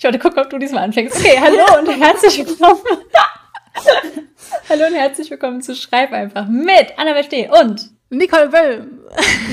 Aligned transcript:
Ich 0.00 0.04
wollte 0.04 0.18
gucken, 0.18 0.38
ob 0.42 0.48
du 0.48 0.56
diesmal 0.56 0.84
anfängst. 0.84 1.14
Okay, 1.18 1.38
hallo 1.38 1.78
und 1.78 1.88
herzlich 2.02 2.38
willkommen. 2.38 2.80
hallo 4.70 4.86
und 4.86 4.94
herzlich 4.94 5.30
willkommen 5.30 5.60
zu 5.60 5.74
Schreib 5.74 6.10
einfach 6.14 6.46
mit 6.48 6.94
Anna 6.96 7.22
Steh 7.22 7.50
und 7.50 7.90
Nicole 8.08 8.48
Böhm. 8.48 9.00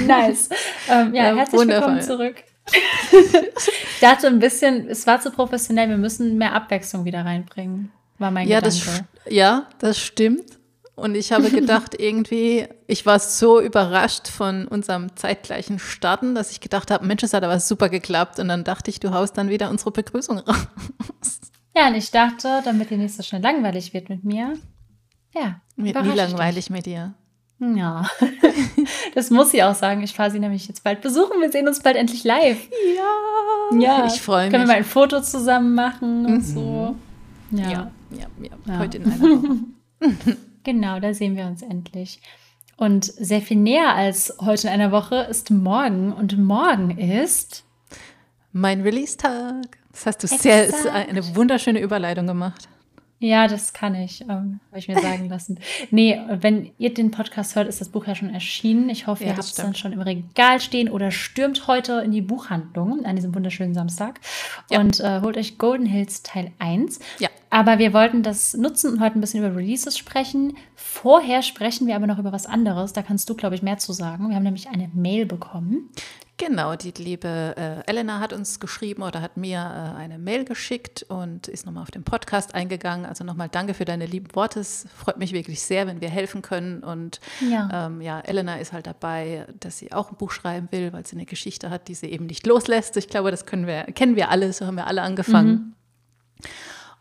Nice. 0.07 0.47
Ähm, 0.89 1.13
ja, 1.13 1.31
Ja, 1.31 1.35
herzlich 1.35 1.59
wundervoll. 1.59 1.95
willkommen 1.97 2.01
zurück. 2.01 2.35
ich 3.11 3.99
dachte 3.99 4.27
ein 4.27 4.39
bisschen, 4.39 4.87
es 4.87 5.05
war 5.05 5.19
zu 5.19 5.31
professionell, 5.31 5.89
wir 5.89 5.97
müssen 5.97 6.37
mehr 6.37 6.53
Abwechslung 6.53 7.03
wieder 7.03 7.25
reinbringen. 7.25 7.91
War 8.17 8.31
mein 8.31 8.47
Ja 8.47 8.61
das, 8.61 8.79
Gedanke. 8.79 9.03
st- 9.25 9.33
ja, 9.33 9.67
das 9.79 9.99
stimmt. 9.99 10.45
Und 10.97 11.13
ich 11.15 11.31
habe 11.31 11.49
gedacht, 11.51 11.93
irgendwie, 11.99 12.67
ich 12.87 13.05
war 13.05 13.19
so 13.19 13.61
überrascht 13.61 14.27
von 14.27 14.67
unserem 14.67 15.15
zeitgleichen 15.15 15.77
Starten, 15.77 16.33
dass 16.33 16.51
ich 16.51 16.59
gedacht 16.59 16.89
habe, 16.89 17.05
Mensch, 17.05 17.21
das 17.21 17.33
hat 17.33 17.43
aber 17.43 17.59
super 17.59 17.87
geklappt. 17.89 18.39
Und 18.39 18.47
dann 18.47 18.63
dachte 18.63 18.89
ich, 18.89 18.99
du 18.99 19.13
haust 19.13 19.37
dann 19.37 19.49
wieder 19.49 19.69
unsere 19.69 19.91
Begrüßung 19.91 20.39
raus. 20.39 20.67
Ja, 21.75 21.87
und 21.89 21.95
ich 21.95 22.09
dachte, 22.09 22.61
damit 22.65 22.89
dir 22.89 22.97
nicht 22.97 23.13
so 23.15 23.21
schnell 23.21 23.43
langweilig 23.43 23.93
wird 23.93 24.09
mit 24.09 24.23
mir. 24.23 24.55
Ja. 25.35 25.61
Wird 25.75 26.03
nie 26.03 26.13
langweilig 26.15 26.71
mit 26.71 26.87
dir. 26.87 27.13
Ja, 27.59 28.07
das 29.15 29.29
muss 29.29 29.51
sie 29.51 29.63
auch 29.63 29.75
sagen. 29.75 30.01
Ich 30.03 30.13
fahre 30.15 30.31
sie 30.31 30.39
nämlich 30.39 30.67
jetzt 30.67 30.83
bald 30.83 31.01
besuchen. 31.01 31.39
Wir 31.41 31.51
sehen 31.51 31.67
uns 31.67 31.79
bald 31.81 31.95
endlich 31.95 32.23
live. 32.23 32.57
Ja. 32.95 33.79
Ja, 33.79 34.05
Ich 34.07 34.21
freue 34.21 34.49
Können 34.49 34.53
wir 34.53 34.59
mich. 34.59 34.67
mal 34.67 34.73
ein 34.77 34.83
Foto 34.83 35.21
zusammen 35.21 35.75
machen 35.75 36.25
und 36.25 36.33
Mhm. 36.37 36.41
so. 36.41 36.95
Ja, 37.51 37.69
Ja, 37.69 37.91
ja, 38.11 38.25
ja. 38.41 38.49
Ja. 38.65 38.79
Heute 38.79 38.97
in 38.97 39.05
einer 39.11 39.19
Woche. 39.21 39.57
genau, 40.67 40.99
da 40.99 41.13
sehen 41.13 41.37
wir 41.37 41.45
uns 41.45 41.61
endlich. 41.61 42.19
Und 42.75 43.05
sehr 43.05 43.41
viel 43.41 43.57
näher 43.57 43.95
als 43.95 44.35
heute 44.39 44.67
in 44.67 44.73
einer 44.73 44.91
Woche 44.91 45.15
ist 45.15 45.49
morgen. 45.49 46.13
Und 46.13 46.37
morgen 46.37 46.95
ist. 46.97 47.63
Mein 48.51 48.81
Release-Tag. 48.81 49.77
Das 49.91 50.05
hast 50.05 50.23
du 50.23 50.27
sehr, 50.27 50.65
ist 50.65 50.85
Exakt. 50.85 51.09
eine 51.09 51.35
wunderschöne 51.35 51.79
Überleitung 51.79 52.27
gemacht. 52.27 52.67
Ja, 53.19 53.47
das 53.47 53.73
kann 53.73 53.95
ich, 53.95 54.21
ähm, 54.21 54.59
habe 54.69 54.77
ich 54.77 54.87
mir 54.87 54.99
sagen 55.01 55.27
lassen. 55.27 55.59
Nee, 55.89 56.19
wenn 56.29 56.71
ihr 56.77 56.93
den 56.93 57.09
Podcast 57.09 57.55
hört, 57.55 57.67
ist 57.67 57.81
das 57.81 57.89
Buch 57.89 58.05
ja 58.05 58.13
schon 58.13 58.29
erschienen. 58.29 58.89
Ich 58.89 59.07
hoffe, 59.07 59.23
Ja, 59.23 59.29
ihr 59.31 59.35
habt 59.37 59.45
es 59.45 59.55
dann 59.55 59.73
schon 59.73 59.91
im 59.91 60.01
Regal 60.01 60.59
stehen 60.61 60.87
oder 60.89 61.09
stürmt 61.09 61.65
heute 61.65 62.01
in 62.05 62.11
die 62.11 62.21
Buchhandlung 62.21 63.05
an 63.05 63.15
diesem 63.15 63.33
wunderschönen 63.33 63.73
Samstag 63.73 64.19
Ja. 64.69 64.79
und 64.79 64.99
äh, 64.99 65.21
holt 65.21 65.35
euch 65.37 65.57
Golden 65.57 65.87
Hills 65.87 66.21
Teil 66.21 66.51
1. 66.59 66.99
Ja. 67.17 67.29
Aber 67.49 67.79
wir 67.79 67.93
wollten 67.93 68.23
das 68.23 68.55
nutzen 68.55 68.91
und 68.93 68.99
heute 68.99 69.17
ein 69.17 69.21
bisschen 69.21 69.43
über 69.43 69.55
Releases 69.55 69.97
sprechen. 69.97 70.57
Vorher 70.75 71.41
sprechen 71.41 71.87
wir 71.87 71.95
aber 71.95 72.05
noch 72.05 72.19
über 72.19 72.33
was 72.33 72.45
anderes. 72.45 72.91
Da 72.93 73.01
kannst 73.01 73.29
du, 73.29 73.35
glaube 73.35 73.55
ich, 73.55 73.61
mehr 73.63 73.77
zu 73.77 73.93
sagen. 73.93 74.27
Wir 74.29 74.35
haben 74.35 74.43
nämlich 74.43 74.67
eine 74.67 74.89
Mail 74.93 75.25
bekommen. 75.25 75.89
Genau, 76.39 76.75
die 76.75 76.91
liebe 76.91 77.55
äh, 77.57 77.89
Elena 77.89 78.19
hat 78.19 78.31
uns 78.31 78.59
geschrieben 78.59 79.01
oder 79.01 79.21
hat 79.21 79.37
mir 79.37 79.57
äh, 79.57 79.97
eine 79.99 80.19
Mail 80.19 80.45
geschickt 80.45 81.03
und 81.09 81.47
ist 81.47 81.65
nochmal 81.65 81.81
auf 81.81 81.89
den 81.89 82.03
Podcast 82.03 82.53
eingegangen. 82.53 83.07
Also 83.07 83.23
nochmal 83.23 83.49
danke 83.49 83.73
für 83.73 83.85
deine 83.85 84.05
lieben 84.05 84.27
Worte. 84.35 84.59
Es 84.59 84.85
freut 84.95 85.17
mich 85.17 85.31
wirklich 85.33 85.61
sehr, 85.63 85.87
wenn 85.87 85.99
wir 85.99 86.09
helfen 86.09 86.43
können. 86.43 86.83
Und 86.83 87.19
Ja. 87.41 87.87
ähm, 87.87 88.01
ja, 88.01 88.19
Elena 88.19 88.57
ist 88.57 88.71
halt 88.71 88.85
dabei, 88.85 89.47
dass 89.59 89.79
sie 89.79 89.91
auch 89.91 90.11
ein 90.11 90.17
Buch 90.17 90.31
schreiben 90.31 90.67
will, 90.71 90.93
weil 90.93 91.07
sie 91.07 91.15
eine 91.15 91.25
Geschichte 91.25 91.71
hat, 91.71 91.87
die 91.87 91.95
sie 91.95 92.07
eben 92.11 92.27
nicht 92.27 92.45
loslässt. 92.45 92.97
Ich 92.97 93.07
glaube, 93.09 93.31
das 93.31 93.47
können 93.47 93.65
wir, 93.65 93.85
kennen 93.85 94.15
wir 94.15 94.29
alle, 94.29 94.53
so 94.53 94.67
haben 94.67 94.75
wir 94.75 94.85
alle 94.85 95.01
angefangen. 95.01 95.73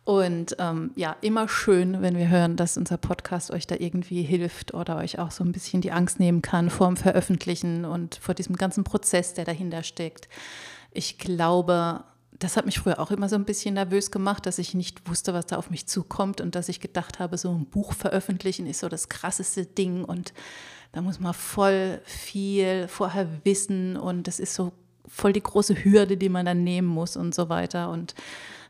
Und 0.06 0.54
ähm, 0.60 0.92
ja, 0.94 1.16
immer 1.20 1.48
schön, 1.48 2.00
wenn 2.00 2.16
wir 2.16 2.28
hören, 2.28 2.54
dass 2.54 2.76
unser 2.76 2.96
Podcast 2.96 3.50
euch 3.50 3.66
da 3.66 3.74
irgendwie 3.76 4.22
hilft 4.22 4.72
oder 4.72 4.98
euch 4.98 5.18
auch 5.18 5.32
so 5.32 5.42
ein 5.42 5.50
bisschen 5.50 5.80
die 5.80 5.90
Angst 5.90 6.20
nehmen 6.20 6.42
kann 6.42 6.70
vor 6.70 6.86
dem 6.86 6.96
Veröffentlichen 6.96 7.84
und 7.84 8.14
vor 8.14 8.32
diesem 8.32 8.54
ganzen 8.54 8.84
Prozess, 8.84 9.34
der 9.34 9.44
dahinter 9.44 9.82
steckt. 9.82 10.28
Ich 10.92 11.18
glaube, 11.18 12.04
das 12.38 12.56
hat 12.56 12.66
mich 12.66 12.78
früher 12.78 13.00
auch 13.00 13.10
immer 13.10 13.28
so 13.28 13.34
ein 13.34 13.44
bisschen 13.44 13.74
nervös 13.74 14.12
gemacht, 14.12 14.46
dass 14.46 14.60
ich 14.60 14.74
nicht 14.74 15.08
wusste, 15.08 15.34
was 15.34 15.46
da 15.46 15.56
auf 15.56 15.70
mich 15.70 15.88
zukommt 15.88 16.40
und 16.40 16.54
dass 16.54 16.68
ich 16.68 16.78
gedacht 16.78 17.18
habe, 17.18 17.36
so 17.36 17.50
ein 17.50 17.66
Buch 17.66 17.92
veröffentlichen 17.92 18.68
ist 18.68 18.78
so 18.78 18.88
das 18.88 19.08
krasseste 19.08 19.66
Ding 19.66 20.04
und 20.04 20.32
da 20.92 21.02
muss 21.02 21.18
man 21.18 21.34
voll 21.34 22.00
viel 22.04 22.86
vorher 22.86 23.26
wissen 23.42 23.96
und 23.96 24.28
das 24.28 24.38
ist 24.38 24.54
so 24.54 24.70
voll 25.08 25.32
die 25.32 25.42
große 25.42 25.84
Hürde, 25.84 26.16
die 26.16 26.28
man 26.28 26.46
dann 26.46 26.62
nehmen 26.62 26.88
muss 26.88 27.16
und 27.16 27.34
so 27.34 27.48
weiter. 27.48 27.90
Und 27.90 28.14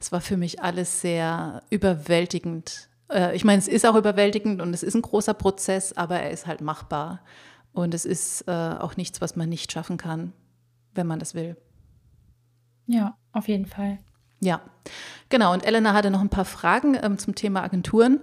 es 0.01 0.13
war 0.13 0.21
für 0.21 0.37
mich 0.37 0.63
alles 0.63 1.01
sehr 1.01 1.63
überwältigend. 1.71 2.89
Äh, 3.11 3.35
Ich 3.37 3.45
meine, 3.45 3.59
es 3.59 3.69
ist 3.69 3.87
auch 3.87 3.97
überwältigend 3.97 4.61
und 4.61 4.73
es 4.75 4.83
ist 4.83 4.95
ein 4.95 5.03
großer 5.03 5.35
Prozess, 5.35 5.93
aber 5.93 6.21
er 6.21 6.31
ist 6.31 6.47
halt 6.47 6.61
machbar. 6.61 7.21
Und 7.73 7.93
es 7.93 8.05
ist 8.05 8.43
äh, 8.49 8.51
auch 8.53 8.97
nichts, 8.97 9.21
was 9.21 9.37
man 9.37 9.49
nicht 9.49 9.71
schaffen 9.71 9.99
kann, 9.99 10.33
wenn 10.95 11.07
man 11.07 11.19
das 11.19 11.35
will. 11.35 11.57
Ja, 12.87 13.17
auf 13.33 13.49
jeden 13.49 13.67
Fall. 13.67 13.99
Ja, 14.41 14.61
genau. 15.29 15.53
Und 15.53 15.65
Elena 15.65 15.93
hatte 15.93 16.11
noch 16.11 16.21
ein 16.21 16.29
paar 16.31 16.45
Fragen 16.45 16.97
ähm, 17.03 17.19
zum 17.19 17.35
Thema 17.35 17.63
Agenturen. 17.63 18.21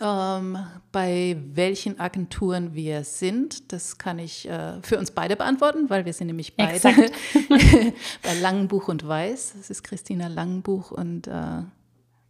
Ähm, 0.00 0.56
bei 0.92 1.36
welchen 1.52 1.98
Agenturen 1.98 2.74
wir 2.74 3.04
sind, 3.04 3.72
das 3.72 3.98
kann 3.98 4.18
ich 4.18 4.48
äh, 4.48 4.80
für 4.82 4.98
uns 4.98 5.10
beide 5.10 5.36
beantworten, 5.36 5.90
weil 5.90 6.04
wir 6.04 6.12
sind 6.12 6.28
nämlich 6.28 6.56
beide 6.56 6.80
bei 8.22 8.34
Langenbuch 8.40 8.88
und 8.88 9.06
Weiß. 9.06 9.54
Das 9.56 9.68
ist 9.68 9.82
Christina 9.82 10.28
Langenbuch 10.28 10.90
und 10.92 11.26
äh, 11.26 11.62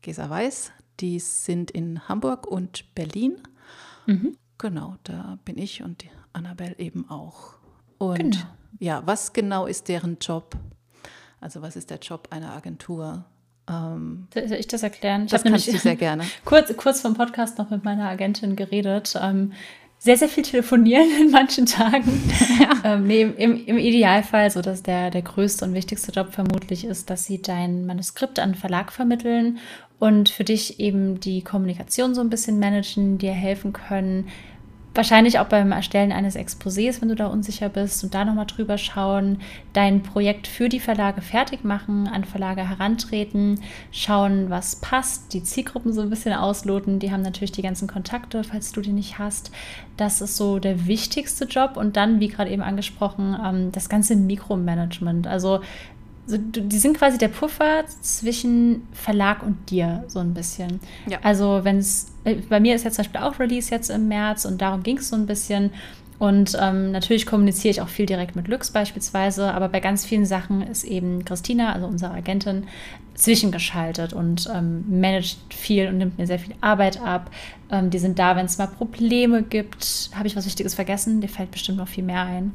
Gesa 0.03 0.31
Weiß. 0.31 0.73
Die 1.01 1.19
sind 1.19 1.71
in 1.71 2.09
Hamburg 2.09 2.47
und 2.47 2.95
Berlin. 2.95 3.37
Mhm. 4.07 4.37
Genau, 4.59 4.97
da 5.05 5.39
bin 5.45 5.57
ich 5.59 5.83
und 5.83 6.05
Annabelle 6.33 6.79
eben 6.79 7.09
auch. 7.09 7.55
Und 7.99 8.19
Genau. 8.19 8.47
ja, 8.79 9.03
was 9.07 9.33
genau 9.33 9.67
ist 9.67 9.89
deren 9.89 10.19
Job? 10.21 10.57
Also 11.41 11.63
was 11.63 11.77
ist 11.77 11.91
der 11.91 11.99
Job 11.99 12.29
einer 12.31 12.53
Agentur? 12.53 13.25
Ähm, 13.71 14.27
Soll 14.35 14.59
ich 14.59 14.67
das 14.67 14.83
erklären? 14.83 15.25
Ich 15.27 15.31
das 15.31 15.45
kannst 15.45 15.67
du 15.67 15.71
nämlich 15.71 15.83
sehr 15.83 15.97
gerne. 15.97 16.25
kurz, 16.45 16.77
kurz 16.77 17.01
vom 17.01 17.15
Podcast 17.15 17.59
noch 17.59 17.71
mit 17.71 17.85
meiner 17.85 18.09
Agentin 18.09 18.57
geredet. 18.57 19.15
Ähm, 19.21 19.53
sehr, 19.99 20.17
sehr 20.17 20.29
viel 20.29 20.43
telefonieren 20.43 21.09
in 21.21 21.31
manchen 21.31 21.67
Tagen. 21.67 22.33
ähm, 22.85 23.07
nee, 23.07 23.23
im, 23.23 23.67
im 23.67 23.79
Idealfall, 23.79 24.51
so 24.51 24.63
dass 24.63 24.83
der, 24.83 25.11
der 25.11 25.23
größte 25.23 25.65
und 25.65 25.75
wichtigste 25.75 26.11
Job 26.11 26.33
vermutlich 26.33 26.85
ist, 26.85 27.11
dass 27.11 27.27
sie 27.27 27.41
dein 27.41 27.87
Manuskript 27.87 28.39
an 28.39 28.51
einen 28.51 28.55
Verlag 28.55 28.93
vermitteln 28.93 29.59
und 29.99 30.31
für 30.31 30.45
dich 30.45 30.81
eben 30.81 31.21
die 31.21 31.45
Kommunikation 31.45 32.15
so 32.15 32.23
ein 32.23 32.31
bisschen 32.31 32.59
managen, 32.59 33.19
dir 33.19 33.33
helfen 33.33 33.75
können. 33.75 34.29
Wahrscheinlich 35.01 35.39
auch 35.39 35.47
beim 35.47 35.73
Erstellen 35.73 36.13
eines 36.13 36.37
Exposés, 36.37 37.01
wenn 37.01 37.09
du 37.09 37.15
da 37.15 37.29
unsicher 37.29 37.71
bist 37.71 38.05
und 38.05 38.13
da 38.13 38.27
nochmal 38.27 38.45
drüber 38.45 38.77
schauen, 38.77 39.39
dein 39.73 40.03
Projekt 40.03 40.47
für 40.47 40.69
die 40.69 40.79
Verlage 40.79 41.23
fertig 41.23 41.65
machen, 41.65 42.07
an 42.07 42.25
Verlage 42.25 42.69
herantreten, 42.69 43.63
schauen, 43.93 44.51
was 44.51 44.77
passt, 44.77 45.33
die 45.33 45.43
Zielgruppen 45.43 45.95
so 45.95 46.03
ein 46.03 46.11
bisschen 46.11 46.35
ausloten. 46.35 46.99
Die 46.99 47.11
haben 47.11 47.23
natürlich 47.23 47.53
die 47.53 47.63
ganzen 47.63 47.89
Kontakte, 47.89 48.45
falls 48.45 48.73
du 48.73 48.83
die 48.83 48.93
nicht 48.93 49.19
hast. 49.19 49.51
Das 49.97 50.21
ist 50.21 50.37
so 50.37 50.59
der 50.59 50.87
wichtigste 50.87 51.47
Job. 51.47 51.79
Und 51.79 51.97
dann, 51.97 52.21
wie 52.21 52.29
gerade 52.29 52.51
eben 52.51 52.61
angesprochen, 52.61 53.35
ähm, 53.43 53.73
das 53.73 53.89
ganze 53.89 54.17
Mikromanagement. 54.17 55.27
Also 55.27 55.61
so, 56.31 56.39
die 56.39 56.79
sind 56.79 56.97
quasi 56.97 57.19
der 57.19 57.29
Puffer 57.29 57.85
zwischen 58.01 58.87
Verlag 58.93 59.43
und 59.43 59.71
dir, 59.71 60.05
so 60.07 60.21
ein 60.21 60.33
bisschen. 60.33 60.81
Ja. 61.09 61.19
Also 61.23 61.61
wenn 61.63 61.79
es, 61.79 62.07
bei 62.49 62.61
mir 62.61 62.75
ist 62.75 62.85
jetzt 62.85 62.97
zum 62.97 63.05
Beispiel 63.05 63.21
auch 63.21 63.39
Release 63.39 63.71
jetzt 63.71 63.91
im 63.91 64.09
März 64.09 64.45
und 64.45 64.61
darum 64.61 64.83
ging 64.83 64.99
es 64.99 65.09
so 65.09 65.17
ein 65.17 65.27
bisschen. 65.27 65.71
Und 66.19 66.57
ähm, 66.61 66.93
natürlich 66.93 67.25
kommuniziere 67.25 67.71
ich 67.71 67.81
auch 67.81 67.89
viel 67.89 68.05
direkt 68.05 68.37
mit 68.37 68.47
Lux 68.47 68.71
beispielsweise, 68.71 69.55
aber 69.55 69.71
bei 69.71 69.81
ganz 69.81 70.05
vielen 70.05 70.27
Sachen 70.27 70.61
ist 70.61 70.85
eben 70.85 71.25
Christina, 71.25 71.73
also 71.73 71.87
unsere 71.87 72.13
Agentin, 72.13 72.65
zwischengeschaltet 73.15 74.13
und 74.13 74.49
ähm, 74.55 74.85
managt 74.89 75.39
viel 75.53 75.89
und 75.89 75.99
nimmt 75.99 76.19
mir 76.19 76.27
sehr 76.27 76.39
viel 76.39 76.55
Arbeit 76.61 77.01
ab. 77.01 77.31
Ähm, 77.71 77.91
die 77.91 77.99
sind 77.99 78.19
da, 78.19 78.37
wenn 78.37 78.47
es 78.47 78.59
mal 78.59 78.67
Probleme 78.67 79.43
gibt. 79.43 80.11
Habe 80.15 80.27
ich 80.27 80.37
was 80.37 80.47
Wichtiges 80.47 80.75
vergessen? 80.75 81.21
Dir 81.21 81.29
fällt 81.29 81.51
bestimmt 81.51 81.79
noch 81.79 81.89
viel 81.89 82.05
mehr 82.05 82.23
ein. 82.23 82.55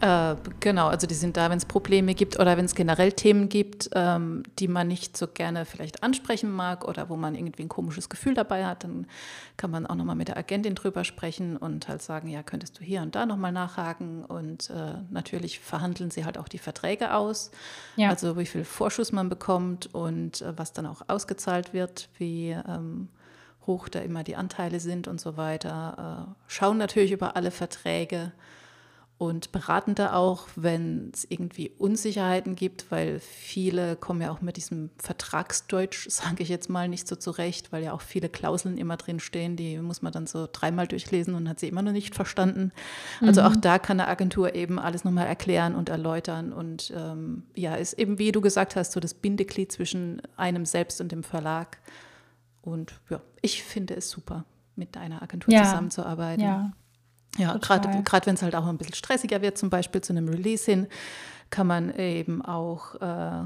Äh, 0.00 0.36
genau, 0.60 0.86
also 0.86 1.08
die 1.08 1.14
sind 1.14 1.36
da, 1.36 1.50
wenn 1.50 1.58
es 1.58 1.64
Probleme 1.64 2.14
gibt 2.14 2.38
oder 2.38 2.56
wenn 2.56 2.66
es 2.66 2.76
generell 2.76 3.10
Themen 3.12 3.48
gibt, 3.48 3.90
ähm, 3.94 4.44
die 4.60 4.68
man 4.68 4.86
nicht 4.86 5.16
so 5.16 5.26
gerne 5.26 5.64
vielleicht 5.64 6.04
ansprechen 6.04 6.52
mag 6.52 6.86
oder 6.86 7.08
wo 7.08 7.16
man 7.16 7.34
irgendwie 7.34 7.64
ein 7.64 7.68
komisches 7.68 8.08
Gefühl 8.08 8.34
dabei 8.34 8.64
hat, 8.64 8.84
dann 8.84 9.08
kann 9.56 9.72
man 9.72 9.86
auch 9.86 9.96
nochmal 9.96 10.14
mit 10.14 10.28
der 10.28 10.36
Agentin 10.36 10.76
drüber 10.76 11.02
sprechen 11.02 11.56
und 11.56 11.88
halt 11.88 12.02
sagen, 12.02 12.28
ja, 12.28 12.44
könntest 12.44 12.78
du 12.78 12.84
hier 12.84 13.02
und 13.02 13.16
da 13.16 13.26
nochmal 13.26 13.50
nachhaken 13.50 14.24
und 14.24 14.70
äh, 14.70 14.94
natürlich 15.10 15.58
verhandeln 15.58 16.12
sie 16.12 16.24
halt 16.24 16.38
auch 16.38 16.48
die 16.48 16.58
Verträge 16.58 17.14
aus, 17.14 17.50
Ja. 17.96 18.10
also 18.10 18.38
wie 18.38 18.46
viel 18.46 18.64
Vorschuss 18.64 19.10
man 19.10 19.28
bekommt 19.28 19.92
und 19.92 20.42
äh, 20.42 20.56
was 20.56 20.72
dann 20.72 20.86
auch 20.86 21.02
ausgezahlt 21.08 21.72
wird, 21.72 22.08
wie 22.18 22.50
ähm, 22.50 23.08
hoch 23.66 23.88
da 23.88 23.98
immer 23.98 24.22
die 24.22 24.36
Anteile 24.36 24.78
sind 24.78 25.08
und 25.08 25.20
so 25.20 25.36
weiter. 25.36 26.28
Äh, 26.28 26.34
schauen 26.46 26.78
natürlich 26.78 27.10
über 27.10 27.34
alle 27.34 27.50
Verträge 27.50 28.30
und 29.18 29.50
beraten 29.50 29.96
da 29.96 30.12
auch, 30.12 30.46
wenn 30.54 31.10
es 31.12 31.26
irgendwie 31.28 31.72
Unsicherheiten 31.76 32.54
gibt, 32.54 32.88
weil 32.92 33.18
viele 33.18 33.96
kommen 33.96 34.22
ja 34.22 34.30
auch 34.30 34.40
mit 34.40 34.56
diesem 34.56 34.90
Vertragsdeutsch, 34.98 36.06
sage 36.08 36.44
ich 36.44 36.48
jetzt 36.48 36.70
mal, 36.70 36.88
nicht 36.88 37.08
so 37.08 37.16
zurecht, 37.16 37.72
weil 37.72 37.82
ja 37.82 37.92
auch 37.92 38.00
viele 38.00 38.28
Klauseln 38.28 38.78
immer 38.78 38.96
drin 38.96 39.18
stehen, 39.18 39.56
die 39.56 39.78
muss 39.78 40.02
man 40.02 40.12
dann 40.12 40.28
so 40.28 40.48
dreimal 40.50 40.86
durchlesen 40.86 41.34
und 41.34 41.48
hat 41.48 41.58
sie 41.58 41.66
immer 41.66 41.82
noch 41.82 41.90
nicht 41.90 42.14
verstanden. 42.14 42.70
Also 43.20 43.40
mhm. 43.40 43.46
auch 43.48 43.56
da 43.56 43.80
kann 43.80 43.98
eine 43.98 44.08
Agentur 44.08 44.54
eben 44.54 44.78
alles 44.78 45.02
nochmal 45.02 45.26
erklären 45.26 45.74
und 45.74 45.88
erläutern 45.88 46.52
und 46.52 46.92
ähm, 46.96 47.42
ja, 47.56 47.74
ist 47.74 47.94
eben, 47.94 48.20
wie 48.20 48.30
du 48.30 48.40
gesagt 48.40 48.76
hast, 48.76 48.92
so 48.92 49.00
das 49.00 49.14
Bindeglied 49.14 49.72
zwischen 49.72 50.22
einem 50.36 50.64
selbst 50.64 51.00
und 51.00 51.10
dem 51.10 51.24
Verlag. 51.24 51.78
Und 52.62 53.00
ja, 53.10 53.20
ich 53.42 53.64
finde 53.64 53.96
es 53.96 54.10
super, 54.10 54.44
mit 54.76 54.96
einer 54.96 55.22
Agentur 55.22 55.52
ja. 55.52 55.64
zusammenzuarbeiten. 55.64 56.44
Ja. 56.44 56.72
Ja, 57.38 57.56
gerade 57.56 58.26
wenn 58.26 58.34
es 58.34 58.42
halt 58.42 58.54
auch 58.54 58.66
ein 58.66 58.76
bisschen 58.76 58.94
stressiger 58.94 59.40
wird, 59.40 59.56
zum 59.56 59.70
Beispiel 59.70 60.00
zu 60.00 60.12
einem 60.12 60.28
Release 60.28 60.70
hin, 60.70 60.88
kann 61.50 61.66
man 61.66 61.94
eben 61.94 62.44
auch 62.44 62.96
äh, 62.96 63.44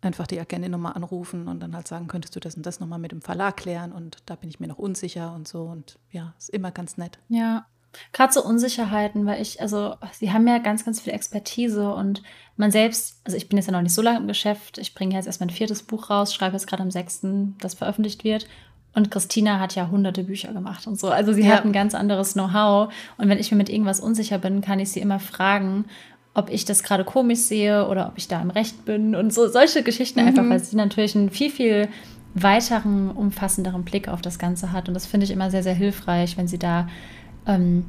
einfach 0.00 0.26
die 0.26 0.40
Agentin 0.40 0.70
nochmal 0.70 0.94
anrufen 0.94 1.48
und 1.48 1.60
dann 1.60 1.74
halt 1.74 1.88
sagen, 1.88 2.08
könntest 2.08 2.34
du 2.36 2.40
das 2.40 2.56
und 2.56 2.64
das 2.64 2.80
nochmal 2.80 2.98
mit 2.98 3.12
dem 3.12 3.20
Verlag 3.20 3.56
klären 3.56 3.92
und 3.92 4.18
da 4.26 4.36
bin 4.36 4.48
ich 4.48 4.60
mir 4.60 4.68
noch 4.68 4.78
unsicher 4.78 5.32
und 5.34 5.46
so 5.46 5.62
und 5.64 5.98
ja, 6.10 6.34
ist 6.38 6.50
immer 6.50 6.70
ganz 6.70 6.96
nett. 6.96 7.18
Ja, 7.28 7.66
gerade 8.12 8.32
so 8.32 8.44
Unsicherheiten, 8.44 9.26
weil 9.26 9.42
ich, 9.42 9.60
also 9.60 9.96
sie 10.12 10.32
haben 10.32 10.46
ja 10.46 10.58
ganz, 10.58 10.84
ganz 10.84 11.00
viel 11.00 11.12
Expertise 11.12 11.92
und 11.92 12.22
man 12.56 12.70
selbst, 12.70 13.20
also 13.24 13.36
ich 13.36 13.48
bin 13.48 13.58
jetzt 13.58 13.66
ja 13.66 13.72
noch 13.72 13.82
nicht 13.82 13.94
so 13.94 14.02
lange 14.02 14.18
im 14.18 14.28
Geschäft, 14.28 14.78
ich 14.78 14.94
bringe 14.94 15.14
jetzt 15.14 15.26
erst 15.26 15.40
mein 15.40 15.50
viertes 15.50 15.82
Buch 15.82 16.10
raus, 16.10 16.34
schreibe 16.34 16.56
jetzt 16.56 16.66
gerade 16.66 16.82
am 16.82 16.90
6., 16.90 17.22
das 17.58 17.74
veröffentlicht 17.74 18.24
wird 18.24 18.46
und 18.94 19.10
Christina 19.10 19.58
hat 19.58 19.74
ja 19.74 19.90
hunderte 19.90 20.24
Bücher 20.24 20.52
gemacht 20.52 20.86
und 20.86 20.98
so. 20.98 21.08
Also 21.08 21.32
sie 21.32 21.42
ja. 21.42 21.56
hat 21.56 21.64
ein 21.64 21.72
ganz 21.72 21.94
anderes 21.94 22.34
Know-how. 22.34 22.92
Und 23.16 23.28
wenn 23.28 23.38
ich 23.38 23.50
mir 23.50 23.56
mit 23.56 23.70
irgendwas 23.70 24.00
unsicher 24.00 24.38
bin, 24.38 24.60
kann 24.60 24.80
ich 24.80 24.90
sie 24.90 25.00
immer 25.00 25.18
fragen, 25.18 25.86
ob 26.34 26.50
ich 26.50 26.64
das 26.64 26.82
gerade 26.82 27.04
komisch 27.04 27.40
sehe 27.40 27.88
oder 27.88 28.08
ob 28.08 28.18
ich 28.18 28.28
da 28.28 28.40
im 28.40 28.50
Recht 28.50 28.84
bin. 28.84 29.14
Und 29.14 29.32
so 29.32 29.48
solche 29.48 29.82
Geschichten 29.82 30.20
mhm. 30.20 30.28
einfach, 30.28 30.48
weil 30.48 30.60
sie 30.60 30.76
natürlich 30.76 31.16
einen 31.16 31.30
viel, 31.30 31.50
viel 31.50 31.88
weiteren, 32.34 33.10
umfassenderen 33.10 33.84
Blick 33.84 34.08
auf 34.08 34.20
das 34.20 34.38
Ganze 34.38 34.72
hat. 34.72 34.88
Und 34.88 34.94
das 34.94 35.06
finde 35.06 35.24
ich 35.24 35.30
immer 35.30 35.50
sehr, 35.50 35.62
sehr 35.62 35.74
hilfreich, 35.74 36.36
wenn 36.36 36.48
sie 36.48 36.58
da 36.58 36.88
ähm, 37.46 37.86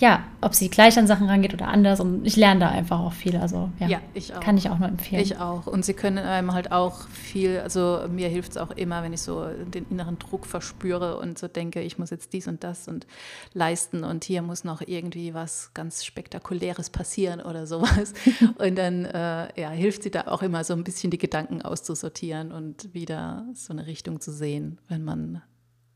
ja, 0.00 0.24
ob 0.40 0.54
sie 0.54 0.68
gleich 0.68 0.96
an 0.96 1.08
Sachen 1.08 1.28
rangeht 1.28 1.54
oder 1.54 1.66
anders. 1.68 1.98
Und 1.98 2.24
ich 2.24 2.36
lerne 2.36 2.60
da 2.60 2.68
einfach 2.68 3.00
auch 3.00 3.12
viel. 3.12 3.36
Also 3.36 3.70
ja, 3.80 3.88
ja 3.88 4.00
ich 4.14 4.32
kann 4.40 4.56
ich 4.56 4.70
auch 4.70 4.78
nur 4.78 4.88
empfehlen. 4.88 5.20
Ich 5.20 5.38
auch. 5.38 5.66
Und 5.66 5.84
sie 5.84 5.94
können 5.94 6.18
einem 6.18 6.52
halt 6.52 6.70
auch 6.70 7.08
viel, 7.08 7.58
also 7.58 8.02
mir 8.08 8.28
hilft 8.28 8.52
es 8.52 8.56
auch 8.58 8.70
immer, 8.70 9.02
wenn 9.02 9.12
ich 9.12 9.22
so 9.22 9.46
den 9.46 9.86
inneren 9.90 10.18
Druck 10.18 10.46
verspüre 10.46 11.18
und 11.18 11.38
so 11.38 11.48
denke, 11.48 11.80
ich 11.80 11.98
muss 11.98 12.10
jetzt 12.10 12.32
dies 12.32 12.46
und 12.46 12.62
das 12.62 12.86
und 12.86 13.06
leisten 13.54 14.04
und 14.04 14.22
hier 14.22 14.42
muss 14.42 14.62
noch 14.62 14.82
irgendwie 14.82 15.34
was 15.34 15.72
ganz 15.74 16.04
Spektakuläres 16.04 16.90
passieren 16.90 17.40
oder 17.40 17.66
sowas. 17.66 18.14
und 18.58 18.78
dann 18.78 19.04
äh, 19.04 19.60
ja, 19.60 19.70
hilft 19.70 20.04
sie 20.04 20.12
da 20.12 20.28
auch 20.28 20.42
immer 20.42 20.62
so 20.62 20.74
ein 20.74 20.84
bisschen 20.84 21.10
die 21.10 21.18
Gedanken 21.18 21.60
auszusortieren 21.62 22.52
und 22.52 22.94
wieder 22.94 23.46
so 23.54 23.72
eine 23.72 23.86
Richtung 23.86 24.20
zu 24.20 24.30
sehen, 24.30 24.78
wenn 24.88 25.02
man 25.02 25.42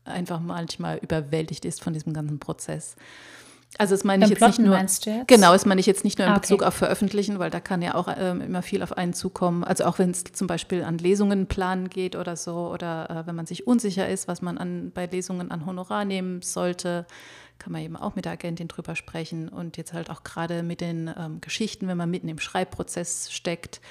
einfach 0.03 0.41
manchmal 0.41 0.97
überwältigt 0.97 1.63
ist 1.63 1.81
von 1.81 1.93
diesem 1.93 2.11
ganzen 2.11 2.39
Prozess. 2.39 2.97
Also 3.77 3.95
das 3.95 4.03
meine 4.03 4.25
ich 4.25 4.29
jetzt 4.29 4.39
Plotten, 4.39 4.63
nicht 4.63 4.69
nur. 4.69 4.77
Genau, 5.25 5.53
das 5.53 5.65
meine 5.65 5.79
ich 5.79 5.87
jetzt 5.87 6.03
nicht 6.03 6.19
nur 6.19 6.27
in 6.27 6.33
ah, 6.33 6.37
Bezug 6.37 6.61
auf 6.61 6.75
Veröffentlichen, 6.75 7.39
weil 7.39 7.49
da 7.49 7.59
kann 7.59 7.81
ja 7.81 7.95
auch 7.95 8.07
ähm, 8.15 8.41
immer 8.41 8.61
viel 8.61 8.83
auf 8.83 8.95
einen 8.95 9.13
zukommen. 9.13 9.63
Also 9.63 9.85
auch 9.85 9.97
wenn 9.97 10.11
es 10.11 10.23
zum 10.25 10.47
Beispiel 10.47 10.83
an 10.83 10.99
Lesungen 10.99 11.47
planen 11.47 11.89
geht 11.89 12.15
oder 12.15 12.35
so, 12.35 12.69
oder 12.71 13.09
äh, 13.09 13.27
wenn 13.27 13.35
man 13.35 13.47
sich 13.47 13.65
unsicher 13.65 14.07
ist, 14.07 14.27
was 14.27 14.41
man 14.41 14.57
an, 14.57 14.91
bei 14.93 15.07
Lesungen 15.07 15.49
an 15.49 15.65
Honorar 15.65 16.05
nehmen 16.05 16.41
sollte, 16.41 17.07
kann 17.57 17.71
man 17.71 17.81
eben 17.81 17.95
auch 17.95 18.15
mit 18.15 18.25
der 18.25 18.33
Agentin 18.33 18.67
drüber 18.67 18.95
sprechen. 18.95 19.49
Und 19.49 19.77
jetzt 19.77 19.93
halt 19.93 20.09
auch 20.09 20.23
gerade 20.23 20.61
mit 20.61 20.81
den 20.81 21.11
ähm, 21.17 21.41
Geschichten, 21.41 21.87
wenn 21.87 21.97
man 21.97 22.11
mitten 22.11 22.27
im 22.27 22.39
Schreibprozess 22.39 23.31
steckt, 23.31 23.81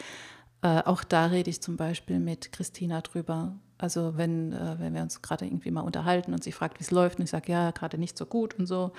äh, 0.63 0.83
auch 0.85 1.03
da 1.03 1.27
rede 1.27 1.51
ich 1.51 1.61
zum 1.61 1.77
Beispiel 1.77 2.21
mit 2.21 2.53
Christina 2.53 3.01
drüber. 3.01 3.57
Also 3.79 4.17
wenn, 4.17 4.53
äh, 4.53 4.77
wenn 4.79 4.95
wir 4.95 5.03
uns 5.03 5.23
gerade 5.23 5.45
irgendwie 5.45 5.73
mal 5.73 5.81
unterhalten 5.81 6.33
und 6.33 6.45
sie 6.45 6.53
fragt, 6.53 6.79
wie 6.79 6.85
es 6.85 6.93
läuft, 6.93 7.19
und 7.19 7.25
ich 7.25 7.31
sage, 7.31 7.51
ja, 7.51 7.73
gerade 7.73 7.99
nicht 7.99 8.17
so 8.17 8.27
gut 8.27 8.55
und 8.55 8.67
so. 8.67 8.93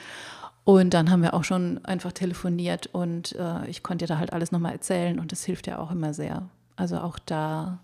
Und 0.65 0.94
dann 0.94 1.12
haben 1.12 1.21
wir 1.21 1.33
auch 1.33 1.44
schon 1.44 1.83
einfach 1.83 2.13
telefoniert 2.13 2.88
und 2.88 3.36
äh, 3.36 3.68
ich 3.68 3.83
konnte 3.83 4.06
ihr 4.06 4.07
da 4.07 4.18
halt 4.18 4.31
alles 4.31 4.51
nochmal 4.51 4.71
erzählen 4.71 5.19
und 5.19 5.31
das 5.33 5.44
hilft 5.44 5.68
ja 5.68 5.77
auch 5.77 5.92
immer 5.92 6.13
sehr. 6.13 6.44
Also 6.77 7.00
auch 7.00 7.19
da 7.19 7.80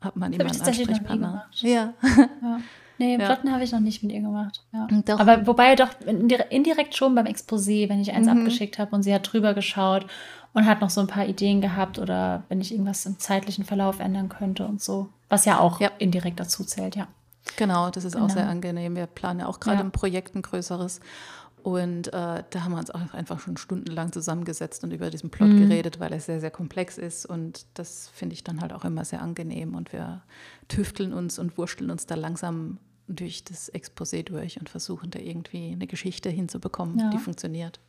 hat 0.00 0.16
man 0.16 0.32
immer 0.32 0.46
einen 0.46 0.60
Ansprechpartner. 0.60 1.46
Ja. 1.56 1.92
ja. 2.02 2.60
Nee, 2.98 3.18
ja. 3.18 3.24
Plotten 3.26 3.52
habe 3.52 3.64
ich 3.64 3.72
noch 3.72 3.80
nicht 3.80 4.02
mit 4.02 4.12
ihr 4.12 4.20
gemacht. 4.20 4.62
Ja. 4.72 4.86
Aber 5.18 5.46
wobei 5.46 5.74
doch 5.74 5.88
indirekt 6.06 6.96
schon 6.96 7.14
beim 7.14 7.26
Exposé, 7.26 7.88
wenn 7.88 8.00
ich 8.00 8.12
eins 8.12 8.28
mhm. 8.28 8.38
abgeschickt 8.38 8.78
habe 8.78 8.94
und 8.94 9.02
sie 9.02 9.12
hat 9.12 9.32
drüber 9.32 9.52
geschaut 9.52 10.06
und 10.52 10.66
hat 10.66 10.80
noch 10.80 10.90
so 10.90 11.00
ein 11.00 11.08
paar 11.08 11.26
Ideen 11.26 11.60
gehabt 11.60 11.98
oder 11.98 12.44
wenn 12.48 12.60
ich 12.60 12.72
irgendwas 12.72 13.04
im 13.04 13.18
zeitlichen 13.18 13.64
Verlauf 13.64 13.98
ändern 13.98 14.28
könnte 14.28 14.66
und 14.66 14.80
so. 14.80 15.08
Was 15.28 15.44
ja 15.44 15.58
auch 15.58 15.80
ja. 15.80 15.90
indirekt 15.98 16.38
dazu 16.38 16.64
zählt, 16.64 16.94
ja. 16.94 17.08
Genau, 17.56 17.90
das 17.90 18.04
ist 18.04 18.14
genau. 18.14 18.26
auch 18.26 18.30
sehr 18.30 18.48
angenehm. 18.48 18.96
Wir 18.96 19.06
planen 19.06 19.40
ja 19.40 19.46
auch 19.46 19.60
gerade 19.60 19.80
ein 19.80 19.90
Projekt, 19.90 20.34
ein 20.34 20.42
größeres. 20.42 21.00
Und 21.64 22.08
äh, 22.08 22.10
da 22.50 22.62
haben 22.62 22.72
wir 22.72 22.78
uns 22.78 22.90
auch 22.90 23.14
einfach 23.14 23.40
schon 23.40 23.56
stundenlang 23.56 24.12
zusammengesetzt 24.12 24.84
und 24.84 24.92
über 24.92 25.08
diesen 25.08 25.30
Plot 25.30 25.48
mhm. 25.48 25.66
geredet, 25.66 25.98
weil 25.98 26.12
er 26.12 26.20
sehr, 26.20 26.38
sehr 26.38 26.50
komplex 26.50 26.98
ist. 26.98 27.24
Und 27.24 27.64
das 27.72 28.10
finde 28.12 28.34
ich 28.34 28.44
dann 28.44 28.60
halt 28.60 28.74
auch 28.74 28.84
immer 28.84 29.02
sehr 29.06 29.22
angenehm. 29.22 29.74
Und 29.74 29.90
wir 29.90 30.20
tüfteln 30.68 31.14
uns 31.14 31.38
und 31.38 31.56
wursteln 31.56 31.90
uns 31.90 32.04
da 32.04 32.16
langsam 32.16 32.76
durch 33.08 33.44
das 33.44 33.72
Exposé 33.72 34.22
durch 34.22 34.60
und 34.60 34.68
versuchen 34.68 35.10
da 35.10 35.18
irgendwie 35.18 35.72
eine 35.72 35.86
Geschichte 35.86 36.28
hinzubekommen, 36.28 36.98
ja. 36.98 37.08
die 37.08 37.18
funktioniert. 37.18 37.80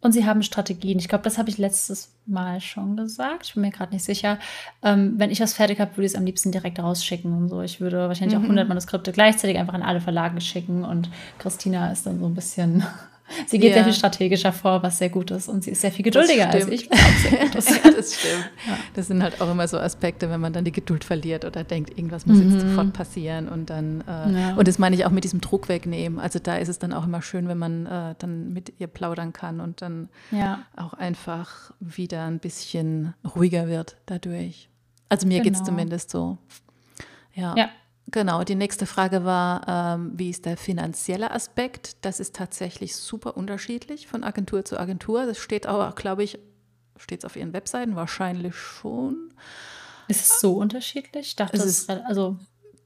Und 0.00 0.12
sie 0.12 0.24
haben 0.24 0.42
Strategien. 0.42 0.98
Ich 0.98 1.08
glaube, 1.08 1.24
das 1.24 1.38
habe 1.38 1.50
ich 1.50 1.58
letztes 1.58 2.14
Mal 2.24 2.60
schon 2.60 2.96
gesagt. 2.96 3.46
Ich 3.46 3.54
bin 3.54 3.62
mir 3.62 3.70
gerade 3.70 3.92
nicht 3.92 4.04
sicher. 4.04 4.38
Ähm, 4.82 5.14
wenn 5.16 5.30
ich 5.30 5.40
was 5.40 5.54
fertig 5.54 5.80
habe, 5.80 5.96
würde 5.96 6.06
ich 6.06 6.12
es 6.12 6.18
am 6.18 6.24
liebsten 6.24 6.52
direkt 6.52 6.78
rausschicken 6.78 7.32
und 7.32 7.48
so. 7.48 7.62
Ich 7.62 7.80
würde 7.80 8.06
wahrscheinlich 8.08 8.36
mhm. 8.36 8.44
auch 8.44 8.48
100 8.48 8.68
Manuskripte 8.68 9.10
gleichzeitig 9.10 9.58
einfach 9.58 9.74
an 9.74 9.82
alle 9.82 10.00
Verlage 10.00 10.40
schicken. 10.40 10.84
Und 10.84 11.10
Christina 11.38 11.90
ist 11.90 12.06
dann 12.06 12.20
so 12.20 12.26
ein 12.26 12.34
bisschen 12.34 12.84
Sie 13.46 13.58
geht 13.58 13.70
ja. 13.70 13.76
sehr 13.76 13.84
viel 13.84 13.92
strategischer 13.92 14.52
vor, 14.52 14.82
was 14.82 14.98
sehr 14.98 15.08
gut 15.08 15.30
ist. 15.30 15.48
Und 15.48 15.64
sie 15.64 15.70
ist 15.70 15.80
sehr 15.80 15.92
viel 15.92 16.04
geduldiger 16.04 16.48
als 16.50 16.66
ich. 16.68 16.84
ja, 16.90 17.48
das 17.52 17.66
stimmt. 17.66 18.50
Ja. 18.66 18.78
Das 18.94 19.06
sind 19.06 19.22
halt 19.22 19.40
auch 19.40 19.50
immer 19.50 19.68
so 19.68 19.78
Aspekte, 19.78 20.30
wenn 20.30 20.40
man 20.40 20.52
dann 20.52 20.64
die 20.64 20.72
Geduld 20.72 21.04
verliert 21.04 21.44
oder 21.44 21.64
denkt, 21.64 21.90
irgendwas 21.90 22.26
muss 22.26 22.38
mhm. 22.38 22.52
jetzt 22.52 22.62
sofort 22.62 22.92
passieren. 22.92 23.48
Und 23.48 23.70
dann, 23.70 24.02
äh, 24.06 24.54
und 24.56 24.66
das 24.66 24.78
meine 24.78 24.96
ich 24.96 25.04
auch 25.04 25.10
mit 25.10 25.24
diesem 25.24 25.40
Druck 25.40 25.68
wegnehmen. 25.68 26.18
Also 26.18 26.38
da 26.38 26.56
ist 26.56 26.68
es 26.68 26.78
dann 26.78 26.92
auch 26.92 27.04
immer 27.04 27.22
schön, 27.22 27.48
wenn 27.48 27.58
man 27.58 27.86
äh, 27.86 28.14
dann 28.18 28.52
mit 28.52 28.72
ihr 28.78 28.86
plaudern 28.86 29.32
kann 29.32 29.60
und 29.60 29.82
dann 29.82 30.08
auch 30.76 30.94
einfach 30.94 31.72
wieder 31.80 32.24
ein 32.24 32.38
bisschen 32.38 33.14
ruhiger 33.34 33.68
wird 33.68 33.96
dadurch. 34.06 34.68
Also 35.08 35.26
mir 35.26 35.40
genau. 35.40 35.44
geht 35.44 35.54
es 35.54 35.64
zumindest 35.64 36.10
so. 36.10 36.38
Ja. 37.34 37.54
ja. 37.56 37.68
Genau, 38.10 38.42
die 38.42 38.54
nächste 38.54 38.86
Frage 38.86 39.24
war, 39.24 39.68
ähm, 39.68 40.12
wie 40.14 40.30
ist 40.30 40.46
der 40.46 40.56
finanzielle 40.56 41.30
Aspekt? 41.30 41.96
Das 42.02 42.20
ist 42.20 42.34
tatsächlich 42.34 42.96
super 42.96 43.36
unterschiedlich 43.36 44.06
von 44.06 44.24
Agentur 44.24 44.64
zu 44.64 44.78
Agentur. 44.78 45.26
Das 45.26 45.38
steht 45.38 45.66
aber, 45.66 45.92
glaube 45.92 46.22
ich, 46.22 46.38
steht 46.96 47.20
es 47.20 47.24
auf 47.26 47.36
ihren 47.36 47.52
Webseiten 47.52 47.96
wahrscheinlich 47.96 48.54
schon. 48.54 49.34
Ist 50.08 50.22
es 50.22 50.40
so 50.40 50.54
unterschiedlich? 50.54 51.28
Ich 51.28 51.36
dachte, 51.36 51.58
es 51.58 51.64
ist, 51.64 51.90
also 51.90 52.38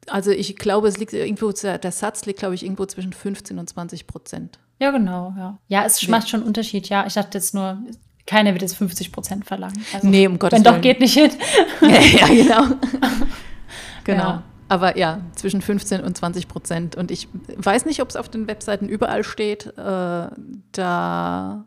also 0.09 0.33
ich 0.33 0.57
glaube, 0.57 0.88
es 0.88 0.99
liegt 0.99 1.12
irgendwo, 1.12 1.52
der 1.52 1.93
Satz 1.93 2.25
liegt, 2.25 2.41
glaube 2.41 2.57
ich, 2.57 2.64
irgendwo 2.64 2.87
zwischen 2.87 3.12
15 3.12 3.59
und 3.59 3.69
20 3.69 4.09
Prozent. 4.09 4.59
Ja, 4.81 4.91
genau, 4.91 5.33
ja. 5.37 5.59
Ja, 5.69 5.85
es 5.85 6.07
macht 6.09 6.29
schon 6.29 6.41
einen 6.41 6.49
Unterschied, 6.49 6.88
ja. 6.88 7.07
Ich 7.07 7.14
dachte 7.14 7.38
jetzt 7.38 7.55
nur, 7.55 7.79
keiner 8.26 8.52
wird 8.52 8.62
jetzt 8.62 8.76
50 8.76 9.12
Prozent 9.12 9.45
verlangen. 9.45 9.85
Also, 9.93 10.09
nee, 10.09 10.26
um 10.26 10.38
Gottes 10.41 10.59
Willen. 10.59 10.64
Wenn 10.64 10.75
doch, 10.75 10.83
geht 10.83 11.00
nicht 11.00 11.14
hin. 11.14 11.31
ja, 11.83 12.00
ja 12.00 12.26
genau. 12.26 12.64
genau. 14.05 14.23
Ja. 14.23 14.43
Aber 14.73 14.97
ja, 14.97 15.21
zwischen 15.35 15.61
15 15.61 16.00
und 16.00 16.17
20 16.17 16.49
Prozent. 16.49 16.97
Und 16.97 17.11
ich 17.11 17.29
weiß 17.57 17.85
nicht, 17.85 18.00
ob 18.00 18.09
es 18.09 18.17
auf 18.17 18.31
den 18.31 18.47
Webseiten 18.47 18.88
überall 18.88 19.23
steht. 19.23 19.67
Äh, 19.76 20.29
da 20.73 21.64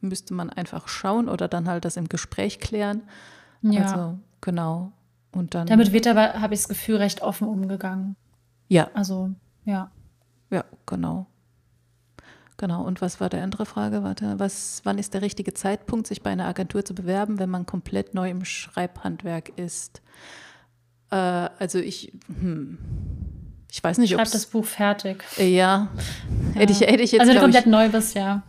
müsste 0.00 0.34
man 0.34 0.50
einfach 0.50 0.88
schauen 0.88 1.28
oder 1.28 1.46
dann 1.46 1.68
halt 1.68 1.84
das 1.84 1.96
im 1.96 2.08
Gespräch 2.08 2.58
klären. 2.58 3.02
Ja. 3.62 3.82
Also 3.82 4.18
genau. 4.40 4.90
Und 5.30 5.54
dann. 5.54 5.68
Damit 5.68 5.92
wird 5.92 6.08
aber, 6.08 6.40
habe 6.40 6.54
ich 6.54 6.58
das 6.58 6.68
Gefühl, 6.68 6.96
recht 6.96 7.22
offen 7.22 7.46
umgegangen. 7.46 8.16
Ja. 8.66 8.90
Also, 8.94 9.30
ja. 9.64 9.92
Ja, 10.50 10.64
genau. 10.86 11.26
Genau. 12.56 12.82
Und 12.82 13.00
was 13.00 13.20
war 13.20 13.28
die 13.28 13.36
andere 13.36 13.64
Frage? 13.64 14.02
Warte, 14.02 14.40
was, 14.40 14.80
wann 14.82 14.98
ist 14.98 15.14
der 15.14 15.22
richtige 15.22 15.54
Zeitpunkt, 15.54 16.08
sich 16.08 16.20
bei 16.20 16.30
einer 16.30 16.46
Agentur 16.46 16.84
zu 16.84 16.96
bewerben, 16.96 17.38
wenn 17.38 17.48
man 17.48 17.64
komplett 17.64 18.12
neu 18.12 18.28
im 18.28 18.44
Schreibhandwerk 18.44 19.56
ist? 19.56 20.02
Äh, 21.10 21.16
also 21.16 21.78
ich, 21.78 22.12
hm, 22.28 22.78
ich 23.70 23.82
weiß 23.82 23.98
nicht, 23.98 24.14
ob 24.14 24.20
Schreib 24.20 24.32
das 24.32 24.46
Buch 24.46 24.64
fertig. 24.64 25.24
Ja. 25.36 25.44
ja. 25.44 25.88
Hätte, 26.54 26.72
ich, 26.72 26.80
hätte 26.80 27.02
ich 27.02 27.12
jetzt. 27.12 27.20
Also 27.20 27.34
du 27.34 27.40
komplett 27.40 27.66
ich, 27.66 27.70
neu 27.70 27.88
bist, 27.88 28.14
ja. 28.14 28.42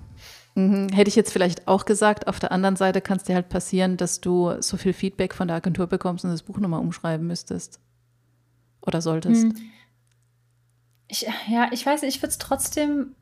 Mhm. 0.56 0.90
Hätte 0.90 1.08
ich 1.08 1.16
jetzt 1.16 1.32
vielleicht 1.32 1.68
auch 1.68 1.86
gesagt, 1.86 2.28
auf 2.28 2.40
der 2.40 2.52
anderen 2.52 2.76
Seite 2.76 3.02
kann 3.02 3.18
es 3.18 3.24
dir 3.24 3.36
halt 3.36 3.50
passieren, 3.50 3.98
dass 3.98 4.20
du 4.20 4.54
so 4.60 4.78
viel 4.78 4.94
Feedback 4.94 5.34
von 5.34 5.48
der 5.48 5.58
Agentur 5.58 5.88
bekommst 5.88 6.26
und 6.26 6.32
das 6.32 6.44
Buch 6.44 6.58
nochmal 6.58 6.82
umschreiben 6.82 7.26
müsstest. 7.26 7.80
Oder 8.82 9.02
solltest. 9.02 9.44
Hm. 9.44 9.56
Ich, 11.08 11.28
ja, 11.50 11.70
ich 11.72 11.86
weiß 11.86 12.02
nicht, 12.02 12.16
ich 12.16 12.22
würde 12.22 12.32
es 12.32 12.38
trotzdem 12.38 13.16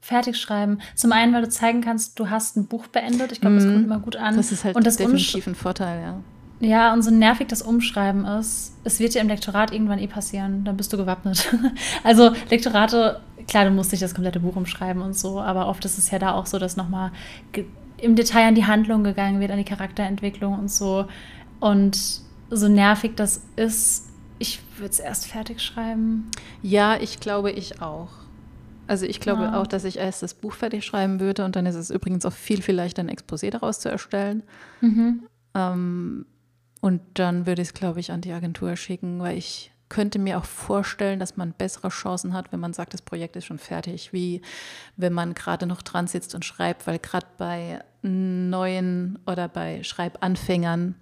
fertig 0.00 0.36
schreiben. 0.36 0.80
Zum 0.94 1.12
einen, 1.12 1.32
weil 1.34 1.42
du 1.42 1.48
zeigen 1.48 1.82
kannst, 1.82 2.18
du 2.18 2.30
hast 2.30 2.56
ein 2.56 2.66
Buch 2.66 2.86
beendet. 2.86 3.32
Ich 3.32 3.40
glaube, 3.40 3.56
das 3.56 3.64
kommt 3.64 3.84
immer 3.84 4.00
gut 4.00 4.16
an. 4.16 4.36
Das 4.36 4.52
ist 4.52 4.64
halt 4.64 4.76
und 4.76 4.86
das 4.86 4.96
definitiv 4.96 5.46
ein 5.46 5.54
Vorteil, 5.54 6.00
ja. 6.00 6.20
Ja, 6.60 6.92
und 6.92 7.02
so 7.02 7.10
nervig 7.10 7.46
das 7.48 7.62
Umschreiben 7.62 8.24
ist, 8.24 8.74
es 8.82 8.98
wird 8.98 9.14
dir 9.14 9.20
im 9.20 9.28
Lektorat 9.28 9.72
irgendwann 9.72 10.00
eh 10.00 10.08
passieren, 10.08 10.64
dann 10.64 10.76
bist 10.76 10.92
du 10.92 10.96
gewappnet. 10.96 11.54
also 12.04 12.32
Lektorate, 12.50 13.20
klar, 13.46 13.64
du 13.64 13.70
musst 13.70 13.92
nicht 13.92 14.02
das 14.02 14.14
komplette 14.14 14.40
Buch 14.40 14.56
umschreiben 14.56 15.00
und 15.02 15.16
so, 15.16 15.40
aber 15.40 15.68
oft 15.68 15.84
ist 15.84 15.98
es 15.98 16.10
ja 16.10 16.18
da 16.18 16.34
auch 16.34 16.46
so, 16.46 16.58
dass 16.58 16.76
nochmal 16.76 17.12
im 17.98 18.16
Detail 18.16 18.48
an 18.48 18.54
die 18.56 18.66
Handlung 18.66 19.04
gegangen 19.04 19.40
wird, 19.40 19.52
an 19.52 19.58
die 19.58 19.64
Charakterentwicklung 19.64 20.58
und 20.58 20.70
so. 20.70 21.06
Und 21.60 22.22
so 22.50 22.68
nervig 22.68 23.12
das 23.14 23.42
ist, 23.56 24.08
ich 24.38 24.60
würde 24.78 24.90
es 24.90 25.00
erst 25.00 25.26
fertig 25.26 25.60
schreiben. 25.60 26.28
Ja, 26.62 26.96
ich 27.00 27.20
glaube, 27.20 27.52
ich 27.52 27.80
auch. 27.80 28.08
Also 28.88 29.04
ich 29.04 29.20
glaube 29.20 29.42
ja. 29.42 29.60
auch, 29.60 29.66
dass 29.66 29.84
ich 29.84 29.98
erst 29.98 30.22
das 30.22 30.34
Buch 30.34 30.54
fertig 30.54 30.84
schreiben 30.84 31.20
würde 31.20 31.44
und 31.44 31.56
dann 31.56 31.66
ist 31.66 31.74
es 31.74 31.90
übrigens 31.90 32.24
auch 32.24 32.32
viel, 32.32 32.62
viel 32.62 32.74
leichter, 32.74 33.02
ein 33.02 33.10
Exposé 33.10 33.50
daraus 33.50 33.80
zu 33.80 33.90
erstellen. 33.90 34.42
Mhm. 34.80 35.24
Ähm, 35.54 36.26
und 36.80 37.00
dann 37.14 37.46
würde 37.46 37.62
ich 37.62 37.68
es, 37.68 37.74
glaube 37.74 38.00
ich, 38.00 38.12
an 38.12 38.20
die 38.20 38.32
Agentur 38.32 38.76
schicken, 38.76 39.20
weil 39.20 39.36
ich 39.36 39.72
könnte 39.88 40.18
mir 40.18 40.38
auch 40.38 40.44
vorstellen, 40.44 41.18
dass 41.18 41.36
man 41.36 41.52
bessere 41.52 41.88
Chancen 41.88 42.34
hat, 42.34 42.52
wenn 42.52 42.60
man 42.60 42.74
sagt, 42.74 42.94
das 42.94 43.02
Projekt 43.02 43.36
ist 43.36 43.46
schon 43.46 43.58
fertig, 43.58 44.12
wie 44.12 44.42
wenn 44.96 45.12
man 45.12 45.34
gerade 45.34 45.66
noch 45.66 45.82
dran 45.82 46.06
sitzt 46.06 46.34
und 46.34 46.44
schreibt, 46.44 46.86
weil 46.86 46.98
gerade 46.98 47.26
bei 47.38 47.82
neuen 48.02 49.18
oder 49.26 49.48
bei 49.48 49.82
Schreibanfängern 49.82 50.94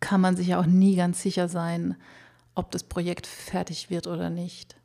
kann 0.00 0.20
man 0.20 0.36
sich 0.36 0.48
ja 0.48 0.60
auch 0.60 0.66
nie 0.66 0.96
ganz 0.96 1.22
sicher 1.22 1.48
sein, 1.48 1.96
ob 2.54 2.70
das 2.70 2.84
Projekt 2.84 3.26
fertig 3.26 3.90
wird 3.90 4.06
oder 4.06 4.30
nicht. 4.30 4.76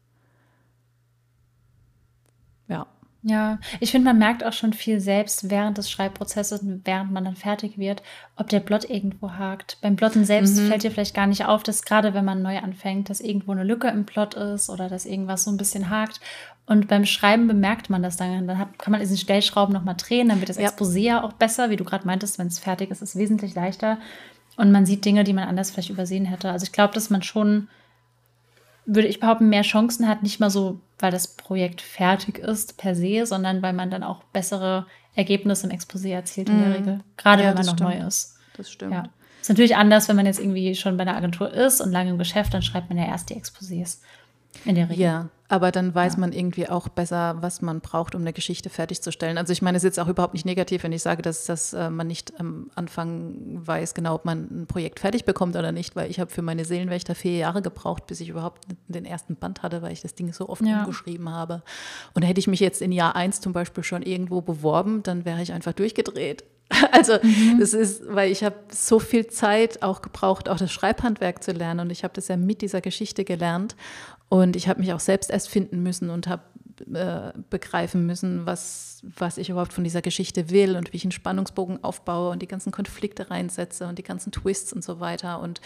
Ja. 2.68 2.88
Ja, 3.26 3.58
ich 3.80 3.92
finde, 3.92 4.10
man 4.10 4.18
merkt 4.18 4.46
auch 4.46 4.52
schon 4.52 4.74
viel 4.74 5.00
selbst 5.00 5.50
während 5.50 5.78
des 5.78 5.90
Schreibprozesses, 5.90 6.60
während 6.84 7.14
man 7.14 7.24
dann 7.24 7.38
fertig 7.38 7.78
wird, 7.78 8.04
ob 8.36 8.50
der 8.50 8.60
Blot 8.60 8.90
irgendwo 8.90 9.32
hakt. 9.32 9.78
Beim 9.82 9.96
Plotten 9.96 10.26
selbst 10.26 10.58
mhm. 10.58 10.68
fällt 10.68 10.84
dir 10.84 10.92
vielleicht 10.92 11.16
gar 11.16 11.28
nicht 11.28 11.46
auf, 11.46 11.64
dass 11.64 11.84
gerade 11.84 12.14
wenn 12.14 12.26
man 12.26 12.42
neu 12.42 12.58
anfängt, 12.60 13.10
dass 13.10 13.22
irgendwo 13.22 13.54
eine 13.54 13.64
Lücke 13.64 13.88
im 13.88 14.06
Plot 14.06 14.34
ist 14.34 14.70
oder 14.70 14.90
dass 14.90 15.06
irgendwas 15.06 15.46
so 15.46 15.52
ein 15.52 15.58
bisschen 15.58 15.90
hakt. 15.90 16.20
Und 16.66 16.90
beim 16.90 17.06
Schreiben 17.06 17.48
bemerkt 17.48 17.90
man 17.90 18.04
das 18.04 18.18
dann. 18.18 18.46
Dann 18.46 18.58
hat, 18.58 18.78
kann 18.78 18.92
man 18.92 19.00
diesen 19.00 19.18
Stellschrauben 19.18 19.74
nochmal 19.74 19.96
drehen, 19.96 20.28
dann 20.28 20.42
wird 20.42 20.50
das 20.50 20.58
ja. 20.58 20.70
Exposé 20.70 21.00
ja 21.00 21.24
auch 21.24 21.34
besser, 21.34 21.70
wie 21.70 21.78
du 21.78 21.86
gerade 21.86 22.06
meintest, 22.06 22.40
wenn 22.40 22.48
es 22.48 22.60
fertig 22.60 22.92
ist, 22.92 23.02
ist 23.02 23.16
es 23.16 23.16
wesentlich 23.16 23.56
leichter. 23.56 24.00
Und 24.58 24.72
man 24.72 24.86
sieht 24.86 25.06
Dinge, 25.06 25.24
die 25.24 25.34
man 25.34 25.48
anders 25.48 25.72
vielleicht 25.72 25.90
übersehen 25.90 26.26
hätte. 26.26 26.52
Also 26.52 26.66
ich 26.66 26.74
glaube, 26.74 26.94
dass 26.94 27.10
man 27.10 27.24
schon 27.24 27.70
würde 28.86 29.08
ich 29.08 29.20
behaupten, 29.20 29.50
mehr 29.50 29.62
Chancen 29.62 30.08
hat, 30.08 30.24
nicht 30.24 30.40
mal 30.40 30.50
so, 30.50 30.80
weil 31.00 31.12
das 31.12 31.36
Projekt 31.36 31.82
fertig 31.82 32.38
ist 32.38 32.78
per 32.78 32.96
se, 32.96 33.26
sondern 33.26 33.62
weil 33.62 33.74
man 33.74 33.90
dann 33.90 34.04
auch 34.04 34.24
bessere 34.26 34.86
Ergebnisse 35.16 35.68
im 35.68 35.78
Exposé 35.78 36.10
erzielt 36.10 36.50
in 36.50 36.60
der 36.60 36.68
mhm. 36.68 36.74
Regel. 36.74 37.00
Gerade 37.18 37.44
ja, 37.44 37.50
wenn 37.50 37.56
man 37.56 37.66
noch 37.66 37.74
stimmt. 37.74 37.90
neu 37.90 38.08
ist. 38.08 38.38
Das 38.58 38.72
stimmt. 38.72 38.94
Ja. 38.94 39.10
Ist 39.42 39.50
natürlich 39.50 39.76
anders, 39.76 40.08
wenn 40.08 40.16
man 40.16 40.26
jetzt 40.26 40.40
irgendwie 40.40 40.74
schon 40.76 40.96
bei 40.98 41.02
einer 41.02 41.18
Agentur 41.18 41.52
ist 41.52 41.82
und 41.82 41.92
lange 41.92 42.12
im 42.12 42.18
Geschäft, 42.18 42.54
dann 42.54 42.62
schreibt 42.62 42.90
man 42.90 42.98
ja 42.98 43.06
erst 43.06 43.30
die 43.30 43.36
Exposés. 43.36 44.00
In 44.66 44.76
der 44.76 44.90
Regel. 44.90 45.04
Ja, 45.04 45.30
aber 45.54 45.72
dann 45.72 45.94
weiß 45.94 46.14
ja. 46.14 46.20
man 46.20 46.34
irgendwie 46.34 46.68
auch 46.68 46.90
besser, 46.90 47.38
was 47.42 47.62
man 47.62 47.80
braucht, 47.80 48.16
um 48.16 48.22
eine 48.22 48.34
Geschichte 48.34 48.72
fertigzustellen. 48.72 49.38
Also 49.38 49.54
ich 49.54 49.62
meine, 49.62 49.78
es 49.78 49.84
ist 49.84 49.96
jetzt 49.96 50.00
auch 50.00 50.08
überhaupt 50.08 50.34
nicht 50.34 50.48
negativ, 50.48 50.82
wenn 50.82 50.92
ich 50.92 51.04
sage, 51.04 51.22
dass, 51.22 51.46
dass 51.46 51.74
äh, 51.74 51.92
man 51.92 52.08
nicht 52.08 52.40
am 52.40 52.72
Anfang 52.74 53.36
weiß 53.64 53.94
genau, 53.94 54.16
ob 54.16 54.26
man 54.26 54.48
ein 54.50 54.66
Projekt 54.66 55.00
fertig 55.00 55.26
bekommt 55.26 55.56
oder 55.56 55.72
nicht, 55.72 55.96
weil 55.96 56.10
ich 56.10 56.20
habe 56.20 56.32
für 56.32 56.42
meine 56.42 56.66
Seelenwächter 56.66 57.14
vier 57.14 57.38
Jahre 57.38 57.62
gebraucht, 57.62 58.08
bis 58.08 58.20
ich 58.20 58.30
überhaupt 58.30 58.64
den 58.88 59.06
ersten 59.06 59.36
Band 59.36 59.62
hatte, 59.62 59.84
weil 59.84 59.94
ich 59.94 60.02
das 60.02 60.16
Ding 60.16 60.34
so 60.34 60.50
oft 60.50 60.64
ja. 60.64 60.80
umgeschrieben 60.80 61.30
habe. 61.30 61.62
Und 62.16 62.24
hätte 62.24 62.40
ich 62.40 62.48
mich 62.48 62.60
jetzt 62.60 62.82
in 62.82 62.92
Jahr 62.92 63.16
eins 63.16 63.40
zum 63.40 63.54
Beispiel 63.54 63.84
schon 63.84 64.02
irgendwo 64.02 64.42
beworben, 64.42 65.04
dann 65.04 65.24
wäre 65.24 65.44
ich 65.44 65.54
einfach 65.54 65.74
durchgedreht. 65.74 66.44
Also 66.92 67.14
mhm. 67.22 67.60
das 67.60 67.74
ist, 67.74 68.04
weil 68.08 68.32
ich 68.32 68.44
habe 68.44 68.56
so 68.70 69.00
viel 69.00 69.28
Zeit 69.28 69.84
auch 69.84 70.02
gebraucht, 70.02 70.50
auch 70.50 70.58
das 70.58 70.72
Schreibhandwerk 70.72 71.44
zu 71.44 71.52
lernen 71.52 71.82
und 71.82 71.90
ich 71.92 72.04
habe 72.04 72.14
das 72.14 72.28
ja 72.28 72.38
mit 72.38 72.62
dieser 72.62 72.82
Geschichte 72.82 73.24
gelernt 73.24 73.76
und 74.34 74.56
ich 74.56 74.68
habe 74.68 74.80
mich 74.80 74.92
auch 74.94 75.00
selbst 75.00 75.30
erst 75.30 75.48
finden 75.48 75.84
müssen 75.84 76.10
und 76.10 76.26
habe 76.26 76.42
äh, 76.92 77.34
begreifen 77.52 78.08
müssen, 78.08 78.48
was, 78.48 79.04
was 79.16 79.38
ich 79.38 79.52
überhaupt 79.52 79.74
von 79.74 79.84
dieser 79.84 80.02
Geschichte 80.02 80.50
will 80.50 80.76
und 80.76 80.92
wie 80.92 80.98
ich 80.98 81.04
einen 81.04 81.12
Spannungsbogen 81.12 81.84
aufbaue 81.84 82.32
und 82.32 82.42
die 82.42 82.48
ganzen 82.48 82.72
Konflikte 82.72 83.30
reinsetze 83.30 83.86
und 83.86 84.00
die 84.00 84.04
ganzen 84.04 84.32
Twists 84.32 84.74
und 84.74 84.84
so 84.84 85.00
weiter. 85.00 85.40
Und 85.40 85.62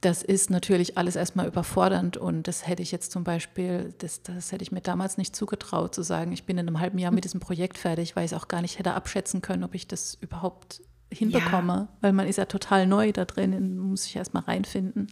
das 0.00 0.22
ist 0.22 0.48
natürlich 0.48 0.96
alles 0.96 1.16
erstmal 1.16 1.48
überfordernd 1.48 2.16
und 2.16 2.46
das 2.46 2.68
hätte 2.68 2.84
ich 2.84 2.92
jetzt 2.92 3.10
zum 3.10 3.24
Beispiel, 3.24 3.92
das, 3.98 4.22
das 4.22 4.52
hätte 4.52 4.62
ich 4.62 4.70
mir 4.70 4.80
damals 4.80 5.18
nicht 5.18 5.34
zugetraut 5.34 5.92
zu 5.92 6.02
sagen, 6.02 6.30
ich 6.30 6.44
bin 6.44 6.58
in 6.58 6.68
einem 6.68 6.78
halben 6.78 6.98
Jahr 6.98 7.10
mit 7.10 7.24
diesem 7.24 7.40
Projekt 7.40 7.78
fertig, 7.78 8.14
weil 8.14 8.26
ich 8.26 8.30
es 8.30 8.38
auch 8.38 8.46
gar 8.46 8.62
nicht 8.62 8.78
hätte 8.78 8.94
abschätzen 8.94 9.42
können, 9.42 9.64
ob 9.64 9.74
ich 9.74 9.88
das 9.88 10.14
überhaupt 10.14 10.82
hinbekomme, 11.10 11.72
ja. 11.72 11.88
weil 12.00 12.12
man 12.12 12.28
ist 12.28 12.36
ja 12.36 12.44
total 12.44 12.86
neu 12.86 13.10
da 13.10 13.24
drin, 13.24 13.76
muss 13.76 14.04
sich 14.04 14.14
erstmal 14.14 14.44
reinfinden. 14.44 15.08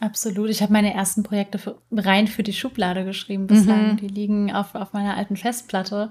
Absolut. 0.00 0.50
Ich 0.50 0.62
habe 0.62 0.72
meine 0.72 0.92
ersten 0.92 1.22
Projekte 1.22 1.58
für, 1.58 1.78
rein 1.92 2.26
für 2.26 2.42
die 2.42 2.52
Schublade 2.52 3.04
geschrieben 3.04 3.46
bislang. 3.46 3.92
Mhm. 3.92 3.96
Die 3.96 4.08
liegen 4.08 4.52
auf, 4.52 4.74
auf 4.74 4.92
meiner 4.92 5.16
alten 5.16 5.36
Festplatte. 5.36 6.10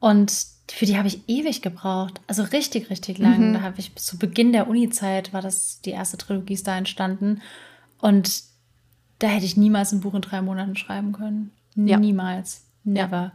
Und 0.00 0.32
für 0.70 0.86
die 0.86 0.96
habe 0.96 1.08
ich 1.08 1.28
ewig 1.28 1.62
gebraucht. 1.62 2.20
Also 2.26 2.42
richtig, 2.42 2.90
richtig 2.90 3.18
lang. 3.18 3.50
Mhm. 3.50 3.54
Da 3.54 3.62
habe 3.62 3.78
ich 3.78 3.94
zu 3.96 4.18
Beginn 4.18 4.52
der 4.52 4.68
Uni-Zeit 4.68 5.32
war 5.32 5.42
das 5.42 5.80
die 5.82 5.90
erste 5.90 6.16
Trilogie 6.16 6.54
ist 6.54 6.66
da 6.66 6.76
entstanden. 6.76 7.40
Und 7.98 8.42
da 9.18 9.28
hätte 9.28 9.46
ich 9.46 9.56
niemals 9.56 9.92
ein 9.92 10.00
Buch 10.00 10.14
in 10.14 10.20
drei 10.20 10.42
Monaten 10.42 10.76
schreiben 10.76 11.12
können. 11.12 11.52
Ja. 11.74 11.98
Niemals. 11.98 12.66
Never. 12.84 13.16
Ja. 13.16 13.32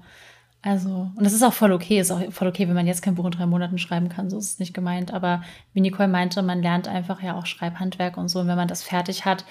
Also, 0.62 1.10
und 1.16 1.24
das 1.24 1.34
ist 1.34 1.44
auch 1.44 1.54
voll 1.54 1.72
okay. 1.72 2.00
Ist 2.00 2.12
auch 2.12 2.32
voll 2.32 2.48
okay, 2.48 2.68
wenn 2.68 2.76
man 2.76 2.88
jetzt 2.88 3.02
kein 3.02 3.16
Buch 3.16 3.26
in 3.26 3.32
drei 3.32 3.46
Monaten 3.46 3.78
schreiben 3.78 4.10
kann. 4.10 4.30
So 4.30 4.38
ist 4.38 4.54
es 4.54 4.60
nicht 4.60 4.74
gemeint. 4.74 5.14
Aber 5.14 5.42
wie 5.74 5.82
Nicole 5.82 6.10
meinte, 6.10 6.42
man 6.42 6.62
lernt 6.62 6.88
einfach 6.88 7.22
ja 7.22 7.36
auch 7.36 7.46
Schreibhandwerk 7.46 8.18
und 8.18 8.28
so. 8.28 8.40
Und 8.40 8.48
wenn 8.48 8.58
man 8.58 8.68
das 8.68 8.84
fertig 8.84 9.26
hat, 9.26 9.46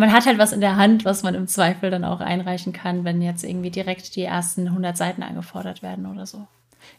man 0.00 0.12
hat 0.12 0.26
halt 0.26 0.38
was 0.38 0.52
in 0.52 0.60
der 0.60 0.76
Hand, 0.76 1.04
was 1.04 1.22
man 1.22 1.34
im 1.34 1.46
Zweifel 1.46 1.90
dann 1.90 2.04
auch 2.04 2.20
einreichen 2.20 2.72
kann, 2.72 3.04
wenn 3.04 3.22
jetzt 3.22 3.44
irgendwie 3.44 3.70
direkt 3.70 4.16
die 4.16 4.22
ersten 4.22 4.66
100 4.66 4.96
Seiten 4.96 5.22
angefordert 5.22 5.82
werden 5.82 6.06
oder 6.06 6.26
so. 6.26 6.46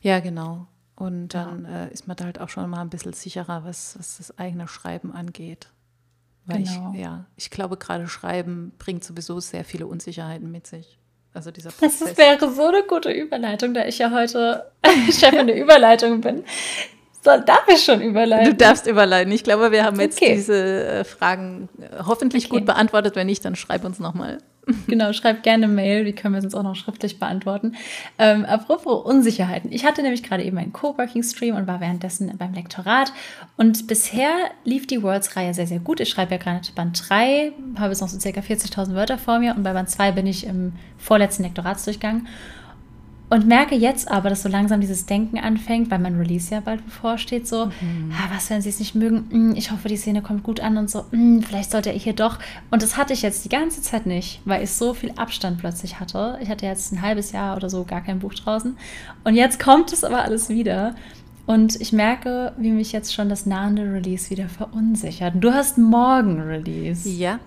Ja, 0.02 0.20
genau. 0.20 0.68
Und 0.96 1.30
dann 1.30 1.66
ja. 1.66 1.86
äh, 1.86 1.92
ist 1.92 2.08
man 2.08 2.16
da 2.16 2.26
halt 2.26 2.40
auch 2.40 2.50
schon 2.50 2.70
mal 2.70 2.82
ein 2.82 2.90
bisschen 2.90 3.14
sicherer, 3.14 3.64
was, 3.66 3.98
was 3.98 4.18
das 4.18 4.38
eigene 4.38 4.68
Schreiben 4.68 5.14
angeht. 5.14 5.70
Weil 6.46 6.64
genau. 6.64 6.92
ich, 6.94 7.00
ja, 7.00 7.26
ich 7.36 7.50
glaube, 7.50 7.78
gerade 7.78 8.08
Schreiben 8.08 8.72
bringt 8.78 9.04
sowieso 9.04 9.40
sehr 9.40 9.66
viele 9.66 9.88
Unsicherheiten 9.88 10.52
mit 10.52 10.68
sich. 10.68 10.98
Also 11.34 11.52
dieser 11.52 11.72
Prozess. 11.72 12.00
Das 12.00 12.18
wäre 12.18 12.54
so 12.54 12.68
eine 12.68 12.84
gute 12.84 13.12
Überleitung, 13.12 13.74
da 13.74 13.86
ich 13.86 14.00
ja 14.00 14.12
heute 14.12 14.72
Chefin 15.12 15.48
der 15.48 15.60
Überleitung 15.60 16.22
bin. 16.22 16.44
So, 17.24 17.32
darf 17.46 17.68
ich 17.68 17.84
schon 17.84 18.02
überleiten? 18.02 18.52
Du 18.52 18.56
darfst 18.56 18.88
überleiten. 18.88 19.32
Ich 19.32 19.44
glaube, 19.44 19.72
wir 19.72 19.84
haben 19.84 20.00
jetzt 20.00 20.22
okay. 20.22 20.36
diese 20.36 20.86
äh, 20.86 21.04
Fragen 21.04 21.70
äh, 21.80 22.04
hoffentlich 22.06 22.46
okay. 22.46 22.58
gut 22.58 22.66
beantwortet. 22.66 23.16
Wenn 23.16 23.28
nicht, 23.28 23.46
dann 23.46 23.56
schreib 23.56 23.86
uns 23.86 24.00
nochmal. 24.00 24.40
Genau, 24.88 25.14
schreib 25.14 25.44
gerne 25.44 25.68
Mail, 25.68 26.06
die 26.06 26.14
können 26.14 26.36
wir 26.36 26.44
uns 26.44 26.56
auch 26.56 26.64
noch 26.64 26.76
schriftlich 26.76 27.20
beantworten. 27.20 27.76
Ähm, 28.18 28.46
apropos 28.46 29.06
Unsicherheiten. 29.06 29.72
Ich 29.72 29.86
hatte 29.86 30.02
nämlich 30.02 30.24
gerade 30.24 30.44
eben 30.44 30.58
einen 30.58 30.74
Coworking-Stream 30.74 31.56
und 31.56 31.68
war 31.68 31.82
währenddessen 31.82 32.32
beim 32.38 32.54
Lektorat. 32.54 33.12
Und 33.58 33.88
bisher 33.88 34.32
lief 34.64 34.88
die 34.88 35.02
Worlds-Reihe 35.02 35.54
sehr, 35.54 35.68
sehr 35.68 35.80
gut. 35.80 36.00
Ich 36.00 36.10
schreibe 36.10 36.32
ja 36.32 36.38
gerade 36.38 36.62
Band 36.76 37.10
3, 37.10 37.54
habe 37.78 37.90
jetzt 37.90 38.02
noch 38.02 38.08
so 38.08 38.20
circa 38.20 38.42
40.000 38.42 38.94
Wörter 38.94 39.18
vor 39.18 39.40
mir 39.40 39.56
und 39.56 39.64
bei 39.64 39.74
Band 39.74 39.90
2 39.90 40.12
bin 40.12 40.28
ich 40.28 40.46
im 40.46 40.74
vorletzten 40.98 41.44
Lektoratsdurchgang. 41.44 42.28
Und 43.32 43.48
merke 43.48 43.76
jetzt 43.76 44.12
aber, 44.12 44.30
dass 44.30 44.44
so 44.44 44.50
langsam 44.50 44.82
dieses 44.82 45.06
Denken 45.06 45.40
anfängt, 45.40 45.90
weil 45.90 46.00
mein 46.00 46.18
Release 46.18 46.54
ja 46.54 46.60
bald 46.60 46.84
bevorsteht, 46.84 47.48
so, 47.48 47.68
mhm. 47.68 48.12
ah, 48.12 48.30
was, 48.36 48.50
wenn 48.50 48.62
sie 48.62 48.68
es 48.68 48.80
nicht 48.80 48.94
mögen? 48.94 49.26
Hm, 49.32 49.56
ich 49.56 49.72
hoffe, 49.72 49.88
die 49.88 49.96
Szene 49.96 50.22
kommt 50.22 50.44
gut 50.44 50.60
an 50.60 50.76
und 50.76 50.90
so, 50.90 51.06
hm, 51.12 51.42
vielleicht 51.42 51.72
sollte 51.72 51.94
er 51.94 51.98
hier 51.98 52.12
doch. 52.12 52.40
Und 52.72 52.84
das 52.84 52.98
hatte 52.98 53.14
ich 53.14 53.22
jetzt 53.22 53.46
die 53.46 53.50
ganze 53.50 53.82
Zeit 53.82 54.06
nicht, 54.06 54.42
weil 54.44 54.62
ich 54.62 54.72
so 54.72 54.94
viel 54.94 55.14
Abstand 55.16 55.60
plötzlich 55.60 56.02
hatte. 56.02 56.40
Ich 56.42 56.50
hatte 56.50 56.66
jetzt 56.66 56.92
ein 56.92 57.02
halbes 57.02 57.32
Jahr 57.32 57.56
oder 57.56 57.70
so 57.70 57.86
gar 57.86 58.02
kein 58.02 58.20
Buch 58.20 58.34
draußen. 58.34 58.76
Und 59.24 59.36
jetzt 59.36 59.62
kommt 59.62 59.94
es 59.94 60.04
aber 60.04 60.24
alles 60.24 60.50
wieder. 60.50 60.94
Und 61.46 61.80
ich 61.80 61.94
merke, 61.94 62.52
wie 62.58 62.72
mich 62.72 62.92
jetzt 62.92 63.14
schon 63.14 63.30
das 63.30 63.46
nahende 63.46 63.84
Release 63.84 64.30
wieder 64.30 64.50
verunsichert. 64.50 65.36
Du 65.40 65.54
hast 65.54 65.78
morgen 65.78 66.42
Release. 66.42 67.08
Ja. 67.08 67.40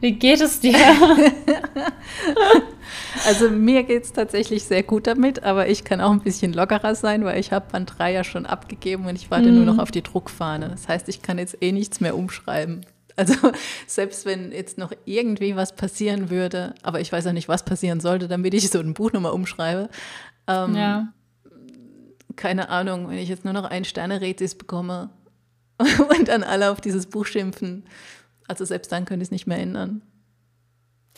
Wie 0.00 0.14
geht 0.14 0.40
es 0.40 0.58
dir? 0.58 0.74
Also 3.26 3.50
mir 3.50 3.82
geht 3.82 4.04
es 4.04 4.12
tatsächlich 4.12 4.64
sehr 4.64 4.82
gut 4.82 5.06
damit, 5.06 5.42
aber 5.42 5.68
ich 5.68 5.84
kann 5.84 6.00
auch 6.00 6.10
ein 6.10 6.20
bisschen 6.20 6.52
lockerer 6.52 6.94
sein, 6.94 7.24
weil 7.24 7.38
ich 7.38 7.52
habe 7.52 7.70
Band 7.70 7.92
3 7.98 8.12
ja 8.12 8.24
schon 8.24 8.46
abgegeben 8.46 9.06
und 9.06 9.16
ich 9.16 9.30
warte 9.30 9.48
mhm. 9.48 9.56
nur 9.56 9.64
noch 9.66 9.78
auf 9.78 9.90
die 9.90 10.02
Druckfahne. 10.02 10.68
Das 10.68 10.88
heißt, 10.88 11.08
ich 11.08 11.22
kann 11.22 11.38
jetzt 11.38 11.62
eh 11.62 11.72
nichts 11.72 12.00
mehr 12.00 12.16
umschreiben. 12.16 12.86
Also 13.16 13.34
selbst 13.86 14.26
wenn 14.26 14.52
jetzt 14.52 14.78
noch 14.78 14.92
irgendwie 15.04 15.56
was 15.56 15.74
passieren 15.76 16.30
würde, 16.30 16.74
aber 16.82 17.00
ich 17.00 17.12
weiß 17.12 17.24
ja 17.24 17.32
nicht, 17.32 17.48
was 17.48 17.64
passieren 17.64 18.00
sollte, 18.00 18.28
damit 18.28 18.54
ich 18.54 18.70
so 18.70 18.80
ein 18.80 18.94
Buch 18.94 19.12
nochmal 19.12 19.32
umschreibe. 19.32 19.88
Ähm, 20.46 20.74
ja. 20.74 21.12
Keine 22.36 22.70
Ahnung, 22.70 23.08
wenn 23.08 23.18
ich 23.18 23.28
jetzt 23.28 23.44
nur 23.44 23.52
noch 23.52 23.64
ein 23.64 23.84
Sterne-Rätsis 23.84 24.54
bekomme 24.54 25.10
und 25.78 26.28
dann 26.28 26.42
alle 26.42 26.70
auf 26.70 26.80
dieses 26.80 27.06
Buch 27.06 27.26
schimpfen. 27.26 27.84
Also 28.48 28.64
selbst 28.64 28.90
dann 28.90 29.04
könnte 29.04 29.22
ich 29.22 29.28
es 29.28 29.32
nicht 29.32 29.46
mehr 29.46 29.58
ändern. 29.58 30.02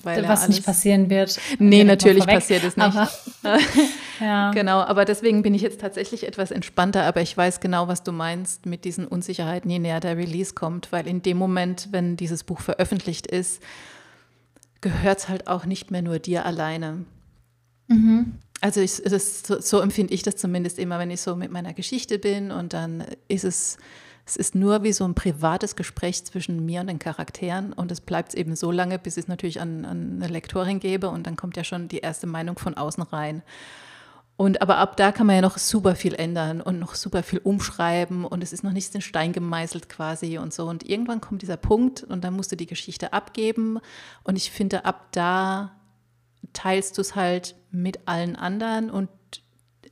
Weil 0.05 0.29
was 0.29 0.49
nicht 0.49 0.65
passieren 0.65 1.11
wird. 1.11 1.39
Nee, 1.59 1.85
natürlich 1.85 2.27
passiert 2.27 2.65
es 2.65 2.77
nicht. 2.77 2.85
Aber, 2.85 3.09
ja. 4.21 4.51
Genau, 4.53 4.81
aber 4.81 5.05
deswegen 5.05 5.43
bin 5.43 5.55
ich 5.55 5.63
jetzt 5.63 5.81
tatsächlich 5.81 6.27
etwas 6.27 6.51
entspannter, 6.51 7.05
aber 7.05 7.21
ich 7.21 7.37
weiß 7.37 7.61
genau, 7.61 7.89
was 7.89 8.03
du 8.03 8.13
meinst 8.13 8.67
mit 8.67 8.85
diesen 8.85 9.07
Unsicherheiten, 9.07 9.71
je 9.71 9.79
näher 9.79 10.01
der 10.01 10.17
Release 10.17 10.55
kommt, 10.55 10.93
weil 10.93 11.07
in 11.07 11.23
dem 11.23 11.37
Moment, 11.37 11.89
wenn 11.91 12.17
dieses 12.17 12.45
Buch 12.45 12.61
veröffentlicht 12.61 13.27
ist, 13.27 13.63
gehört 14.81 15.19
es 15.19 15.29
halt 15.29 15.47
auch 15.47 15.65
nicht 15.65 15.91
mehr 15.91 16.03
nur 16.03 16.19
dir 16.19 16.45
alleine. 16.45 17.05
Mhm. 17.89 18.35
Also 18.61 18.81
ich, 18.81 19.03
das, 19.03 19.43
so, 19.43 19.61
so 19.61 19.81
empfinde 19.81 20.15
ich 20.15 20.23
das 20.23 20.37
zumindest 20.37 20.79
immer, 20.79 20.99
wenn 20.99 21.11
ich 21.11 21.21
so 21.21 21.37
mit 21.37 21.51
meiner 21.51 21.75
Geschichte 21.75 22.19
bin 22.19 22.51
und 22.51 22.73
dann 22.73 23.05
ist 23.29 23.45
es 23.45 23.79
es 24.27 24.37
ist 24.37 24.55
nur 24.55 24.83
wie 24.83 24.93
so 24.93 25.05
ein 25.05 25.15
privates 25.15 25.77
Gespräch 25.77 26.25
zwischen 26.25 26.65
mir 26.65 26.81
und 26.81 26.87
den 26.87 26.99
Charakteren 26.99 27.73
und 27.73 27.93
es 27.93 28.01
bleibt 28.01 28.35
eben 28.35 28.57
so 28.57 28.71
lange, 28.71 28.99
bis 28.99 29.17
ich 29.17 29.25
es 29.25 29.29
natürlich 29.29 29.61
an, 29.61 29.85
an 29.85 30.23
eine 30.23 30.33
Lektorin 30.33 30.81
gebe 30.81 31.11
und 31.11 31.27
dann 31.27 31.37
kommt 31.37 31.57
ja 31.57 31.65
schon 31.65 31.89
die 31.89 31.99
erste 31.99 32.27
Meinung 32.27 32.59
von 32.59 32.75
außen 32.75 33.03
rein. 33.03 33.43
Und 34.37 34.63
aber 34.63 34.79
ab 34.79 34.97
da 34.97 35.13
kann 35.13 35.27
man 35.27 35.37
ja 35.37 35.43
noch 35.43 35.59
super 35.59 35.95
viel 35.95 36.15
ändern 36.15 36.61
und 36.61 36.81
noch 36.81 36.97
super 36.97 37.23
viel 37.23 37.39
umschreiben 37.39 38.25
und 38.25 38.43
es 38.43 38.53
ist 38.53 38.65
noch 38.65 38.73
nicht 38.73 38.93
in 38.95 39.01
Stein 39.01 39.33
gemeißelt 39.33 39.89
quasi 39.89 40.39
und 40.39 40.53
so. 40.53 40.67
Und 40.67 40.89
irgendwann 40.89 41.21
kommt 41.21 41.43
dieser 41.43 41.57
Punkt 41.57 42.03
und 42.03 42.25
dann 42.25 42.35
musst 42.35 42.51
du 42.51 42.57
die 42.57 42.67
Geschichte 42.67 43.13
abgeben. 43.13 43.79
Und 44.25 44.35
ich 44.37 44.51
finde, 44.51 44.85
ab 44.87 45.09
da 45.13 45.77
teilst 46.53 46.99
du 46.99 47.03
es 47.03 47.15
halt 47.15 47.55
mit 47.71 48.09
allen 48.09 48.35
anderen 48.35 48.91
und 48.91 49.09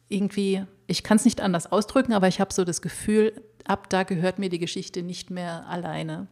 irgendwie, 0.09 0.65
ich 0.89 1.05
kann 1.05 1.17
es 1.17 1.25
nicht 1.25 1.41
anders 1.41 1.71
ausdrücken, 1.71 2.13
aber 2.13 2.27
ich 2.27 2.41
habe 2.41 2.53
so 2.53 2.65
das 2.65 2.83
Gefühl, 2.83 3.33
ab 3.67 3.89
da 3.89 4.03
gehört 4.03 4.39
mir 4.39 4.49
die 4.49 4.59
Geschichte 4.59 5.03
nicht 5.03 5.31
mehr 5.31 5.67
alleine. 5.69 6.27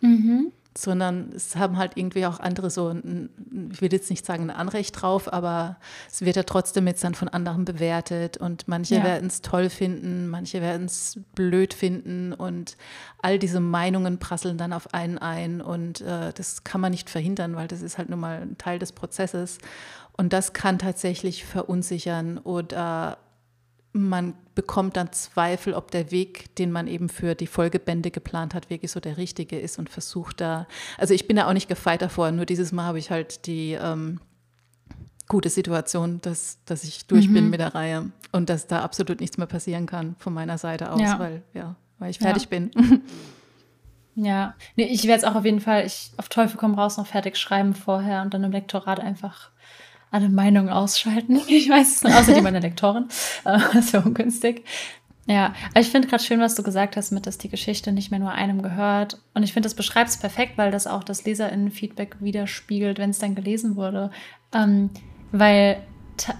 Mhm. 0.00 0.52
Sondern 0.76 1.30
es 1.32 1.54
haben 1.54 1.76
halt 1.76 1.92
irgendwie 1.94 2.26
auch 2.26 2.40
andere 2.40 2.68
so, 2.68 2.88
ein, 2.88 3.70
ich 3.72 3.80
will 3.80 3.92
jetzt 3.92 4.10
nicht 4.10 4.26
sagen 4.26 4.50
ein 4.50 4.56
Anrecht 4.56 5.00
drauf, 5.00 5.32
aber 5.32 5.76
es 6.10 6.22
wird 6.22 6.34
ja 6.34 6.42
trotzdem 6.42 6.88
jetzt 6.88 7.04
dann 7.04 7.14
von 7.14 7.28
anderen 7.28 7.64
bewertet 7.64 8.38
und 8.38 8.66
manche 8.66 8.96
ja. 8.96 9.04
werden 9.04 9.28
es 9.28 9.40
toll 9.40 9.70
finden, 9.70 10.26
manche 10.26 10.60
werden 10.60 10.86
es 10.86 11.20
blöd 11.36 11.74
finden 11.74 12.32
und 12.32 12.76
all 13.22 13.38
diese 13.38 13.60
Meinungen 13.60 14.18
prasseln 14.18 14.58
dann 14.58 14.72
auf 14.72 14.92
einen 14.92 15.18
ein 15.18 15.60
und 15.60 16.00
äh, 16.00 16.32
das 16.34 16.64
kann 16.64 16.80
man 16.80 16.90
nicht 16.90 17.08
verhindern, 17.08 17.54
weil 17.54 17.68
das 17.68 17.80
ist 17.80 17.96
halt 17.96 18.10
nun 18.10 18.18
mal 18.18 18.42
ein 18.42 18.58
Teil 18.58 18.80
des 18.80 18.90
Prozesses. 18.90 19.58
Und 20.16 20.32
das 20.32 20.52
kann 20.52 20.78
tatsächlich 20.78 21.44
verunsichern 21.44 22.38
oder 22.38 23.18
man 23.94 24.34
bekommt 24.56 24.96
dann 24.96 25.12
Zweifel, 25.12 25.72
ob 25.72 25.92
der 25.92 26.10
Weg, 26.10 26.54
den 26.56 26.72
man 26.72 26.88
eben 26.88 27.08
für 27.08 27.36
die 27.36 27.46
Folgebände 27.46 28.10
geplant 28.10 28.52
hat, 28.52 28.68
wirklich 28.68 28.90
so 28.90 28.98
der 28.98 29.16
richtige 29.16 29.58
ist 29.58 29.78
und 29.78 29.88
versucht 29.88 30.40
da, 30.40 30.66
also 30.98 31.14
ich 31.14 31.28
bin 31.28 31.36
da 31.36 31.48
auch 31.48 31.52
nicht 31.52 31.68
gefeit 31.68 32.02
davor, 32.02 32.32
nur 32.32 32.44
dieses 32.44 32.72
Mal 32.72 32.84
habe 32.84 32.98
ich 32.98 33.12
halt 33.12 33.46
die 33.46 33.72
ähm, 33.72 34.20
gute 35.28 35.48
Situation, 35.48 36.20
dass, 36.22 36.58
dass 36.64 36.82
ich 36.82 37.06
durch 37.06 37.28
mhm. 37.28 37.34
bin 37.34 37.50
mit 37.50 37.60
der 37.60 37.74
Reihe 37.74 38.10
und 38.32 38.50
dass 38.50 38.66
da 38.66 38.82
absolut 38.82 39.20
nichts 39.20 39.38
mehr 39.38 39.46
passieren 39.46 39.86
kann 39.86 40.16
von 40.18 40.34
meiner 40.34 40.58
Seite 40.58 40.90
aus, 40.90 41.00
ja. 41.00 41.18
weil, 41.20 41.42
ja, 41.54 41.76
weil 42.00 42.10
ich 42.10 42.18
fertig 42.18 42.44
ja. 42.44 42.48
bin. 42.50 42.70
Ja, 44.16 44.54
nee, 44.76 44.84
ich 44.84 45.08
werde 45.08 45.18
es 45.18 45.24
auch 45.24 45.34
auf 45.34 45.44
jeden 45.44 45.60
Fall, 45.60 45.84
ich 45.84 46.12
auf 46.18 46.28
Teufel 46.28 46.56
komm 46.56 46.74
raus 46.74 46.98
noch 46.98 47.06
fertig 47.08 47.36
schreiben 47.36 47.74
vorher 47.74 48.22
und 48.22 48.32
dann 48.32 48.44
im 48.44 48.52
Lektorat 48.52 49.00
einfach 49.00 49.50
alle 50.14 50.28
Meinungen 50.28 50.70
ausschalten. 50.70 51.40
Ich 51.48 51.68
weiß 51.68 51.96
es 51.96 52.04
nicht, 52.04 52.16
außer 52.16 52.34
die 52.34 52.40
meiner 52.40 52.60
Lektorin. 52.60 53.06
Äh, 53.44 53.58
das 53.74 53.92
wäre 53.92 54.04
ungünstig. 54.04 54.64
Ja, 55.26 55.54
aber 55.70 55.80
ich 55.80 55.88
finde 55.88 56.08
gerade 56.08 56.22
schön, 56.22 56.40
was 56.40 56.54
du 56.54 56.62
gesagt 56.62 56.96
hast, 56.96 57.10
mit, 57.10 57.26
dass 57.26 57.38
die 57.38 57.48
Geschichte 57.48 57.92
nicht 57.92 58.10
mehr 58.10 58.20
nur 58.20 58.32
einem 58.32 58.62
gehört. 58.62 59.18
Und 59.34 59.42
ich 59.42 59.52
finde, 59.52 59.66
das 59.66 59.74
beschreibt 59.74 60.10
es 60.10 60.18
perfekt, 60.18 60.56
weil 60.56 60.70
das 60.70 60.86
auch 60.86 61.02
das 61.02 61.24
LeserInnen-Feedback 61.24 62.16
widerspiegelt, 62.20 62.98
wenn 62.98 63.10
es 63.10 63.18
dann 63.18 63.34
gelesen 63.34 63.76
wurde. 63.76 64.10
Ähm, 64.52 64.90
weil 65.32 65.82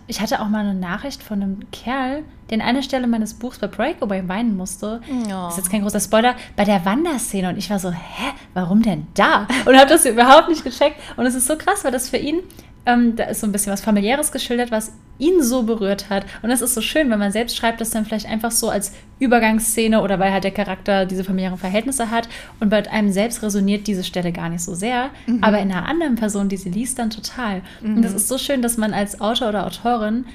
ich 0.06 0.20
hatte 0.20 0.40
auch 0.40 0.48
mal 0.48 0.60
eine 0.60 0.74
Nachricht 0.74 1.22
von 1.22 1.42
einem 1.42 1.70
Kerl, 1.72 2.22
der 2.48 2.58
an 2.58 2.62
einer 2.62 2.82
Stelle 2.82 3.06
meines 3.06 3.34
Buchs 3.34 3.58
bei 3.58 3.66
Breakaway 3.66 4.28
weinen 4.28 4.56
musste. 4.56 5.00
Oh. 5.10 5.28
Das 5.28 5.54
ist 5.54 5.64
jetzt 5.64 5.70
kein 5.70 5.82
großer 5.82 6.00
Spoiler, 6.00 6.36
bei 6.56 6.64
der 6.64 6.84
Wanderszene. 6.84 7.48
Und 7.48 7.56
ich 7.56 7.70
war 7.70 7.78
so, 7.78 7.90
hä, 7.90 8.32
warum 8.52 8.82
denn 8.82 9.06
da? 9.14 9.48
Und 9.64 9.76
habe 9.76 9.88
das 9.88 10.04
überhaupt 10.06 10.48
nicht 10.48 10.62
gecheckt. 10.62 11.00
Und 11.16 11.26
es 11.26 11.34
ist 11.34 11.46
so 11.46 11.56
krass, 11.56 11.84
weil 11.84 11.92
das 11.92 12.08
für 12.08 12.18
ihn 12.18 12.40
ähm, 12.86 13.16
da 13.16 13.24
ist 13.24 13.40
so 13.40 13.46
ein 13.46 13.52
bisschen 13.52 13.72
was 13.72 13.80
familiäres 13.80 14.32
geschildert, 14.32 14.70
was 14.70 14.92
ihn 15.18 15.42
so 15.42 15.62
berührt 15.62 16.10
hat. 16.10 16.26
Und 16.42 16.50
das 16.50 16.60
ist 16.60 16.74
so 16.74 16.80
schön, 16.80 17.08
wenn 17.10 17.18
man 17.18 17.32
selbst 17.32 17.56
schreibt, 17.56 17.80
das 17.80 17.90
dann 17.90 18.04
vielleicht 18.04 18.26
einfach 18.26 18.50
so 18.50 18.68
als 18.68 18.92
Übergangsszene 19.20 20.02
oder 20.02 20.18
weil 20.18 20.32
halt 20.32 20.44
der 20.44 20.50
Charakter 20.50 21.06
diese 21.06 21.24
familiären 21.24 21.58
Verhältnisse 21.58 22.10
hat 22.10 22.28
und 22.60 22.68
bei 22.68 22.88
einem 22.90 23.12
selbst 23.12 23.42
resoniert 23.42 23.86
diese 23.86 24.04
Stelle 24.04 24.32
gar 24.32 24.48
nicht 24.48 24.62
so 24.62 24.74
sehr, 24.74 25.10
mhm. 25.26 25.42
aber 25.42 25.58
in 25.60 25.70
einer 25.70 25.86
anderen 25.86 26.16
Person, 26.16 26.48
die 26.48 26.56
sie 26.56 26.70
liest, 26.70 26.98
dann 26.98 27.10
total. 27.10 27.62
Mhm. 27.80 27.96
Und 27.96 28.02
das 28.02 28.12
ist 28.12 28.28
so 28.28 28.38
schön, 28.38 28.60
dass 28.60 28.76
man 28.76 28.92
als 28.92 29.20
Autor 29.20 29.50
oder 29.50 29.66
Autorin, 29.66 30.26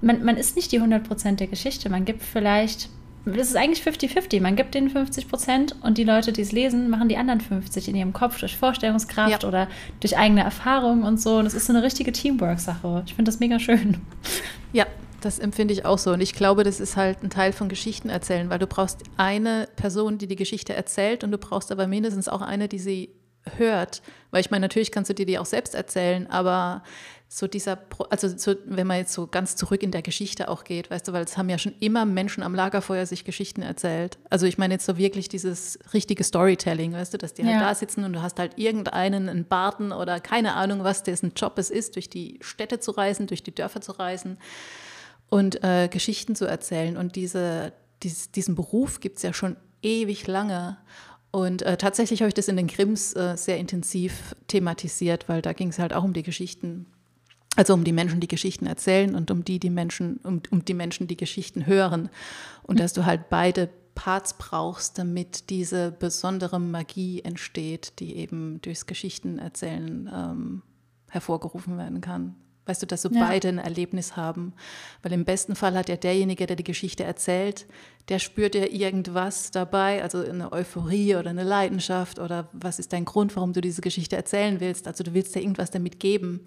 man, 0.00 0.24
man 0.24 0.36
ist 0.36 0.56
nicht 0.56 0.70
die 0.72 0.80
100% 0.80 1.36
der 1.36 1.46
Geschichte, 1.46 1.88
man 1.90 2.04
gibt 2.04 2.22
vielleicht 2.22 2.88
das 3.24 3.48
ist 3.48 3.56
eigentlich 3.56 3.82
50-50. 3.82 4.40
Man 4.42 4.56
gibt 4.56 4.74
denen 4.74 4.90
50 4.90 5.28
Prozent 5.28 5.76
und 5.82 5.96
die 5.96 6.04
Leute, 6.04 6.32
die 6.32 6.42
es 6.42 6.52
lesen, 6.52 6.90
machen 6.90 7.08
die 7.08 7.16
anderen 7.16 7.40
50 7.40 7.88
in 7.88 7.96
ihrem 7.96 8.12
Kopf 8.12 8.38
durch 8.38 8.56
Vorstellungskraft 8.56 9.42
ja. 9.42 9.48
oder 9.48 9.68
durch 10.00 10.16
eigene 10.18 10.42
Erfahrungen 10.42 11.04
und 11.04 11.20
so. 11.20 11.38
Und 11.38 11.44
das 11.44 11.54
ist 11.54 11.66
so 11.66 11.72
eine 11.72 11.82
richtige 11.82 12.12
Teamwork-Sache. 12.12 13.02
Ich 13.06 13.14
finde 13.14 13.30
das 13.30 13.40
mega 13.40 13.58
schön. 13.58 13.98
Ja, 14.72 14.86
das 15.22 15.38
empfinde 15.38 15.72
ich 15.72 15.86
auch 15.86 15.98
so. 15.98 16.12
Und 16.12 16.20
ich 16.20 16.34
glaube, 16.34 16.64
das 16.64 16.80
ist 16.80 16.96
halt 16.96 17.22
ein 17.22 17.30
Teil 17.30 17.52
von 17.52 17.68
Geschichten 17.68 18.10
erzählen, 18.10 18.50
weil 18.50 18.58
du 18.58 18.66
brauchst 18.66 19.02
eine 19.16 19.68
Person, 19.76 20.18
die 20.18 20.26
die 20.26 20.36
Geschichte 20.36 20.74
erzählt 20.74 21.24
und 21.24 21.30
du 21.30 21.38
brauchst 21.38 21.72
aber 21.72 21.86
mindestens 21.86 22.28
auch 22.28 22.42
eine, 22.42 22.68
die 22.68 22.78
sie 22.78 23.10
hört. 23.56 24.02
Weil 24.30 24.40
ich 24.40 24.50
meine, 24.50 24.62
natürlich 24.62 24.92
kannst 24.92 25.10
du 25.10 25.14
dir 25.14 25.26
die 25.26 25.38
auch 25.38 25.46
selbst 25.46 25.74
erzählen, 25.74 26.26
aber 26.28 26.82
so 27.36 27.48
dieser, 27.48 27.80
also 28.10 28.28
so, 28.28 28.54
wenn 28.64 28.86
man 28.86 28.98
jetzt 28.98 29.12
so 29.12 29.26
ganz 29.26 29.56
zurück 29.56 29.82
in 29.82 29.90
der 29.90 30.02
Geschichte 30.02 30.48
auch 30.48 30.62
geht, 30.62 30.88
weißt 30.88 31.08
du, 31.08 31.12
weil 31.12 31.24
es 31.24 31.36
haben 31.36 31.48
ja 31.48 31.58
schon 31.58 31.74
immer 31.80 32.04
Menschen 32.04 32.44
am 32.44 32.54
Lagerfeuer 32.54 33.06
sich 33.06 33.24
Geschichten 33.24 33.60
erzählt. 33.60 34.18
Also 34.30 34.46
ich 34.46 34.56
meine 34.56 34.74
jetzt 34.74 34.86
so 34.86 34.98
wirklich 34.98 35.28
dieses 35.28 35.76
richtige 35.92 36.22
Storytelling, 36.22 36.92
weißt 36.92 37.12
du, 37.12 37.18
dass 37.18 37.34
die 37.34 37.44
halt 37.44 37.60
da 37.60 37.74
sitzen 37.74 38.04
und 38.04 38.12
du 38.12 38.22
hast 38.22 38.38
halt 38.38 38.56
irgendeinen, 38.56 39.28
einen 39.28 39.44
Barten 39.46 39.90
oder 39.90 40.20
keine 40.20 40.54
Ahnung 40.54 40.84
was, 40.84 41.02
dessen 41.02 41.32
Job 41.34 41.58
es 41.58 41.70
ist, 41.70 41.96
durch 41.96 42.08
die 42.08 42.38
Städte 42.40 42.78
zu 42.78 42.92
reisen, 42.92 43.26
durch 43.26 43.42
die 43.42 43.52
Dörfer 43.52 43.80
zu 43.80 43.90
reisen 43.90 44.38
und 45.28 45.64
äh, 45.64 45.88
Geschichten 45.88 46.36
zu 46.36 46.44
erzählen. 46.44 46.96
Und 46.96 47.16
diese, 47.16 47.72
dies, 48.04 48.30
diesen 48.30 48.54
Beruf 48.54 49.00
gibt 49.00 49.16
es 49.16 49.24
ja 49.24 49.32
schon 49.32 49.56
ewig 49.82 50.28
lange. 50.28 50.76
Und 51.32 51.62
äh, 51.62 51.76
tatsächlich 51.78 52.20
habe 52.20 52.28
ich 52.28 52.34
das 52.34 52.46
in 52.46 52.56
den 52.56 52.68
Krims 52.68 53.12
äh, 53.16 53.36
sehr 53.36 53.58
intensiv 53.58 54.36
thematisiert, 54.46 55.28
weil 55.28 55.42
da 55.42 55.52
ging 55.52 55.70
es 55.70 55.80
halt 55.80 55.92
auch 55.94 56.04
um 56.04 56.12
die 56.12 56.22
Geschichten 56.22 56.86
also 57.56 57.74
um 57.74 57.84
die 57.84 57.92
Menschen, 57.92 58.20
die 58.20 58.28
Geschichten 58.28 58.66
erzählen 58.66 59.14
und 59.14 59.30
um 59.30 59.44
die, 59.44 59.58
die 59.58 59.70
Menschen, 59.70 60.18
um, 60.24 60.42
um 60.50 60.64
die 60.64 60.74
Menschen, 60.74 61.06
die 61.06 61.16
Geschichten 61.16 61.66
hören. 61.66 62.10
Und 62.62 62.80
dass 62.80 62.92
du 62.92 63.04
halt 63.04 63.28
beide 63.28 63.68
Parts 63.94 64.34
brauchst, 64.34 64.98
damit 64.98 65.50
diese 65.50 65.92
besondere 65.92 66.58
Magie 66.58 67.22
entsteht, 67.22 68.00
die 68.00 68.16
eben 68.16 68.60
durchs 68.62 68.86
Geschichtenerzählen 68.86 70.10
ähm, 70.12 70.62
hervorgerufen 71.10 71.78
werden 71.78 72.00
kann. 72.00 72.34
Weißt 72.66 72.80
du, 72.82 72.86
dass 72.86 73.02
so 73.02 73.10
ja. 73.10 73.26
beide 73.26 73.48
ein 73.48 73.58
Erlebnis 73.58 74.16
haben. 74.16 74.54
Weil 75.02 75.12
im 75.12 75.24
besten 75.24 75.54
Fall 75.54 75.76
hat 75.76 75.88
ja 75.88 75.96
derjenige, 75.96 76.46
der 76.46 76.56
die 76.56 76.64
Geschichte 76.64 77.04
erzählt, 77.04 77.66
der 78.08 78.18
spürt 78.18 78.54
ja 78.54 78.66
irgendwas 78.66 79.50
dabei, 79.50 80.02
also 80.02 80.18
eine 80.18 80.50
Euphorie 80.50 81.16
oder 81.16 81.30
eine 81.30 81.44
Leidenschaft 81.44 82.18
oder 82.18 82.48
was 82.52 82.78
ist 82.78 82.92
dein 82.92 83.04
Grund, 83.04 83.36
warum 83.36 83.52
du 83.52 83.60
diese 83.60 83.82
Geschichte 83.82 84.16
erzählen 84.16 84.60
willst. 84.60 84.88
Also 84.88 85.04
du 85.04 85.12
willst 85.12 85.34
ja 85.34 85.42
irgendwas 85.42 85.70
damit 85.70 86.00
geben. 86.00 86.46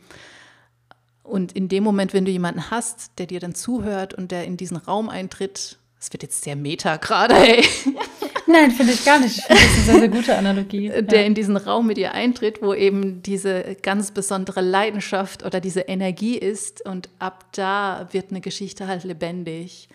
Und 1.27 1.51
in 1.51 1.67
dem 1.67 1.83
Moment, 1.83 2.13
wenn 2.13 2.25
du 2.25 2.31
jemanden 2.31 2.71
hast, 2.71 3.11
der 3.19 3.25
dir 3.25 3.39
dann 3.39 3.53
zuhört 3.53 4.13
und 4.13 4.31
der 4.31 4.45
in 4.45 4.57
diesen 4.57 4.77
Raum 4.77 5.09
eintritt, 5.09 5.77
es 5.99 6.13
wird 6.13 6.23
jetzt 6.23 6.43
sehr 6.43 6.55
meta 6.55 6.95
gerade, 6.97 7.35
ey. 7.35 7.65
Nein, 8.47 8.71
finde 8.71 8.93
ich 8.93 9.03
gar 9.03 9.19
nicht. 9.19 9.39
Ich 9.39 9.43
finde 9.43 9.61
das 9.61 9.73
eine 9.73 9.83
sehr, 9.83 9.99
sehr 9.99 10.07
gute 10.07 10.37
Analogie. 10.37 10.89
Der 10.89 11.21
ja. 11.21 11.27
in 11.27 11.33
diesen 11.33 11.57
Raum 11.57 11.87
mit 11.87 11.97
dir 11.97 12.13
eintritt, 12.13 12.61
wo 12.61 12.73
eben 12.73 13.21
diese 13.21 13.75
ganz 13.81 14.11
besondere 14.11 14.61
Leidenschaft 14.61 15.43
oder 15.43 15.59
diese 15.59 15.81
Energie 15.81 16.37
ist 16.37 16.85
und 16.85 17.09
ab 17.19 17.45
da 17.51 18.07
wird 18.11 18.29
eine 18.29 18.39
Geschichte 18.39 18.87
halt 18.87 19.03
lebendig. 19.03 19.89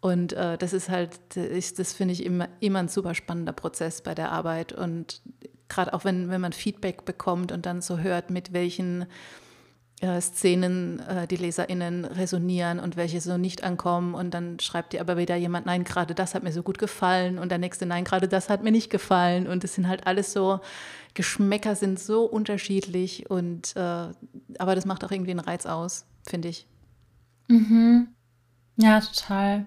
Und 0.00 0.32
äh, 0.32 0.56
das 0.56 0.72
ist 0.72 0.88
halt, 0.88 1.10
ich, 1.36 1.74
das 1.74 1.92
finde 1.92 2.14
ich 2.14 2.24
immer, 2.24 2.48
immer 2.60 2.78
ein 2.78 2.88
super 2.88 3.14
spannender 3.14 3.52
Prozess 3.52 4.00
bei 4.00 4.14
der 4.14 4.32
Arbeit. 4.32 4.72
Und 4.72 5.20
gerade 5.68 5.92
auch 5.92 6.04
wenn, 6.04 6.30
wenn 6.30 6.40
man 6.40 6.54
Feedback 6.54 7.04
bekommt 7.04 7.52
und 7.52 7.66
dann 7.66 7.82
so 7.82 7.98
hört, 7.98 8.30
mit 8.30 8.54
welchen 8.54 9.04
äh, 10.00 10.20
Szenen 10.20 11.00
äh, 11.00 11.26
die 11.26 11.36
LeserInnen 11.36 12.04
resonieren 12.04 12.80
und 12.80 12.96
welche 12.96 13.20
so 13.20 13.36
nicht 13.36 13.62
ankommen. 13.64 14.14
Und 14.14 14.32
dann 14.32 14.58
schreibt 14.58 14.92
dir 14.92 15.00
aber 15.00 15.16
wieder 15.16 15.36
jemand, 15.36 15.66
nein, 15.66 15.84
gerade 15.84 16.14
das 16.14 16.34
hat 16.34 16.42
mir 16.42 16.52
so 16.52 16.62
gut 16.62 16.78
gefallen. 16.78 17.38
Und 17.38 17.50
der 17.50 17.58
nächste, 17.58 17.86
nein, 17.86 18.04
gerade 18.04 18.26
das 18.28 18.48
hat 18.48 18.62
mir 18.62 18.72
nicht 18.72 18.90
gefallen. 18.90 19.46
Und 19.46 19.62
es 19.64 19.74
sind 19.74 19.88
halt 19.88 20.06
alles 20.06 20.32
so, 20.32 20.60
Geschmäcker 21.14 21.74
sind 21.74 21.98
so 21.98 22.24
unterschiedlich. 22.24 23.28
Und 23.28 23.76
äh, 23.76 24.08
aber 24.58 24.74
das 24.74 24.86
macht 24.86 25.04
auch 25.04 25.10
irgendwie 25.10 25.32
einen 25.32 25.40
Reiz 25.40 25.66
aus, 25.66 26.06
finde 26.26 26.48
ich. 26.48 26.66
Mhm. 27.48 28.08
Ja, 28.76 29.00
total. 29.00 29.66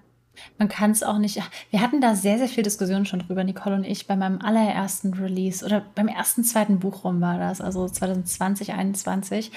Man 0.58 0.68
kann 0.68 0.90
es 0.90 1.02
auch 1.02 1.18
nicht. 1.18 1.40
Wir 1.70 1.80
hatten 1.80 2.00
da 2.00 2.14
sehr, 2.14 2.38
sehr 2.38 2.48
viel 2.48 2.62
Diskussion 2.62 3.06
schon 3.06 3.20
drüber, 3.20 3.44
Nicole 3.44 3.76
und 3.76 3.84
ich, 3.84 4.06
bei 4.06 4.16
meinem 4.16 4.40
allerersten 4.40 5.14
Release 5.14 5.64
oder 5.64 5.84
beim 5.94 6.08
ersten, 6.08 6.44
zweiten 6.44 6.78
Buch 6.78 7.04
rum 7.04 7.20
war 7.20 7.38
das, 7.38 7.60
also 7.60 7.88
2020, 7.88 8.68
2021. 8.68 9.52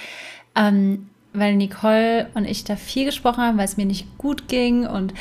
Ähm, 0.56 1.10
weil 1.34 1.56
Nicole 1.56 2.30
und 2.34 2.46
ich 2.46 2.64
da 2.64 2.76
viel 2.76 3.06
gesprochen 3.06 3.44
haben, 3.44 3.58
weil 3.58 3.66
es 3.66 3.78
mir 3.78 3.86
nicht 3.86 4.18
gut 4.18 4.48
ging 4.48 4.88
und 4.88 5.14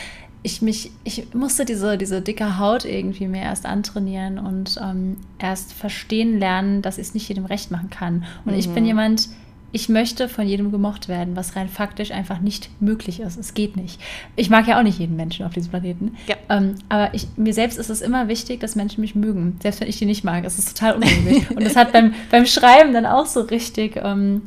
ich 0.42 0.62
mich, 0.62 0.92
ich 1.03 1.35
musste 1.35 1.64
diese, 1.64 1.99
diese 1.99 2.23
dicke 2.23 2.59
Haut 2.59 2.85
irgendwie 2.85 3.27
mir 3.27 3.42
erst 3.42 3.66
antrainieren 3.66 4.38
und 4.38 4.79
ähm, 4.81 5.16
erst 5.38 5.73
verstehen 5.73 6.38
lernen, 6.38 6.83
dass 6.83 6.99
ich 6.99 7.09
es 7.09 7.14
nicht 7.14 7.29
jedem 7.29 7.47
recht 7.47 7.73
machen 7.73 7.90
kann. 7.90 8.25
Und 8.45 8.53
mhm. 8.53 8.59
ich 8.59 8.69
bin 8.69 8.85
mhm. 8.85 8.88
jemand, 8.88 9.29
ich 9.73 9.89
möchte 9.89 10.29
von 10.29 10.47
jedem 10.47 10.71
gemocht 10.71 11.09
werden, 11.09 11.37
was 11.37 11.57
rein 11.57 11.69
faktisch 11.69 12.11
einfach 12.11 12.41
nicht 12.41 12.71
möglich 12.81 13.21
ist. 13.21 13.39
Es 13.39 13.53
geht 13.53 13.77
nicht. 13.77 14.01
Ich 14.37 14.49
mag 14.49 14.67
ja 14.67 14.79
auch 14.79 14.83
nicht 14.83 14.99
jeden 14.99 15.17
Menschen 15.17 15.45
auf 15.45 15.53
diesem 15.53 15.71
Planeten. 15.71 16.17
Ja. 16.29 16.37
Ähm, 16.49 16.77
aber 16.89 17.13
ich, 17.15 17.27
mir 17.37 17.53
selbst 17.53 17.79
ist 17.79 17.91
es 17.91 18.01
immer 18.01 18.29
wichtig, 18.29 18.61
dass 18.61 18.77
Menschen 18.77 19.01
mich 19.01 19.15
mögen. 19.15 19.59
Selbst 19.61 19.81
wenn 19.81 19.89
ich 19.89 19.99
die 19.99 20.07
nicht 20.07 20.25
mag. 20.25 20.45
Es 20.45 20.59
ist 20.59 20.77
total 20.77 20.95
unmöglich. 20.95 21.51
Und 21.55 21.65
das 21.65 21.77
hat 21.77 21.93
beim, 21.93 22.15
beim 22.31 22.47
Schreiben 22.47 22.93
dann 22.93 23.07
auch 23.07 23.27
so 23.27 23.41
richtig, 23.43 24.01
ähm, 24.03 24.43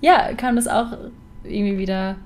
ja, 0.00 0.32
kam 0.34 0.56
das 0.56 0.68
auch 0.68 0.96
irgendwie 1.42 1.78
wieder 1.78 2.16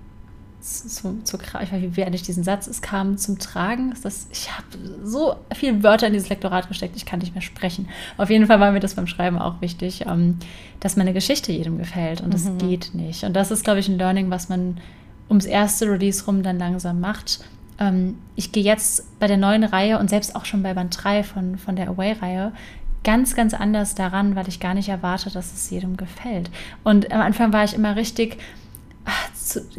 zu, 0.60 1.22
zu, 1.22 1.38
ich 1.38 1.72
weiß 1.72 1.72
nicht, 1.72 1.96
wie 1.96 2.00
endlich 2.00 2.22
diesen 2.22 2.42
Satz, 2.42 2.66
es 2.66 2.82
kam 2.82 3.16
zum 3.16 3.38
Tragen. 3.38 3.94
Das, 4.02 4.26
ich 4.32 4.50
habe 4.50 4.66
so 5.04 5.36
viele 5.54 5.82
Wörter 5.82 6.06
in 6.06 6.12
dieses 6.12 6.28
Lektorat 6.28 6.68
gesteckt, 6.68 6.96
ich 6.96 7.06
kann 7.06 7.20
nicht 7.20 7.34
mehr 7.34 7.42
sprechen. 7.42 7.88
Auf 8.16 8.30
jeden 8.30 8.46
Fall 8.46 8.60
war 8.60 8.72
mir 8.72 8.80
das 8.80 8.94
beim 8.94 9.06
Schreiben 9.06 9.38
auch 9.38 9.60
wichtig, 9.60 10.06
ähm, 10.06 10.38
dass 10.80 10.96
meine 10.96 11.12
Geschichte 11.12 11.52
jedem 11.52 11.78
gefällt 11.78 12.20
und 12.20 12.34
das 12.34 12.44
mhm. 12.44 12.58
geht 12.58 12.94
nicht. 12.94 13.24
Und 13.24 13.34
das 13.34 13.50
ist, 13.50 13.64
glaube 13.64 13.80
ich, 13.80 13.88
ein 13.88 13.98
Learning, 13.98 14.30
was 14.30 14.48
man 14.48 14.78
ums 15.28 15.44
erste 15.44 15.86
Release 15.86 16.24
rum 16.24 16.42
dann 16.42 16.58
langsam 16.58 17.00
macht. 17.00 17.40
Ähm, 17.78 18.16
ich 18.34 18.52
gehe 18.52 18.64
jetzt 18.64 19.18
bei 19.20 19.26
der 19.26 19.36
neuen 19.36 19.64
Reihe 19.64 19.98
und 19.98 20.10
selbst 20.10 20.34
auch 20.34 20.44
schon 20.44 20.62
bei 20.62 20.74
Band 20.74 20.96
3 21.02 21.22
von, 21.22 21.58
von 21.58 21.76
der 21.76 21.88
Away-Reihe 21.88 22.52
ganz, 23.04 23.34
ganz 23.34 23.54
anders 23.54 23.94
daran, 23.94 24.34
weil 24.34 24.48
ich 24.48 24.60
gar 24.60 24.74
nicht 24.74 24.88
erwarte, 24.88 25.30
dass 25.30 25.52
es 25.54 25.70
jedem 25.70 25.96
gefällt. 25.96 26.50
Und 26.84 27.12
am 27.12 27.20
Anfang 27.20 27.52
war 27.52 27.64
ich 27.64 27.74
immer 27.74 27.96
richtig 27.96 28.38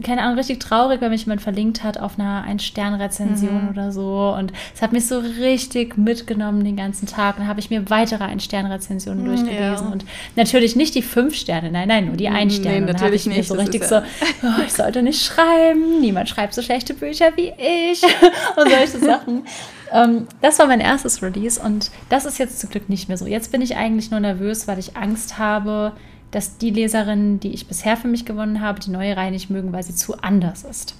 keine 0.03 0.21
Ahnung, 0.21 0.37
richtig 0.37 0.59
traurig, 0.59 1.01
weil 1.01 1.09
mich 1.09 1.21
jemand 1.21 1.41
verlinkt 1.41 1.83
hat 1.83 1.99
auf 1.99 2.17
einer 2.17 2.43
Ein-Stern-Rezension 2.43 3.65
mhm. 3.65 3.69
oder 3.69 3.91
so. 3.91 4.35
Und 4.37 4.51
es 4.73 4.81
hat 4.81 4.91
mich 4.93 5.07
so 5.07 5.19
richtig 5.19 5.97
mitgenommen 5.97 6.63
den 6.63 6.75
ganzen 6.75 7.07
Tag. 7.07 7.35
Und 7.35 7.41
dann 7.41 7.47
habe 7.47 7.59
ich 7.59 7.69
mir 7.69 7.89
weitere 7.89 8.23
Ein-Stern-Rezensionen 8.23 9.23
mhm, 9.23 9.27
durchgelesen. 9.27 9.87
Ja. 9.87 9.91
Und 9.91 10.05
natürlich 10.35 10.75
nicht 10.75 10.95
die 10.95 11.01
fünf 11.01 11.35
Sterne, 11.35 11.71
nein, 11.71 11.87
nein, 11.87 12.05
nur 12.05 12.15
die 12.15 12.29
Ein-Sterne. 12.29 12.81
Nee, 12.81 12.93
natürlich 12.93 13.27
ich 13.27 13.37
nicht. 13.37 13.47
so 13.47 13.55
richtig 13.55 13.83
so, 13.83 13.97
oh, 13.97 14.61
ich 14.65 14.73
sollte 14.73 15.03
nicht 15.03 15.23
schreiben, 15.23 15.99
niemand 16.01 16.29
schreibt 16.29 16.53
so 16.53 16.61
schlechte 16.61 16.93
Bücher 16.93 17.31
wie 17.35 17.53
ich 17.57 18.03
und 18.55 18.69
solche 18.69 18.99
Sachen. 18.99 19.43
Ähm, 19.91 20.27
das 20.41 20.59
war 20.59 20.67
mein 20.67 20.81
erstes 20.81 21.21
Release 21.21 21.59
und 21.59 21.91
das 22.09 22.25
ist 22.25 22.37
jetzt 22.37 22.59
zum 22.59 22.69
Glück 22.69 22.89
nicht 22.89 23.07
mehr 23.07 23.17
so. 23.17 23.25
Jetzt 23.25 23.51
bin 23.51 23.61
ich 23.61 23.75
eigentlich 23.75 24.11
nur 24.11 24.19
nervös, 24.19 24.67
weil 24.67 24.79
ich 24.79 24.95
Angst 24.95 25.37
habe, 25.37 25.93
dass 26.31 26.57
die 26.57 26.69
Leserinnen, 26.69 27.39
die 27.39 27.49
ich 27.53 27.67
bisher 27.67 27.97
für 27.97 28.07
mich 28.07 28.25
gewonnen 28.25 28.61
habe, 28.61 28.79
die 28.79 28.91
neue 28.91 29.17
Reihe 29.17 29.31
nicht 29.31 29.49
mögen, 29.49 29.73
weil 29.73 29.83
sie 29.83 29.95
zu 29.95 30.19
anders 30.21 30.63
ist. 30.63 30.95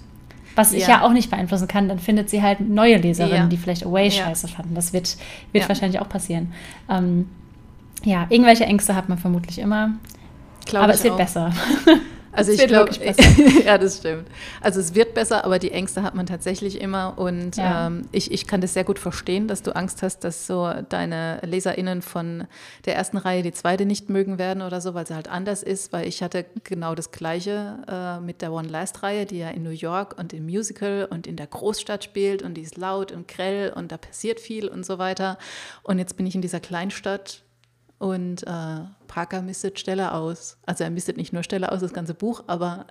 Was 0.56 0.74
ich 0.74 0.88
ja 0.88 1.04
auch 1.04 1.14
nicht 1.14 1.30
beeinflussen 1.30 1.68
kann, 1.68 1.88
dann 1.88 2.00
findet 2.00 2.30
sie 2.30 2.42
halt 2.42 2.60
neue 2.60 2.98
Leserinnen, 2.98 3.44
ja. 3.44 3.48
die 3.48 3.56
vielleicht 3.56 3.86
Away 3.86 4.08
ja. 4.08 4.26
scheiße 4.26 4.48
fanden. 4.48 4.76
Das 4.76 4.92
wird, 4.92 5.16
wird 5.54 5.64
ja. 5.64 5.70
wahrscheinlich 5.70 6.02
auch 6.02 6.10
passieren. 6.10 6.52
Ähm, 6.90 7.30
ja, 8.04 8.26
irgendwelche 8.30 8.66
Ängste 8.66 8.96
hat 8.96 9.08
man 9.08 9.18
vermutlich 9.18 9.60
immer. 9.60 9.94
Glaub 10.66 10.84
aber 10.84 10.94
es 10.94 11.04
wird 11.04 11.14
auch. 11.14 11.18
besser. 11.18 11.54
Also 12.32 12.52
ich 12.52 12.66
glaube, 12.68 12.92
ja, 13.66 13.78
das 13.78 13.98
stimmt. 13.98 14.28
Also 14.62 14.80
es 14.80 14.94
wird 14.94 15.14
besser, 15.14 15.46
aber 15.46 15.60
die 15.60 15.72
Ängste 15.72 16.04
hat 16.04 16.16
man 16.16 16.26
tatsächlich 16.26 16.80
immer 16.80 17.18
und 17.18 17.58
ja. 17.58 17.88
ähm, 17.88 18.04
ich, 18.12 18.32
ich 18.32 18.46
kann 18.48 18.62
das 18.62 18.74
sehr 18.74 18.84
gut 18.84 19.00
verstehen, 19.00 19.48
dass 19.48 19.64
du 19.64 19.76
Angst 19.76 20.04
hast, 20.04 20.24
dass 20.24 20.46
so 20.46 20.72
deine 20.90 21.40
LeserInnen 21.44 22.02
von 22.02 22.48
der 22.86 22.96
ersten 22.96 23.18
Reihe 23.18 23.42
die 23.42 23.52
zweite 23.52 23.86
nicht 23.86 24.10
mögen 24.10 24.38
werden 24.38 24.62
oder 24.62 24.82
so, 24.82 24.94
weil 24.94 25.08
sie 25.08 25.16
halt 25.16 25.28
anders 25.28 25.64
ist, 25.64 25.92
weil 25.92 26.08
ich 26.08 26.22
hatte 26.22 26.46
genau 26.64 26.96
das 26.96 27.12
Gleiche 27.12 27.78
äh, 27.88 28.20
mit 28.20 28.42
der 28.42 28.52
One 28.52 28.68
Last 28.68 29.02
Reihe, 29.04 29.26
die 29.26 29.40
ja 29.40 29.50
in 29.50 29.64
New 29.64 29.70
York 29.70 30.18
und 30.18 30.34
im 30.34 30.46
Musical 30.46 31.08
und 31.10 31.26
in 31.26 31.36
der 31.36 31.48
Großstadt 31.48 32.04
spielt 32.04 32.44
und 32.44 32.56
die 32.56 32.62
ist 32.62 32.78
laut 32.78 33.12
und 33.12 33.28
grell 33.28 33.74
und 33.74 33.92
da 33.92 33.98
passiert 33.98 34.40
viel 34.40 34.68
und 34.68 34.86
so 34.86 35.00
weiter 35.00 35.38
und 35.84 36.00
jetzt 36.00 36.16
bin 36.18 36.28
ich 36.28 36.36
in 36.36 36.42
dieser 36.42 36.60
Kleinstadt 36.60 37.44
und 38.00 38.44
äh, 38.44 38.80
Parker 39.08 39.42
mistet 39.42 39.80
Stelle 39.80 40.14
aus. 40.14 40.58
Also 40.66 40.86
er 40.86 40.90
mistet 40.90 41.18
nicht 41.18 41.34
nur 41.34 41.44
Stelle 41.44 41.72
aus, 41.72 41.82
das 41.82 41.94
ganze 41.94 42.14
Buch, 42.14 42.44
aber 42.48 42.86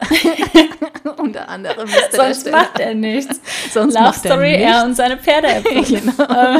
unter 1.16 1.48
anderem 1.48 1.86
mistet 1.86 2.14
Sonst 2.14 2.46
er 2.46 2.52
macht 2.52 2.78
er 2.78 2.94
nichts. 2.94 3.40
Sonst 3.72 3.94
Love 3.94 4.04
macht 4.04 4.18
Story, 4.20 4.52
er, 4.52 4.58
nichts. 4.58 4.72
er 4.72 4.84
und 4.84 4.94
seine 4.94 5.16
Pferde. 5.16 5.48
genau. 5.88 6.58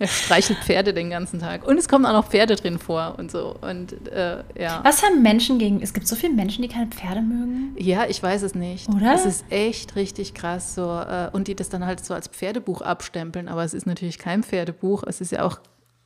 Er 0.00 0.06
streichelt 0.06 0.58
Pferde 0.60 0.94
den 0.94 1.10
ganzen 1.10 1.40
Tag. 1.40 1.66
Und 1.66 1.76
es 1.76 1.88
kommen 1.88 2.06
auch 2.06 2.12
noch 2.12 2.28
Pferde 2.28 2.54
drin 2.54 2.78
vor 2.78 3.14
und 3.18 3.32
so. 3.32 3.56
Und 3.60 4.06
äh, 4.08 4.44
ja. 4.56 4.80
Was 4.84 5.02
haben 5.02 5.22
Menschen 5.22 5.58
gegen. 5.58 5.82
Es 5.82 5.92
gibt 5.92 6.06
so 6.06 6.14
viele 6.14 6.34
Menschen, 6.34 6.62
die 6.62 6.68
keine 6.68 6.86
Pferde 6.86 7.20
mögen. 7.20 7.74
Ja, 7.78 8.06
ich 8.06 8.22
weiß 8.22 8.42
es 8.42 8.54
nicht. 8.54 8.88
Oder? 8.90 9.14
Es 9.14 9.26
ist 9.26 9.44
echt 9.50 9.96
richtig 9.96 10.34
krass 10.34 10.76
so. 10.76 10.82
Äh, 10.82 11.30
und 11.32 11.48
die 11.48 11.56
das 11.56 11.68
dann 11.68 11.84
halt 11.84 12.04
so 12.04 12.14
als 12.14 12.28
Pferdebuch 12.28 12.80
abstempeln. 12.82 13.48
Aber 13.48 13.64
es 13.64 13.74
ist 13.74 13.86
natürlich 13.86 14.18
kein 14.18 14.44
Pferdebuch. 14.44 15.02
Es 15.04 15.20
ist 15.20 15.32
ja 15.32 15.44
auch 15.44 15.58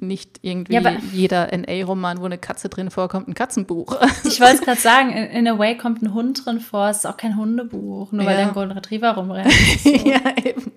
nicht 0.03 0.41
irgendwie 0.43 0.75
ja, 0.75 0.97
jeder 1.13 1.49
NA-Roman, 1.57 2.21
wo 2.21 2.27
eine 2.27 2.39
Katze 2.39 2.69
drin 2.69 2.91
vorkommt, 2.91 3.29
ein 3.29 3.35
Katzenbuch. 3.35 3.99
Ich 4.25 4.41
wollte 4.41 4.55
es 4.55 4.61
gerade 4.63 4.81
sagen, 4.81 5.13
in, 5.13 5.25
in, 5.25 5.49
A 5.49 5.59
Way 5.59 5.77
kommt 5.77 6.03
ein 6.03 6.15
Hund 6.15 6.45
drin 6.45 6.61
vor, 6.61 6.89
es 6.89 6.99
ist 6.99 7.07
auch 7.07 7.17
kein 7.17 7.37
Hundebuch, 7.37 8.13
nur 8.13 8.23
ja. 8.23 8.31
weil 8.31 8.37
da 8.37 8.43
ein 8.49 8.55
Golden 8.55 8.73
Retriever 8.73 9.13
rumrennt. 9.13 9.53
So. 9.83 9.91
ja, 9.91 10.21
eben. 10.45 10.73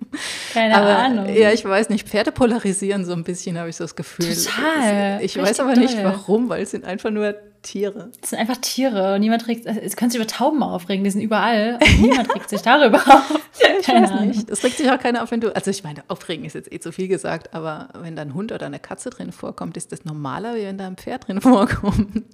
Keine 0.52 0.76
aber, 0.76 0.98
Ahnung. 0.98 1.34
Ja, 1.34 1.52
ich 1.52 1.64
weiß 1.64 1.90
nicht, 1.90 2.08
Pferde 2.08 2.32
polarisieren 2.32 3.04
so 3.04 3.12
ein 3.12 3.24
bisschen, 3.24 3.58
habe 3.58 3.68
ich 3.68 3.76
so 3.76 3.84
das 3.84 3.94
Gefühl. 3.94 4.34
Total. 4.34 5.18
Ich 5.22 5.36
weiß 5.36 5.60
aber 5.60 5.76
nicht 5.76 6.02
warum, 6.02 6.48
weil 6.48 6.62
es 6.62 6.70
sind 6.70 6.84
einfach 6.84 7.10
nur 7.10 7.34
Tiere. 7.66 8.10
Das 8.20 8.30
sind 8.30 8.38
einfach 8.38 8.56
Tiere. 8.58 9.14
Und 9.14 9.20
niemand 9.20 9.46
regt, 9.48 9.66
es 9.66 9.96
können 9.96 10.10
sich 10.10 10.20
über 10.20 10.28
Tauben 10.28 10.62
aufregen, 10.62 11.04
die 11.04 11.10
sind 11.10 11.20
überall. 11.20 11.78
Und 11.80 12.00
niemand 12.00 12.34
regt 12.34 12.48
sich 12.48 12.62
darüber 12.62 12.98
auf. 12.98 13.40
ich 13.78 13.86
Keine 13.86 14.06
weiß 14.06 14.12
Ahnung. 14.12 14.28
nicht. 14.28 14.48
Es 14.48 14.62
regt 14.64 14.76
sich 14.76 14.90
auch 14.90 14.98
keiner 14.98 15.22
auf, 15.22 15.30
wenn 15.30 15.40
du, 15.40 15.54
also 15.54 15.70
ich 15.70 15.82
meine, 15.82 16.04
aufregen 16.08 16.44
ist 16.44 16.54
jetzt 16.54 16.72
eh 16.72 16.78
zu 16.78 16.92
viel 16.92 17.08
gesagt, 17.08 17.54
aber 17.54 17.88
wenn 18.00 18.16
da 18.16 18.22
ein 18.22 18.34
Hund 18.34 18.52
oder 18.52 18.66
eine 18.66 18.78
Katze 18.78 19.10
drin 19.10 19.32
vorkommt, 19.32 19.76
ist 19.76 19.92
das 19.92 20.04
normaler, 20.04 20.54
wie 20.54 20.62
wenn 20.62 20.78
da 20.78 20.86
ein 20.86 20.96
Pferd 20.96 21.26
drin 21.28 21.40
vorkommt. 21.42 22.24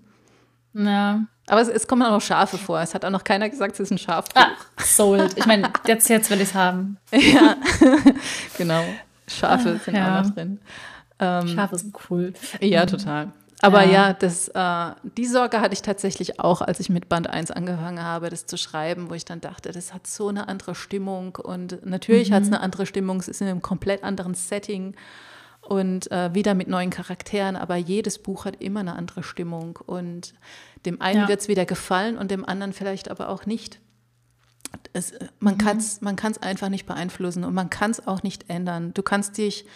Ja. 0.75 1.25
Aber 1.49 1.61
es, 1.61 1.69
es 1.69 1.87
kommen 1.89 2.03
auch 2.03 2.11
noch 2.13 2.21
Schafe 2.21 2.57
vor. 2.59 2.81
Es 2.81 2.95
hat 2.95 3.05
auch 3.05 3.11
noch 3.11 3.25
keiner 3.25 3.49
gesagt, 3.49 3.75
es 3.75 3.81
ist 3.81 3.91
ein 3.91 3.99
Schafbuch. 3.99 4.41
Ah, 4.41 4.51
sold. 4.79 5.37
Ich 5.37 5.47
meine, 5.47 5.71
jetzt, 5.87 6.09
jetzt 6.09 6.31
will 6.31 6.41
ich 6.41 6.49
es 6.49 6.55
haben. 6.55 6.99
ja, 7.13 7.57
genau. 8.57 8.85
Schafe 9.27 9.81
sind 9.85 9.97
ja. 9.97 10.21
auch 10.21 10.25
noch 10.25 10.35
drin. 10.35 10.61
Ähm, 11.19 11.49
Schafe 11.49 11.79
sind 11.79 11.97
cool. 12.11 12.33
Ja, 12.61 12.87
total. 12.87 13.33
Aber 13.65 13.85
ja, 13.85 14.09
ja 14.09 14.13
das, 14.13 14.49
äh, 14.49 14.95
die 15.17 15.27
Sorge 15.27 15.61
hatte 15.61 15.73
ich 15.73 15.83
tatsächlich 15.83 16.41
auch, 16.41 16.61
als 16.63 16.81
ich 16.81 16.91
mit 16.91 17.09
Band 17.09 17.31
1 17.31 17.53
angefangen 17.53 18.03
habe, 18.03 18.29
das 18.29 18.45
zu 18.45 18.59
schreiben, 18.59 19.09
wo 19.09 19.15
ich 19.15 19.25
dann 19.25 19.41
dachte, 19.41 19.71
das 19.71 19.95
hat 19.95 20.07
so 20.07 20.29
eine 20.29 20.49
andere 20.49 20.75
Stimmung 20.75 21.37
und 21.37 21.87
natürlich 21.87 22.31
mhm. 22.31 22.35
hat 22.35 22.43
es 22.43 22.49
eine 22.49 22.61
andere 22.61 22.87
Stimmung, 22.87 23.21
es 23.21 23.29
ist 23.29 23.41
in 23.41 23.47
einem 23.47 23.63
komplett 23.63 24.03
anderen 24.03 24.35
Setting 24.35 24.97
und 25.61 26.11
äh, 26.11 26.35
wieder 26.35 26.55
mit 26.55 26.67
neuen 26.67 26.91
Charakteren, 26.91 27.55
aber 27.55 27.77
jedes 27.77 28.19
Buch 28.19 28.47
hat 28.47 28.61
immer 28.61 28.81
eine 28.81 28.97
andere 28.97 29.23
Stimmung 29.23 29.79
und 29.87 30.35
dem 30.85 31.01
einen 31.01 31.21
ja. 31.21 31.29
wird 31.29 31.41
es 31.41 31.47
wieder 31.47 31.65
gefallen 31.65 32.19
und 32.19 32.33
dem 32.33 32.45
anderen 32.45 32.73
vielleicht 32.73 33.13
aber 33.13 33.29
auch 33.29 33.47
nicht. 33.47 33.81
Es, 34.93 35.13
man 35.39 35.55
mhm. 35.55 35.59
kann 36.17 36.33
es 36.33 36.43
einfach 36.43 36.69
nicht 36.69 36.87
beeinflussen 36.87 37.45
und 37.45 37.55
man 37.55 37.71
kann 37.71 37.93
es 37.93 38.05
auch 38.09 38.25
nicht 38.25 38.51
ändern. 38.51 38.93
Du 38.93 39.03
kannst 39.03 39.39
dich 39.39 39.67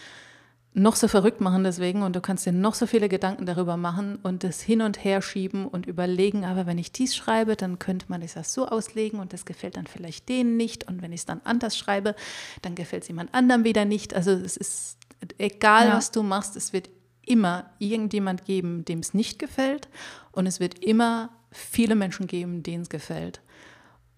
noch 0.77 0.95
so 0.95 1.07
verrückt 1.07 1.41
machen 1.41 1.63
deswegen 1.63 2.03
und 2.03 2.15
du 2.15 2.21
kannst 2.21 2.45
dir 2.45 2.51
noch 2.51 2.75
so 2.75 2.85
viele 2.85 3.09
Gedanken 3.09 3.47
darüber 3.47 3.77
machen 3.77 4.17
und 4.21 4.43
das 4.43 4.61
hin 4.61 4.81
und 4.81 5.03
her 5.03 5.23
schieben 5.23 5.67
und 5.67 5.87
überlegen, 5.87 6.45
aber 6.45 6.67
wenn 6.67 6.77
ich 6.77 6.91
dies 6.91 7.15
schreibe, 7.15 7.55
dann 7.55 7.79
könnte 7.79 8.05
man 8.09 8.21
das 8.21 8.53
so 8.53 8.67
auslegen 8.67 9.19
und 9.19 9.33
das 9.33 9.45
gefällt 9.45 9.75
dann 9.75 9.87
vielleicht 9.87 10.29
denen 10.29 10.55
nicht 10.55 10.87
und 10.87 11.01
wenn 11.01 11.11
ich 11.11 11.21
es 11.21 11.25
dann 11.25 11.41
anders 11.43 11.75
schreibe, 11.75 12.15
dann 12.61 12.75
gefällt 12.75 13.01
es 13.03 13.07
jemand 13.07 13.33
anderem 13.33 13.63
wieder 13.63 13.85
nicht. 13.85 14.13
Also 14.15 14.31
es 14.31 14.55
ist 14.55 14.97
egal, 15.39 15.87
ja. 15.87 15.95
was 15.95 16.11
du 16.11 16.21
machst, 16.21 16.55
es 16.55 16.73
wird 16.73 16.89
immer 17.25 17.71
irgendjemand 17.79 18.45
geben, 18.45 18.85
dem 18.85 18.99
es 18.99 19.15
nicht 19.15 19.39
gefällt 19.39 19.89
und 20.31 20.45
es 20.45 20.59
wird 20.59 20.85
immer 20.85 21.31
viele 21.51 21.95
Menschen 21.95 22.27
geben, 22.27 22.61
denen 22.61 22.83
es 22.83 22.89
gefällt. 22.89 23.41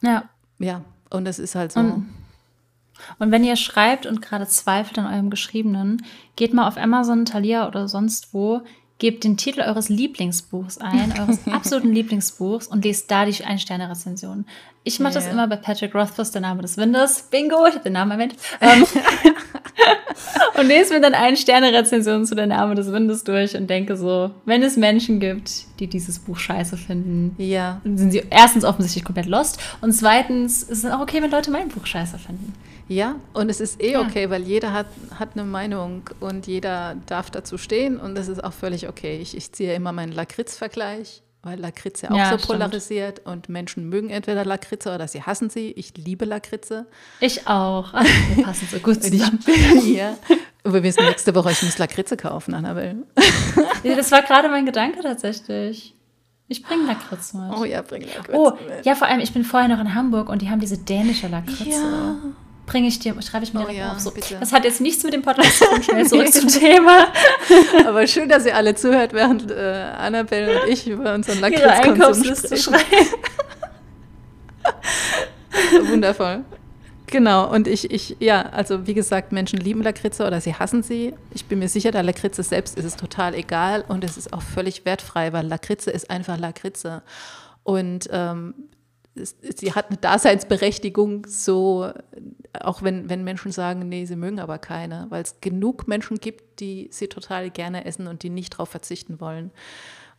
Ja. 0.02 0.30
Ja, 0.60 0.84
und 1.10 1.24
das 1.24 1.40
ist 1.40 1.56
halt 1.56 1.72
so. 1.72 1.80
Und 1.80 2.10
und 3.20 3.32
wenn 3.32 3.44
ihr 3.44 3.56
schreibt 3.56 4.06
und 4.06 4.22
gerade 4.22 4.48
zweifelt 4.48 5.00
an 5.00 5.14
eurem 5.14 5.30
Geschriebenen, 5.30 6.06
geht 6.36 6.54
mal 6.54 6.68
auf 6.68 6.78
Amazon, 6.78 7.26
Thalia 7.26 7.68
oder 7.68 7.88
sonst 7.88 8.34
wo, 8.34 8.62
gebt 9.00 9.24
den 9.24 9.38
Titel 9.38 9.62
eures 9.62 9.90
Lieblingsbuchs 9.90 10.78
ein, 10.78 11.14
eures 11.18 11.40
absoluten 11.52 11.92
Lieblingsbuchs 11.92 12.68
und 12.68 12.86
lest 12.86 13.10
da 13.10 13.26
die 13.26 13.44
Ein-Sterne-Rezension. 13.44 14.46
Ich 14.84 15.00
mache 15.00 15.14
yeah. 15.14 15.22
das 15.22 15.32
immer 15.32 15.48
bei 15.48 15.56
Patrick 15.56 15.96
Rothfuss, 15.96 16.32
der 16.32 16.42
Name 16.42 16.62
des 16.62 16.78
Windes. 16.78 17.28
Bingo, 17.32 17.66
ich 17.66 17.74
habe 17.74 17.84
den 17.84 17.94
Namen 17.94 18.12
erwähnt. 18.12 18.36
Ähm, 18.62 18.86
und 20.60 20.68
lese 20.68 20.94
mir 20.94 21.02
dann 21.02 21.14
eine 21.14 21.38
Sterne-Rezension 21.38 22.26
zu 22.26 22.36
der 22.36 22.48
Name 22.48 22.76
des 22.76 22.92
Windes 22.92 23.24
durch 23.24 23.56
und 23.56 23.70
denke 23.70 23.96
so, 23.96 24.32
wenn 24.46 24.64
es 24.64 24.78
Menschen 24.78 25.20
gibt, 25.20 25.80
die 25.80 25.88
dieses 25.88 26.20
Buch 26.20 26.38
scheiße 26.38 26.78
finden, 26.78 27.36
ja. 27.38 27.82
sind 27.84 28.12
sie 28.12 28.24
erstens 28.30 28.66
offensichtlich 28.66 29.06
komplett 29.06 29.28
lost 29.28 29.60
und 29.82 29.94
zweitens 29.94 30.64
ist 30.64 30.84
es 30.84 30.92
auch 30.92 31.00
okay, 31.00 31.22
wenn 31.22 31.32
Leute 31.32 31.52
mein 31.52 31.70
Buch 31.70 31.86
scheiße 31.86 32.18
finden. 32.18 32.54
Ja, 32.90 33.16
und 33.34 33.50
es 33.50 33.62
ist 33.62 33.82
eh 33.82 33.94
ja. 33.94 34.02
okay, 34.02 34.30
weil 34.30 34.42
jeder 34.42 34.74
hat, 34.74 34.88
hat 35.18 35.30
eine 35.36 35.46
Meinung 35.46 36.10
und 36.20 36.48
jeder 36.48 36.98
darf 37.06 37.30
dazu 37.30 37.58
stehen 37.58 37.98
und 38.00 38.16
das 38.16 38.28
ist 38.28 38.44
auch 38.44 38.54
völlig 38.54 38.90
okay. 38.90 39.20
Ich, 39.22 39.38
ich 39.38 39.52
ziehe 39.52 39.74
immer 39.76 39.92
meinen 39.92 40.12
Lakritz-Vergleich 40.12 41.22
weil 41.42 41.58
Lakritze 41.58 42.12
auch 42.12 42.18
ja, 42.18 42.32
so 42.32 42.38
stimmt. 42.38 42.48
polarisiert 42.48 43.22
und 43.26 43.48
Menschen 43.48 43.88
mögen 43.88 44.10
entweder 44.10 44.44
Lakritze 44.44 44.94
oder 44.94 45.08
sie 45.08 45.24
hassen 45.24 45.50
sie. 45.50 45.72
Ich 45.72 45.96
liebe 45.96 46.26
Lakritze. 46.26 46.86
Ich 47.22 47.48
auch. 47.48 47.94
Also, 47.94 48.12
wir 48.36 48.44
passen 48.44 48.68
so 48.70 48.80
gut 48.80 49.02
zusammen. 49.04 49.40
ja. 49.86 50.18
Wir 50.66 50.84
wissen 50.84 51.06
nächste 51.06 51.34
Woche, 51.36 51.52
ich 51.52 51.64
muss 51.64 51.78
Lakritze 51.78 52.18
kaufen, 52.18 52.54
Annabelle. 52.54 53.04
das 53.84 54.12
war 54.12 54.22
gerade 54.22 54.50
mein 54.50 54.66
Gedanke 54.66 55.02
tatsächlich. 55.02 55.96
Ich 56.50 56.64
bringe 56.64 56.88
Lakritze 56.88 57.38
mit. 57.38 57.58
Oh 57.58 57.64
ja, 57.64 57.84
bring 57.84 58.02
Lakritze 58.02 58.38
oh, 58.38 58.52
mit. 58.52 58.86
Ja, 58.86 58.96
vor 58.96 59.08
allem, 59.08 59.22
ich 59.22 59.32
bin 59.32 59.46
vorher 59.46 59.70
noch 59.70 59.80
in 59.80 59.96
Hamburg 59.96 60.28
und 60.28 60.42
die 60.42 60.50
haben 60.50 60.60
diese 60.60 60.78
dänische 60.78 61.30
Lakritze. 61.30 61.70
Ja 61.70 62.18
bringe 62.70 62.88
ich 62.88 63.00
dir, 63.00 63.20
schreibe 63.22 63.44
ich 63.44 63.54
mir 63.54 63.66
oh, 63.68 63.72
ja, 63.72 63.92
auf. 63.92 64.00
So. 64.00 64.14
Das 64.40 64.54
hat 64.54 64.64
jetzt 64.64 64.80
nichts 64.80 65.04
mit 65.04 65.14
dem 65.14 65.24
Podcast 65.24 65.58
zu 65.58 65.66
tun, 65.66 65.84
schnell 65.84 66.08
zurück 66.08 66.32
zum 66.34 66.48
Thema. 66.48 67.08
Aber 67.86 68.06
schön, 68.06 68.30
dass 68.30 68.46
ihr 68.46 68.56
alle 68.56 68.76
zuhört, 68.76 69.12
während 69.14 69.50
äh, 69.50 69.88
Annabelle 69.98 70.62
und 70.62 70.70
ich 70.70 70.88
über 70.88 71.16
unseren 71.16 71.40
Lakritzkonsum 71.40 72.36
sprechen. 72.58 73.08
Wundervoll. 75.90 76.44
Genau, 77.08 77.52
und 77.52 77.68
ich, 77.68 77.90
ich, 77.90 78.18
ja, 78.20 78.44
also 78.44 78.86
wie 78.86 78.94
gesagt, 78.94 79.32
Menschen 79.32 79.60
lieben 79.60 79.82
Lakritze 79.82 80.28
oder 80.28 80.40
sie 80.40 80.54
hassen 80.54 80.84
sie. 80.84 81.16
Ich 81.34 81.46
bin 81.46 81.58
mir 81.58 81.68
sicher, 81.68 81.90
der 81.90 82.04
Lakritze 82.04 82.44
selbst 82.44 82.78
ist 82.78 82.86
es 82.86 82.96
total 82.96 83.34
egal 83.34 83.84
und 83.88 84.04
es 84.04 84.16
ist 84.16 84.32
auch 84.32 84.44
völlig 84.44 84.86
wertfrei, 84.86 85.34
weil 85.34 85.48
Lakritze 85.48 85.90
ist 85.90 86.12
einfach 86.12 86.38
Lakritze. 86.38 87.02
Und 87.64 88.08
ähm, 88.12 88.54
sie 89.16 89.74
hat 89.74 89.88
eine 89.88 89.98
Daseinsberechtigung, 89.98 91.26
so 91.28 91.92
auch 92.60 92.84
wenn, 92.84 93.10
wenn 93.10 93.24
Menschen 93.24 93.52
sagen, 93.52 93.90
nee, 93.90 94.06
sie 94.06 94.16
mögen 94.16 94.40
aber 94.40 94.58
keine, 94.58 95.08
weil 95.10 95.24
es 95.24 95.42
genug 95.42 95.88
Menschen 95.88 96.18
gibt, 96.18 96.60
die 96.60 96.90
sie 96.92 97.08
total 97.08 97.50
gerne 97.50 97.86
essen 97.86 98.08
und 98.08 98.24
die 98.24 98.30
nicht 98.30 98.54
darauf 98.54 98.70
verzichten 98.70 99.20
wollen. 99.20 99.52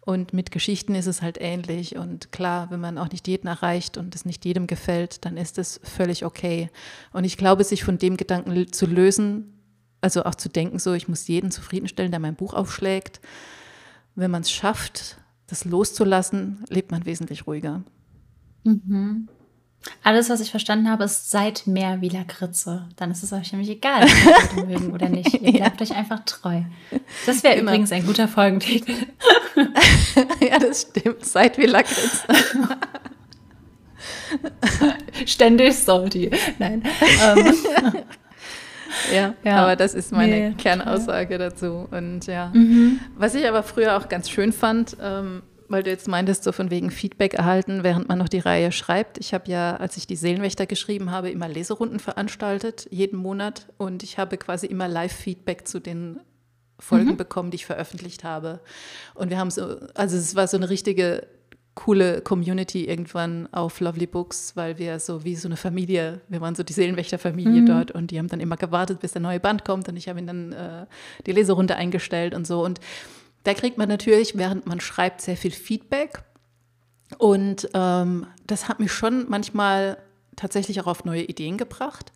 Und 0.01 0.33
mit 0.33 0.51
Geschichten 0.51 0.95
ist 0.95 1.07
es 1.07 1.21
halt 1.21 1.39
ähnlich. 1.41 1.97
Und 1.97 2.33
klar, 2.33 2.71
wenn 2.71 2.81
man 2.81 2.99
auch 2.99 3.11
nicht 3.11 3.29
jeden 3.29 3.49
erreicht 3.49 3.99
und 3.99 4.15
es 4.15 4.25
nicht 4.25 4.45
jedem 4.45 4.67
gefällt, 4.67 5.25
dann 5.25 5.37
ist 5.37 5.59
es 5.59 5.81
völlig 5.85 6.25
okay. 6.25 6.71
Und 7.13 7.25
ich 7.25 7.37
glaube, 7.37 7.65
sich 7.65 7.85
von 7.85 7.99
dem 7.99 8.17
Gedanken 8.17 8.73
zu 8.73 8.87
lösen, 8.87 9.61
also 10.01 10.25
auch 10.25 10.35
zu 10.35 10.49
denken, 10.49 10.79
so, 10.79 10.95
ich 10.95 11.09
muss 11.09 11.29
jeden 11.29 11.51
zufriedenstellen, 11.51 12.11
der 12.11 12.21
mein 12.21 12.35
Buch 12.35 12.55
aufschlägt, 12.55 13.21
wenn 14.15 14.31
man 14.31 14.43
es 14.43 14.51
schafft, 14.51 15.19
das 15.47 15.65
loszulassen, 15.65 16.65
lebt 16.69 16.91
man 16.91 17.05
wesentlich 17.05 17.47
ruhiger. 17.47 17.83
Mhm. 18.65 19.29
Alles, 20.03 20.29
was 20.29 20.41
ich 20.41 20.51
verstanden 20.51 20.91
habe, 20.91 21.05
ist 21.05 21.31
seid 21.31 21.67
mehr 21.67 22.03
wie 22.03 22.11
Lakritze. 22.11 22.87
Dann 22.97 23.11
ist 23.11 23.23
es 23.23 23.33
euch 23.33 23.53
nämlich 23.53 23.71
egal, 23.71 24.05
ob 24.05 24.57
ihr 24.57 24.67
mögen 24.67 24.93
oder 24.93 25.09
nicht. 25.09 25.33
Ihr 25.33 25.53
bleibt 25.53 25.81
ja. 25.81 25.87
euch 25.87 25.97
einfach 25.97 26.21
treu. 26.27 26.61
Das 27.25 27.43
wäre 27.43 27.59
übrigens 27.59 27.91
ein 27.91 28.05
guter 28.05 28.29
Folgentitel. 28.29 28.95
ja, 30.41 30.59
das 30.59 30.83
stimmt. 30.83 31.25
Seid 31.25 31.57
wie 31.57 31.67
Lakritze. 31.67 32.27
Ständig 35.27 35.77
salty. 35.77 36.31
Nein. 36.59 36.83
Ähm. 37.23 37.55
Ja, 39.13 39.35
ja, 39.45 39.63
aber 39.63 39.77
das 39.77 39.95
ist 39.95 40.13
meine 40.13 40.51
nee, 40.51 40.55
Kernaussage 40.57 41.39
dazu. 41.39 41.89
Und 41.91 42.27
ja, 42.27 42.51
mhm. 42.53 43.01
was 43.17 43.35
ich 43.35 43.49
aber 43.49 43.63
früher 43.63 43.97
auch 43.97 44.09
ganz 44.09 44.29
schön 44.29 44.53
fand, 44.53 44.97
ähm, 45.01 45.43
weil 45.71 45.85
du 45.85 45.91
jetzt 45.91 46.09
meintest, 46.09 46.43
so 46.43 46.53
von 46.53 46.71
wegen 46.71 46.91
Feedback 46.91 47.35
erhalten, 47.35 47.85
während 47.85 48.09
man 48.09 48.19
noch 48.19 48.29
die 48.29 48.41
Reihe 48.41 48.73
schreibt. 48.73 49.19
Ich 49.19 49.33
habe 49.33 49.51
ja, 49.51 49.77
als 49.77 49.97
ich 49.97 50.07
die 50.07 50.17
Seelenwächter 50.17 50.67
geschrieben 50.67 51.13
habe, 51.13 51.31
immer 51.31 51.49
Leserunden 51.49 52.01
veranstaltet, 52.01 52.89
jeden 52.91 53.19
Monat. 53.19 53.69
Und 53.79 54.03
ich 54.03 54.19
habe 54.19 54.37
quasi 54.37 54.67
immer 54.67 54.89
Live-Feedback 54.89 55.69
zu 55.69 55.79
den 55.79 56.21
Folgen 56.81 57.13
mhm. 57.13 57.17
bekommen, 57.17 57.53
die 57.53 57.57
ich 57.57 57.67
veröffentlicht 57.67 58.25
habe. 58.25 58.61
Und 59.15 59.31
wir 59.31 59.39
haben 59.39 59.51
so, 59.51 59.77
also 59.95 60.17
es 60.17 60.35
war 60.35 60.49
so 60.49 60.57
eine 60.57 60.69
richtige 60.71 61.27
coole 61.77 62.21
Community 62.21 62.87
irgendwann 62.87 63.49
auf 63.53 63.79
Lovely 63.79 64.07
Books, 64.07 64.57
weil 64.57 64.79
wir 64.79 64.99
so 64.99 65.25
wie 65.25 65.37
so 65.37 65.47
eine 65.47 65.57
Familie, 65.57 66.21
wir 66.29 66.41
waren 66.41 66.57
so 66.57 66.65
die 66.65 66.73
Seelenwächterfamilie 66.73 67.63
mhm. 67.63 67.67
dort 67.67 67.91
und 67.93 68.11
die 68.11 68.19
haben 68.19 68.29
dann 68.29 68.41
immer 68.41 68.57
gewartet, 68.57 69.01
bis 69.01 69.13
der 69.13 69.23
neue 69.23 69.39
Band 69.39 69.65
kommt 69.65 69.89
und 69.89 69.97
ich 69.97 70.09
habe 70.09 70.19
ihnen 70.19 70.27
dann 70.27 70.53
äh, 70.53 70.87
die 71.27 71.33
Leserunde 71.33 71.77
eingestellt 71.77 72.35
und 72.35 72.47
so. 72.47 72.65
Und 72.65 72.81
da 73.45 73.55
kriegt 73.55 73.79
man 73.79 73.89
natürlich, 73.89 74.37
während 74.37 74.67
man 74.67 74.81
schreibt, 74.81 75.21
sehr 75.21 75.37
viel 75.37 75.51
Feedback. 75.51 76.23
Und 77.19 77.69
ähm, 77.75 78.27
das 78.47 78.69
hat 78.69 78.81
mich 78.81 78.93
schon 78.93 79.29
manchmal 79.29 79.99
tatsächlich 80.37 80.81
auch 80.81 80.87
auf 80.87 81.05
neue 81.05 81.23
Ideen 81.23 81.59
gebracht 81.59 82.13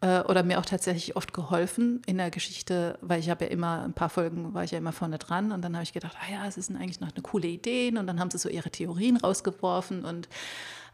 äh, 0.00 0.20
oder 0.20 0.42
mir 0.42 0.58
auch 0.58 0.66
tatsächlich 0.66 1.16
oft 1.16 1.32
geholfen 1.32 2.02
in 2.06 2.18
der 2.18 2.30
Geschichte, 2.30 2.98
weil 3.00 3.20
ich 3.20 3.30
habe 3.30 3.44
ja 3.44 3.50
immer, 3.50 3.82
ein 3.82 3.94
paar 3.94 4.10
Folgen 4.10 4.52
war 4.52 4.64
ich 4.64 4.72
ja 4.72 4.78
immer 4.78 4.92
vorne 4.92 5.18
dran 5.18 5.52
und 5.52 5.62
dann 5.62 5.74
habe 5.74 5.84
ich 5.84 5.92
gedacht, 5.92 6.16
ah 6.20 6.30
ja, 6.30 6.46
es 6.46 6.56
ist 6.56 6.70
eigentlich 6.70 7.00
noch 7.00 7.12
eine 7.12 7.22
coole 7.22 7.48
Idee 7.48 7.88
und 7.96 8.06
dann 8.06 8.20
haben 8.20 8.30
sie 8.30 8.38
so 8.38 8.48
ihre 8.48 8.70
Theorien 8.70 9.16
rausgeworfen 9.16 10.04
und 10.04 10.28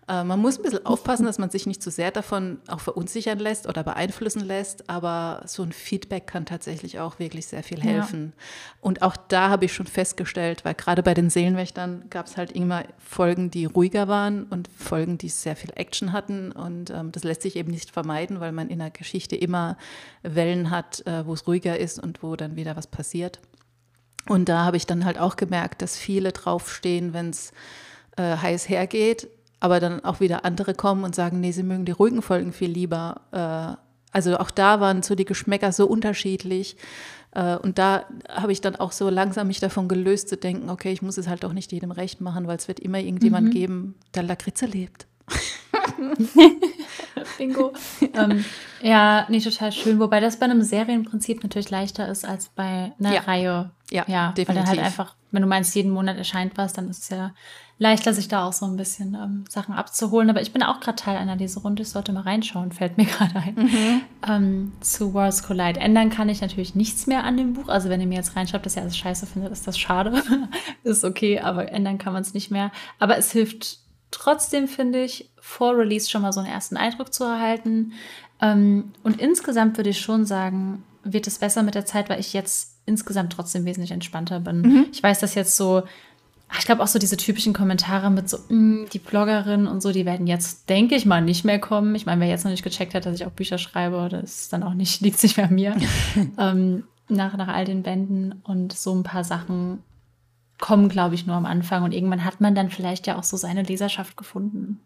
äh, 0.09 0.25
man 0.25 0.41
muss 0.41 0.59
ein 0.59 0.63
bisschen 0.63 0.87
aufpassen, 0.87 1.27
dass 1.27 1.39
man 1.39 1.51
sich 1.51 1.67
nicht 1.67 1.83
zu 1.83 1.91
sehr 1.91 2.11
davon 2.11 2.59
auch 2.67 2.81
verunsichern 2.81 3.39
lässt 3.39 3.69
oder 3.69 3.85
beeinflussen 3.85 4.41
lässt, 4.45 4.89
aber 4.89 5.43
so 5.47 5.63
ein 5.63 5.73
Feedback 5.73 6.27
kann 6.27 6.47
tatsächlich 6.47 6.99
auch 6.99 7.19
wirklich 7.19 7.47
sehr 7.47 7.63
viel 7.63 7.81
helfen. 7.81 8.33
Ja. 8.35 8.45
Und 8.81 9.03
auch 9.03 9.17
da 9.17 9.51
habe 9.51 9.67
ich 9.67 9.73
schon 9.73 9.87
festgestellt, 9.87 10.65
weil 10.65 10.75
gerade 10.75 11.03
bei 11.03 11.15
den 11.15 11.31
Seelenwächtern 11.31 12.05
gab 12.09 12.27
es 12.27 12.37
halt 12.37 12.53
immer 12.53 12.85
Folgen, 12.99 13.51
die 13.51 13.67
ruhiger 13.67 14.09
waren 14.09 14.45
und 14.45 14.69
Folgen, 14.75 15.19
die 15.19 15.29
sehr 15.29 15.57
viel 15.57 15.71
Action 15.75 16.13
hatten. 16.13 16.53
Und 16.53 16.91
ähm, 16.91 17.13
das 17.13 17.25
lässt 17.25 17.43
sich 17.43 17.57
eben 17.57 17.71
nicht 17.71 17.91
vermeiden, 17.91 18.41
weil 18.41 18.53
man 18.53 18.71
in 18.71 18.79
der 18.79 18.91
Geschichte 18.91 19.37
immer 19.37 19.77
Wellen 20.23 20.71
hat, 20.71 21.07
äh, 21.07 21.27
wo 21.27 21.35
es 21.35 21.47
ruhiger 21.47 21.79
ist 21.79 21.99
und 21.99 22.23
wo 22.23 22.35
dann 22.37 22.57
wieder 22.57 22.77
was 22.77 22.87
passiert. 22.87 23.41
Und 24.27 24.49
da 24.49 24.65
habe 24.65 24.77
ich 24.77 24.87
dann 24.87 25.05
halt 25.05 25.19
auch 25.19 25.37
gemerkt, 25.37 25.83
dass 25.83 25.97
viele 25.97 26.33
draufstehen, 26.33 27.13
wenn 27.13 27.31
es 27.31 27.53
äh, 28.17 28.37
heiß 28.37 28.69
hergeht, 28.69 29.29
aber 29.61 29.81
dann 29.81 30.05
auch 30.05 30.21
wieder 30.21 30.45
andere 30.45 30.75
kommen 30.75 31.05
und 31.05 31.15
sagen, 31.15 31.41
nee, 31.41 31.53
sie 31.53 31.63
mögen 31.63 31.85
die 31.85 31.93
ruhigen 31.93 32.23
Folgen 32.23 32.53
viel 32.53 32.71
lieber. 32.71 33.21
Äh, 33.33 33.77
also 34.13 34.39
auch 34.39 34.51
da 34.51 34.81
waren 34.81 35.03
so 35.03 35.15
die 35.15 35.25
Geschmäcker 35.25 35.73
so 35.73 35.87
unterschiedlich. 35.87 36.77
Äh, 37.33 37.57
und 37.57 37.79
da 37.79 38.05
habe 38.29 38.53
ich 38.53 38.61
dann 38.61 38.77
auch 38.77 38.93
so 38.93 39.11
langsam 39.11 39.49
mich 39.49 39.61
davon 39.61 39.89
gelöst 39.89 40.29
zu 40.29 40.37
denken, 40.37 40.71
okay, 40.71 40.93
ich 40.93 41.03
muss 41.03 41.19
es 41.19 41.29
halt 41.29 41.45
auch 41.45 41.53
nicht 41.53 41.73
jedem 41.73 41.91
recht 41.91 42.21
machen, 42.21 42.47
weil 42.47 42.57
es 42.57 42.69
wird 42.69 42.81
immer 42.81 42.99
irgendjemand 42.99 43.49
mhm. 43.49 43.53
geben, 43.53 43.95
der 44.15 44.23
Lakritze 44.23 44.67
lebt. 44.67 45.07
Bingo. 47.39 47.73
ähm, 48.15 48.45
ja, 48.83 49.27
nicht 49.29 49.45
total 49.45 49.73
schön. 49.73 49.99
Wobei 49.99 50.21
das 50.21 50.39
bei 50.39 50.45
einem 50.45 50.63
Serienprinzip 50.63 51.43
natürlich 51.43 51.71
leichter 51.71 52.09
ist 52.09 52.25
als 52.25 52.49
bei 52.49 52.93
einer 52.99 53.15
ja. 53.15 53.21
Reihe. 53.23 53.71
Ja, 53.91 54.05
ja 54.07 54.33
definitiv. 54.33 54.49
Weil 54.49 54.55
dann 54.57 54.67
halt 54.67 54.79
einfach, 54.81 55.15
wenn 55.31 55.43
du 55.43 55.49
meinst, 55.49 55.75
jeden 55.75 55.91
Monat 55.91 56.17
erscheint 56.17 56.57
was, 56.57 56.73
dann 56.73 56.91
ist 56.91 57.05
es 57.05 57.09
ja 57.11 57.33
leichter, 57.79 58.13
sich 58.13 58.29
da 58.29 58.45
auch 58.45 58.53
so 58.53 58.67
ein 58.67 58.77
bisschen 58.77 59.15
ähm, 59.15 59.45
Sachen 59.49 59.75
abzuholen. 59.75 60.29
Aber 60.31 60.43
ich 60.43 60.53
bin 60.53 60.63
auch 60.63 60.81
gerade 60.81 60.97
Teil 60.97 61.17
einer 61.17 61.37
Leserunde. 61.37 61.83
Ich 61.83 61.91
sollte 61.91 62.13
mal 62.13 62.23
reinschauen, 62.23 62.73
fällt 62.73 62.99
mir 62.99 63.05
gerade 63.07 63.37
ein. 63.37 63.55
Mhm. 63.55 64.01
Ähm, 64.29 64.73
zu 64.81 65.15
Worlds 65.15 65.45
Collide. 65.45 65.81
Ändern 65.81 66.11
kann 66.11 66.29
ich 66.29 66.41
natürlich 66.41 66.75
nichts 66.75 67.07
mehr 67.07 67.25
an 67.25 67.37
dem 67.37 67.55
Buch. 67.55 67.69
Also 67.69 67.89
wenn 67.89 68.01
ihr 68.01 68.07
mir 68.07 68.17
jetzt 68.17 68.37
reinschreibt, 68.37 68.67
dass 68.67 68.77
ihr 68.77 68.83
alles 68.83 68.97
scheiße 68.97 69.27
findet, 69.27 69.53
ist 69.53 69.67
das 69.67 69.79
schade. 69.79 70.23
ist 70.83 71.05
okay, 71.05 71.41
aber 71.41 71.71
ändern 71.71 71.99
kann 71.99 72.13
man 72.13 72.23
es 72.23 72.35
nicht 72.35 72.51
mehr. 72.51 72.73
Aber 72.99 73.17
es 73.17 73.31
hilft 73.33 73.79
trotzdem, 74.11 74.69
finde 74.69 75.03
ich, 75.03 75.31
vor 75.41 75.77
Release 75.77 76.09
schon 76.09 76.23
mal 76.23 76.33
so 76.33 76.41
einen 76.41 76.49
ersten 76.49 76.77
Eindruck 76.77 77.13
zu 77.13 77.25
erhalten. 77.25 77.93
Ähm, 78.41 78.93
und 79.03 79.21
insgesamt 79.21 79.77
würde 79.77 79.91
ich 79.91 80.01
schon 80.01 80.25
sagen, 80.25 80.85
wird 81.05 81.27
es 81.27 81.39
besser 81.39 81.63
mit 81.63 81.75
der 81.75 81.87
Zeit, 81.87 82.09
weil 82.09 82.21
ich 82.21 82.33
jetzt 82.33 82.77
insgesamt 82.87 83.33
trotzdem 83.33 83.65
wesentlich 83.65 83.93
entspannter 83.93 84.41
bin. 84.41 84.61
Mhm. 84.61 84.87
Ich 84.93 85.03
weiß, 85.03 85.21
dass 85.21 85.35
jetzt 85.35 85.57
so 85.57 85.83
ich 86.59 86.65
glaube 86.65 86.83
auch 86.83 86.87
so 86.87 86.99
diese 86.99 87.17
typischen 87.17 87.53
Kommentare 87.53 88.11
mit 88.11 88.29
so, 88.29 88.39
mm, 88.49 88.87
die 88.93 88.99
Bloggerin 88.99 89.67
und 89.67 89.83
so, 89.83 89.93
die 89.93 90.07
werden 90.07 90.27
jetzt, 90.27 90.69
denke 90.69 90.95
ich 90.95 91.05
mal, 91.05 91.21
nicht 91.21 91.45
mehr 91.45 91.59
kommen. 91.59 91.95
Ich 91.95 92.07
meine, 92.07 92.21
wer 92.21 92.29
jetzt 92.29 92.45
noch 92.45 92.51
nicht 92.51 92.65
gecheckt 92.65 92.95
hat, 92.95 93.05
dass 93.05 93.17
ich 93.17 93.27
auch 93.27 93.33
Bücher 93.33 93.59
schreibe, 93.59 94.09
das 94.11 94.43
ist 94.43 94.53
dann 94.53 94.63
auch 94.63 94.75
nicht, 94.75 95.01
liegt 95.03 95.19
sich 95.19 95.37
bei 95.37 95.49
mir. 95.49 95.77
ähm, 96.39 96.85
nach, 97.09 97.37
nach 97.37 97.49
all 97.49 97.65
den 97.65 97.83
Bänden 97.83 98.41
und 98.45 98.73
so 98.73 98.95
ein 98.95 99.03
paar 99.03 99.25
Sachen 99.25 99.83
kommen, 100.59 100.89
glaube 100.89 101.15
ich, 101.15 101.27
nur 101.27 101.37
am 101.37 101.47
Anfang. 101.47 101.83
Und 101.83 101.93
irgendwann 101.93 102.25
hat 102.25 102.41
man 102.41 102.55
dann 102.55 102.71
vielleicht 102.71 103.07
ja 103.07 103.19
auch 103.19 103.25
so 103.25 103.37
seine 103.37 103.63
Leserschaft 103.63 104.17
gefunden. 104.17 104.81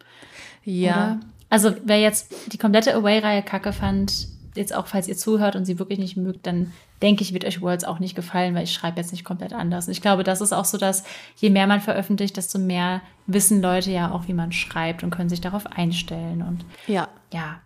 Ja. 0.64 0.92
Oder? 0.92 1.20
Also 1.50 1.74
wer 1.84 2.00
jetzt 2.00 2.52
die 2.52 2.58
komplette 2.58 2.94
Away-Reihe 2.94 3.42
kacke 3.42 3.72
fand, 3.72 4.28
jetzt 4.54 4.74
auch, 4.74 4.86
falls 4.86 5.08
ihr 5.08 5.16
zuhört 5.16 5.56
und 5.56 5.64
sie 5.64 5.78
wirklich 5.78 5.98
nicht 5.98 6.16
mögt, 6.16 6.46
dann 6.46 6.72
denke 7.00 7.22
ich, 7.22 7.32
wird 7.32 7.44
euch 7.44 7.60
Worlds 7.60 7.84
auch 7.84 7.98
nicht 7.98 8.14
gefallen, 8.14 8.54
weil 8.54 8.64
ich 8.64 8.72
schreibe 8.72 9.00
jetzt 9.00 9.12
nicht 9.12 9.24
komplett 9.24 9.52
anders. 9.52 9.86
Und 9.86 9.92
ich 9.92 10.02
glaube, 10.02 10.24
das 10.24 10.40
ist 10.40 10.52
auch 10.52 10.64
so, 10.64 10.78
dass 10.78 11.04
je 11.36 11.50
mehr 11.50 11.66
man 11.66 11.80
veröffentlicht, 11.80 12.36
desto 12.36 12.58
mehr 12.58 13.00
wissen 13.26 13.60
Leute 13.60 13.90
ja 13.90 14.10
auch, 14.12 14.28
wie 14.28 14.34
man 14.34 14.52
schreibt 14.52 15.02
und 15.02 15.10
können 15.10 15.28
sich 15.28 15.40
darauf 15.40 15.66
einstellen. 15.66 16.42
Und 16.42 16.64
ja. 16.86 17.08
Ja. 17.32 17.60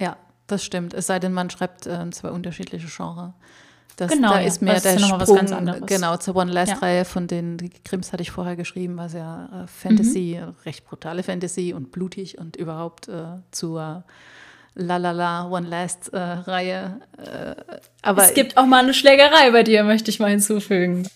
Ja, 0.00 0.16
das 0.46 0.64
stimmt. 0.64 0.92
Es 0.94 1.06
sei 1.06 1.18
denn, 1.18 1.32
man 1.32 1.50
schreibt 1.50 1.86
äh, 1.86 2.10
zwei 2.10 2.30
unterschiedliche 2.30 2.88
Genres. 2.88 3.32
Das, 3.96 4.10
genau, 4.10 4.30
da 4.32 4.40
ja. 4.40 4.46
ist 4.46 4.60
mehr 4.60 4.74
das 4.74 4.82
der 4.82 4.94
ist 4.94 5.00
ja 5.02 5.06
Sprung, 5.20 5.50
was 5.50 5.86
genau, 5.86 6.16
zur 6.16 6.36
One 6.36 6.50
Last 6.52 6.72
Ja. 6.72 6.78
Reihe 6.78 7.04
von 7.04 7.26
den 7.26 7.70
Krims 7.84 8.12
hatte 8.12 8.22
ich 8.22 8.30
vorher 8.30 8.56
geschrieben, 8.56 8.96
war 8.96 9.08
sehr 9.08 9.48
äh, 9.52 9.66
Fantasy, 9.66 10.40
Mhm. 10.40 10.54
recht 10.64 10.84
brutale 10.84 11.22
Fantasy 11.22 11.72
und 11.72 11.92
blutig 11.92 12.38
und 12.38 12.56
überhaupt 12.56 13.08
äh, 13.08 13.22
zur 13.52 14.04
La 14.74 14.96
La 14.96 15.12
La 15.12 15.48
One 15.48 15.68
Last 15.68 16.12
äh, 16.12 16.18
Reihe. 16.18 17.00
Äh, 17.18 17.54
aber 18.02 18.24
es 18.24 18.34
gibt 18.34 18.56
auch 18.56 18.66
mal 18.66 18.82
eine 18.82 18.94
Schlägerei 18.94 19.50
bei 19.52 19.62
dir, 19.62 19.84
möchte 19.84 20.10
ich 20.10 20.18
mal 20.18 20.30
hinzufügen. 20.30 21.06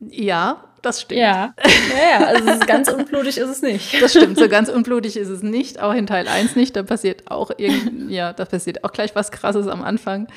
ja, 0.00 0.62
das 0.82 1.00
stimmt. 1.00 1.20
Ja, 1.20 1.52
ja, 1.64 2.20
ja. 2.20 2.26
Also 2.26 2.64
ganz 2.66 2.88
unblutig 2.88 3.38
ist 3.38 3.48
es 3.48 3.62
nicht. 3.62 4.00
Das 4.00 4.12
stimmt, 4.12 4.38
so 4.38 4.48
ganz 4.48 4.68
unblutig 4.68 5.16
ist 5.16 5.28
es 5.30 5.42
nicht, 5.42 5.80
auch 5.80 5.92
in 5.92 6.06
Teil 6.06 6.28
1 6.28 6.54
nicht. 6.54 6.76
Da 6.76 6.84
passiert 6.84 7.28
auch 7.28 7.50
irgend, 7.56 8.08
ja, 8.10 8.32
da 8.32 8.44
passiert 8.44 8.84
auch 8.84 8.92
gleich 8.92 9.16
was 9.16 9.32
krasses 9.32 9.66
am 9.66 9.82
Anfang. 9.82 10.28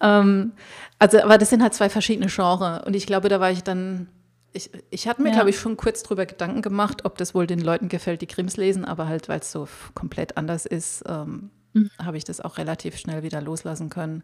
Ähm, 0.00 0.52
also, 0.98 1.20
aber 1.22 1.38
das 1.38 1.50
sind 1.50 1.62
halt 1.62 1.74
zwei 1.74 1.88
verschiedene 1.88 2.26
Genres. 2.28 2.84
Und 2.86 2.94
ich 2.94 3.06
glaube, 3.06 3.28
da 3.28 3.40
war 3.40 3.50
ich 3.50 3.62
dann. 3.62 4.08
Ich, 4.52 4.70
ich 4.90 5.06
hatte 5.06 5.20
mir, 5.22 5.28
Ja. 5.30 5.34
glaube 5.34 5.50
ich, 5.50 5.58
schon 5.58 5.76
kurz 5.76 6.02
drüber 6.02 6.24
Gedanken 6.24 6.62
gemacht, 6.62 7.04
ob 7.04 7.18
das 7.18 7.34
wohl 7.34 7.46
den 7.46 7.60
Leuten 7.60 7.88
gefällt, 7.90 8.22
die 8.22 8.26
Krims 8.26 8.56
lesen, 8.56 8.86
aber 8.86 9.06
halt, 9.06 9.28
weil 9.28 9.40
es 9.40 9.52
so 9.52 9.68
komplett 9.94 10.38
anders 10.38 10.64
ist, 10.64 11.04
ähm, 11.06 11.50
habe 12.02 12.16
ich 12.16 12.24
das 12.24 12.40
auch 12.40 12.56
relativ 12.56 12.96
schnell 12.96 13.22
wieder 13.22 13.42
loslassen 13.42 13.90
können. 13.90 14.22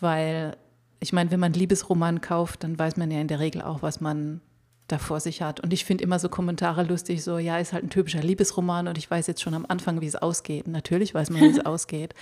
Weil, 0.00 0.56
ich 1.00 1.12
meine, 1.12 1.30
wenn 1.30 1.38
man 1.38 1.52
einen 1.52 1.60
Liebesroman 1.60 2.20
kauft, 2.20 2.64
dann 2.64 2.76
weiß 2.78 2.96
man 2.96 3.10
ja 3.12 3.20
in 3.20 3.28
der 3.28 3.38
Regel 3.38 3.62
auch, 3.62 3.80
was 3.82 4.00
man 4.00 4.40
da 4.88 4.98
vor 4.98 5.20
sich 5.20 5.40
hat. 5.40 5.60
Und 5.60 5.72
ich 5.72 5.84
finde 5.84 6.02
immer 6.04 6.18
so 6.18 6.28
Kommentare 6.28 6.82
lustig, 6.82 7.22
so, 7.22 7.38
ja, 7.38 7.58
ist 7.58 7.72
halt 7.72 7.84
ein 7.84 7.90
typischer 7.90 8.22
Liebesroman 8.22 8.88
und 8.88 8.98
ich 8.98 9.08
weiß 9.10 9.26
jetzt 9.28 9.40
schon 9.40 9.54
am 9.54 9.64
Anfang, 9.68 10.00
wie 10.00 10.06
es 10.06 10.16
ausgeht. 10.16 10.66
Natürlich 10.66 11.14
weiß 11.14 11.30
man, 11.30 11.40
wie 11.42 11.50
es 11.58 11.60
ausgeht. 11.66 12.12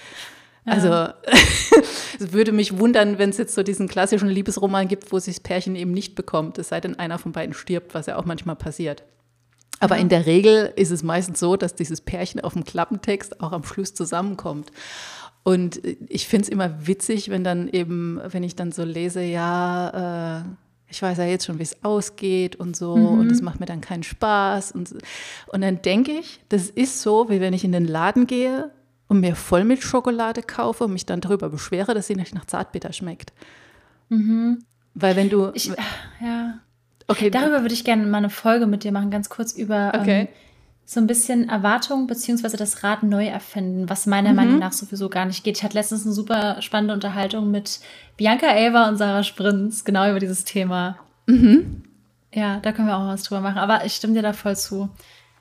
Also 0.65 0.89
es 2.19 2.33
würde 2.33 2.53
mich 2.53 2.79
wundern, 2.79 3.19
wenn 3.19 3.31
es 3.31 3.39
jetzt 3.39 3.55
so 3.55 3.63
diesen 3.63 3.89
klassischen 3.89 4.29
Liebesroman 4.29 4.89
gibt, 4.89 5.13
wo 5.13 5.19
sich 5.19 5.37
das 5.37 5.43
Pärchen 5.43 5.75
eben 5.75 5.93
nicht 5.93 6.15
bekommt, 6.15 6.59
es 6.59 6.69
sei 6.69 6.81
denn, 6.81 6.99
einer 6.99 7.19
von 7.19 7.33
beiden 7.33 7.55
stirbt, 7.55 7.95
was 7.95 8.07
ja 8.07 8.17
auch 8.17 8.25
manchmal 8.25 8.57
passiert. 8.57 9.03
Aber 9.81 9.97
in 9.97 10.09
der 10.09 10.27
Regel 10.27 10.73
ist 10.77 10.93
es 10.93 11.03
meistens 11.03 11.41
so, 11.41 11.57
dass 11.57 11.75
dieses 11.75 12.01
Pärchen 12.01 12.41
auf 12.41 12.53
dem 12.53 12.63
Klappentext 12.63 13.41
auch 13.41 13.51
am 13.51 13.65
Schluss 13.65 13.95
zusammenkommt. 13.95 14.71
Und 15.43 15.81
ich 16.09 16.29
finde 16.29 16.45
es 16.45 16.49
immer 16.49 16.87
witzig, 16.87 17.31
wenn 17.31 17.43
dann 17.43 17.67
eben, 17.67 18.21
wenn 18.25 18.45
ich 18.45 18.55
dann 18.55 18.71
so 18.71 18.85
lese, 18.85 19.23
ja, 19.23 20.39
äh, 20.39 20.45
ich 20.89 21.03
weiß 21.03 21.19
ja 21.19 21.25
jetzt 21.25 21.47
schon, 21.47 21.59
wie 21.59 21.65
es 21.65 21.83
ausgeht 21.83 22.55
und 22.55 22.77
so, 22.77 22.93
und 22.93 23.33
es 23.33 23.43
macht 23.43 23.59
mir 23.59 23.67
dann 23.67 23.81
keinen 23.81 24.05
Spaß. 24.05 24.71
Und, 24.71 24.95
und 25.47 25.61
dann 25.63 25.83
denke 25.83 26.13
ich, 26.13 26.41
das 26.49 26.71
ist 26.71 27.03
so, 27.03 27.29
wie 27.29 27.41
wenn 27.41 27.55
ich 27.55 27.65
in 27.65 27.73
den 27.73 27.89
Laden 27.89 28.29
gehe 28.29 28.71
und 29.13 29.21
mir 29.21 29.37
Vollmilchschokolade 29.37 30.43
kaufe 30.43 30.85
und 30.85 30.95
mich 30.95 31.05
dann 31.05 31.21
darüber 31.21 31.51
beschwere, 31.51 31.93
dass 31.93 32.07
sie 32.07 32.17
nicht 32.17 32.35
nach 32.35 32.47
Zartbitter 32.47 32.95
schmeckt. 32.95 33.33
Weil 34.95 35.17
wenn 35.17 35.29
du. 35.29 35.51
Ich, 35.53 35.67
ja. 36.21 36.59
okay, 37.09 37.29
Darüber 37.31 37.61
würde 37.61 37.75
ich 37.75 37.85
gerne 37.85 38.07
mal 38.07 38.19
eine 38.19 38.31
Folge 38.31 38.67
mit 38.67 38.85
dir 38.85 38.93
machen, 38.93 39.11
ganz 39.11 39.29
kurz 39.29 39.53
über 39.53 39.93
Okay. 39.95 40.21
ähm, 40.23 40.29
so 40.85 40.99
ein 40.99 41.07
bisschen 41.07 41.49
Erwartung 41.49 42.07
beziehungsweise 42.07 42.57
das 42.57 42.83
Rad 42.83 43.03
neu 43.03 43.27
erfinden, 43.27 43.89
was 43.89 44.07
meiner 44.07 44.33
Meinung 44.33 44.59
nach 44.59 44.73
sowieso 44.73 45.09
gar 45.09 45.27
nicht 45.27 45.45
geht. 45.45 45.59
Ich 45.59 45.63
hatte 45.63 45.75
letztens 45.75 46.05
eine 46.05 46.13
super 46.13 46.61
spannende 46.61 46.95
Unterhaltung 46.95 47.51
mit 47.51 47.81
Bianca 48.17 48.47
Elver 48.47 48.89
und 48.89 48.97
Sarah 48.97 49.23
Sprinz, 49.23 49.85
genau 49.85 50.09
über 50.11 50.19
dieses 50.21 50.45
Thema. 50.45 50.97
Ja, 52.35 52.61
da 52.61 52.73
können 52.73 52.89
wir 52.89 52.97
auch 52.97 53.07
was 53.07 53.23
drüber 53.25 53.43
machen. 53.43 53.59
Aber 53.59 53.85
ich 53.85 53.95
stimme 53.95 54.15
dir 54.15 54.23
da 54.23 54.33
voll 54.33 54.57
zu. 54.57 54.89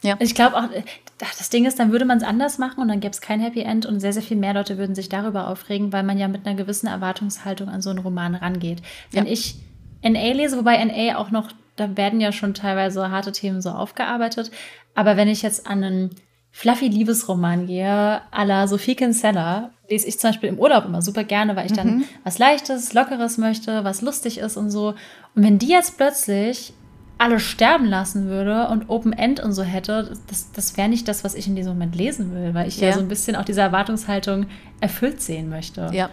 Ja. 0.03 0.15
Ich 0.19 0.33
glaube 0.33 0.57
auch, 0.57 0.71
äh, 0.71 0.83
das 1.19 1.49
Ding 1.49 1.65
ist, 1.65 1.77
dann 1.79 1.91
würde 1.91 2.05
man 2.05 2.17
es 2.17 2.23
anders 2.23 2.57
machen 2.57 2.79
und 2.81 2.87
dann 2.87 2.99
gäbe 2.99 3.11
es 3.11 3.21
kein 3.21 3.39
Happy 3.39 3.61
End 3.61 3.85
und 3.85 3.99
sehr, 3.99 4.13
sehr 4.13 4.23
viel 4.23 4.37
mehr 4.37 4.53
Leute 4.53 4.77
würden 4.77 4.95
sich 4.95 5.09
darüber 5.09 5.47
aufregen, 5.47 5.93
weil 5.93 6.03
man 6.03 6.17
ja 6.17 6.27
mit 6.27 6.45
einer 6.47 6.55
gewissen 6.55 6.87
Erwartungshaltung 6.87 7.69
an 7.69 7.81
so 7.81 7.91
einen 7.91 7.99
Roman 7.99 8.33
rangeht. 8.35 8.81
Wenn 9.11 9.25
Ja. 9.27 9.31
ich 9.31 9.55
NA 10.01 10.31
lese, 10.33 10.57
wobei 10.57 10.83
NA 10.83 11.17
auch 11.17 11.29
noch, 11.29 11.49
da 11.75 11.95
werden 11.97 12.19
ja 12.19 12.31
schon 12.31 12.53
teilweise 12.55 13.11
harte 13.11 13.31
Themen 13.31 13.61
so 13.61 13.69
aufgearbeitet, 13.69 14.49
aber 14.95 15.17
wenn 15.17 15.27
ich 15.27 15.43
jetzt 15.43 15.67
an 15.67 15.83
einen 15.83 16.09
fluffy 16.49 16.87
Liebesroman 16.87 17.67
gehe, 17.67 18.21
à 18.31 18.43
la 18.43 18.67
Sophie 18.67 18.95
Kinsella, 18.95 19.69
lese 19.89 20.07
ich 20.07 20.19
zum 20.19 20.31
Beispiel 20.31 20.49
im 20.49 20.57
Urlaub 20.59 20.83
immer 20.85 21.01
super 21.01 21.23
gerne, 21.23 21.55
weil 21.55 21.67
ich 21.67 21.71
dann 21.73 22.03
was 22.25 22.39
Leichtes, 22.39 22.93
Lockeres 22.93 23.37
möchte, 23.37 23.83
was 23.83 24.01
lustig 24.01 24.39
ist 24.39 24.57
und 24.57 24.69
so. 24.71 24.95
Und 25.35 25.43
wenn 25.43 25.59
die 25.59 25.69
jetzt 25.69 25.95
plötzlich 25.97 26.73
alle 27.21 27.39
sterben 27.39 27.85
lassen 27.85 28.27
würde 28.27 28.67
und 28.69 28.89
Open 28.89 29.13
End 29.13 29.39
und 29.39 29.53
so 29.53 29.61
hätte, 29.61 30.13
das, 30.27 30.51
das 30.53 30.75
wäre 30.75 30.89
nicht 30.89 31.07
das, 31.07 31.23
was 31.23 31.35
ich 31.35 31.47
in 31.47 31.55
diesem 31.55 31.73
Moment 31.73 31.95
lesen 31.95 32.33
will, 32.33 32.53
weil 32.55 32.67
ich 32.67 32.79
ja, 32.79 32.87
Ja. 32.87 32.93
so 32.95 32.99
ein 32.99 33.07
bisschen 33.07 33.35
auch 33.35 33.45
diese 33.45 33.61
Erwartungshaltung 33.61 34.47
erfüllt 34.79 35.21
sehen 35.21 35.47
möchte. 35.49 35.89
ja. 35.93 36.09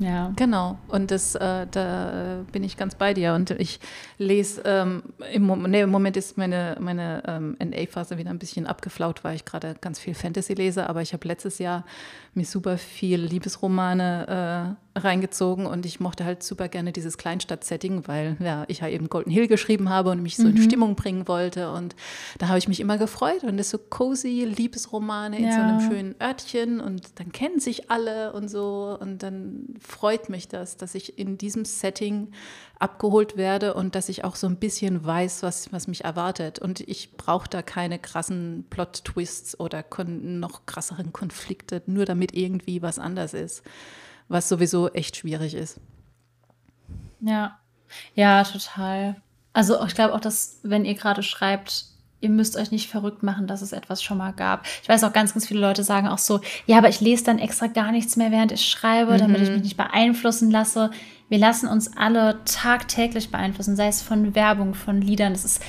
Ja. 0.00 0.32
Genau, 0.34 0.76
und 0.88 1.12
das, 1.12 1.36
äh, 1.36 1.68
da 1.70 2.40
bin 2.50 2.64
ich 2.64 2.76
ganz 2.76 2.96
bei 2.96 3.14
dir. 3.14 3.34
Und 3.34 3.50
ich 3.52 3.78
lese, 4.18 4.60
ähm, 4.64 5.04
im, 5.32 5.44
Mom 5.44 5.62
nee, 5.70 5.82
im 5.82 5.90
Moment 5.90 6.16
ist 6.16 6.36
meine, 6.36 6.76
meine 6.80 7.22
ähm, 7.28 7.56
NA-Phase 7.60 8.18
wieder 8.18 8.30
ein 8.30 8.40
bisschen 8.40 8.66
abgeflaut, 8.66 9.22
weil 9.22 9.36
ich 9.36 9.44
gerade 9.44 9.76
ganz 9.80 10.00
viel 10.00 10.14
Fantasy 10.14 10.54
lese. 10.54 10.88
Aber 10.88 11.00
ich 11.00 11.12
habe 11.12 11.28
letztes 11.28 11.60
Jahr 11.60 11.84
mir 12.34 12.44
super 12.44 12.76
viel 12.76 13.20
Liebesromane 13.20 14.74
äh, 14.76 14.83
reingezogen 14.96 15.66
und 15.66 15.86
ich 15.86 15.98
mochte 15.98 16.24
halt 16.24 16.42
super 16.42 16.68
gerne 16.68 16.92
dieses 16.92 17.18
Kleinstadt-Setting, 17.18 18.06
weil 18.06 18.36
ja, 18.38 18.64
ich 18.68 18.80
ja 18.80 18.88
eben 18.88 19.08
Golden 19.08 19.30
Hill 19.30 19.48
geschrieben 19.48 19.88
habe 19.88 20.10
und 20.10 20.22
mich 20.22 20.36
so 20.36 20.46
in 20.46 20.56
Stimmung 20.56 20.94
bringen 20.94 21.26
wollte. 21.26 21.72
Und 21.72 21.96
da 22.38 22.48
habe 22.48 22.58
ich 22.58 22.68
mich 22.68 22.78
immer 22.80 22.96
gefreut. 22.96 23.42
Und 23.42 23.56
das 23.56 23.70
so 23.70 23.78
cozy 23.78 24.44
Liebesromane 24.44 25.38
in 25.38 25.50
so 25.50 25.58
Ja. 25.58 25.62
einem 25.68 25.80
schönen 25.80 26.14
Örtchen 26.22 26.80
und 26.80 27.18
dann 27.18 27.32
kennen 27.32 27.58
sich 27.58 27.90
alle 27.90 28.32
und 28.34 28.48
so. 28.48 28.96
Und 29.00 29.22
dann 29.22 29.74
freut 29.80 30.28
mich 30.28 30.46
das, 30.48 30.76
dass 30.76 30.94
ich 30.94 31.18
in 31.18 31.38
diesem 31.38 31.64
Setting 31.64 32.28
abgeholt 32.78 33.36
werde 33.36 33.74
und 33.74 33.94
dass 33.94 34.08
ich 34.08 34.24
auch 34.24 34.36
so 34.36 34.46
ein 34.46 34.56
bisschen 34.56 35.04
weiß, 35.04 35.42
was, 35.42 35.72
was 35.72 35.88
mich 35.88 36.04
erwartet. 36.04 36.58
Und 36.60 36.80
ich 36.80 37.16
brauche 37.16 37.48
da 37.48 37.62
keine 37.62 37.98
krassen 37.98 38.64
Plot-Twists 38.70 39.58
oder 39.58 39.84
noch 40.06 40.66
krasseren 40.66 41.12
Konflikte, 41.12 41.82
nur 41.86 42.04
damit 42.04 42.34
irgendwie 42.34 42.82
was 42.82 42.98
anders 42.98 43.32
ist, 43.34 43.62
was 44.28 44.48
sowieso 44.48 44.90
echt 44.90 45.16
schwierig 45.16 45.54
ist. 45.54 45.80
Ja, 47.20 47.58
ja, 48.14 48.44
total. 48.44 49.16
Also 49.52 49.82
ich 49.84 49.94
glaube 49.94 50.14
auch, 50.14 50.20
dass 50.20 50.58
wenn 50.62 50.84
ihr 50.84 50.94
gerade 50.94 51.22
schreibt, 51.22 51.86
ihr 52.20 52.30
müsst 52.30 52.56
euch 52.56 52.70
nicht 52.70 52.88
verrückt 52.88 53.22
machen, 53.22 53.46
dass 53.46 53.62
es 53.62 53.72
etwas 53.72 54.02
schon 54.02 54.18
mal 54.18 54.32
gab. 54.32 54.66
Ich 54.82 54.88
weiß 54.88 55.04
auch 55.04 55.12
ganz, 55.12 55.34
ganz 55.34 55.46
viele 55.46 55.60
Leute 55.60 55.84
sagen 55.84 56.08
auch 56.08 56.18
so, 56.18 56.40
ja, 56.66 56.78
aber 56.78 56.88
ich 56.88 57.00
lese 57.00 57.24
dann 57.24 57.38
extra 57.38 57.66
gar 57.66 57.92
nichts 57.92 58.16
mehr, 58.16 58.32
während 58.32 58.50
ich 58.50 58.66
schreibe, 58.66 59.16
damit 59.18 59.42
ich 59.42 59.50
mich 59.50 59.62
nicht 59.62 59.76
beeinflussen 59.76 60.50
lasse. 60.50 60.90
Wir 61.28 61.38
lassen 61.38 61.68
uns 61.68 61.96
alle 61.96 62.42
tagtäglich 62.44 63.30
beeinflussen, 63.30 63.76
sei 63.76 63.88
es 63.88 64.02
von 64.02 64.34
Werbung, 64.34 64.74
von 64.74 65.00
Liedern. 65.00 65.32
Es 65.32 65.44
ist 65.44 65.62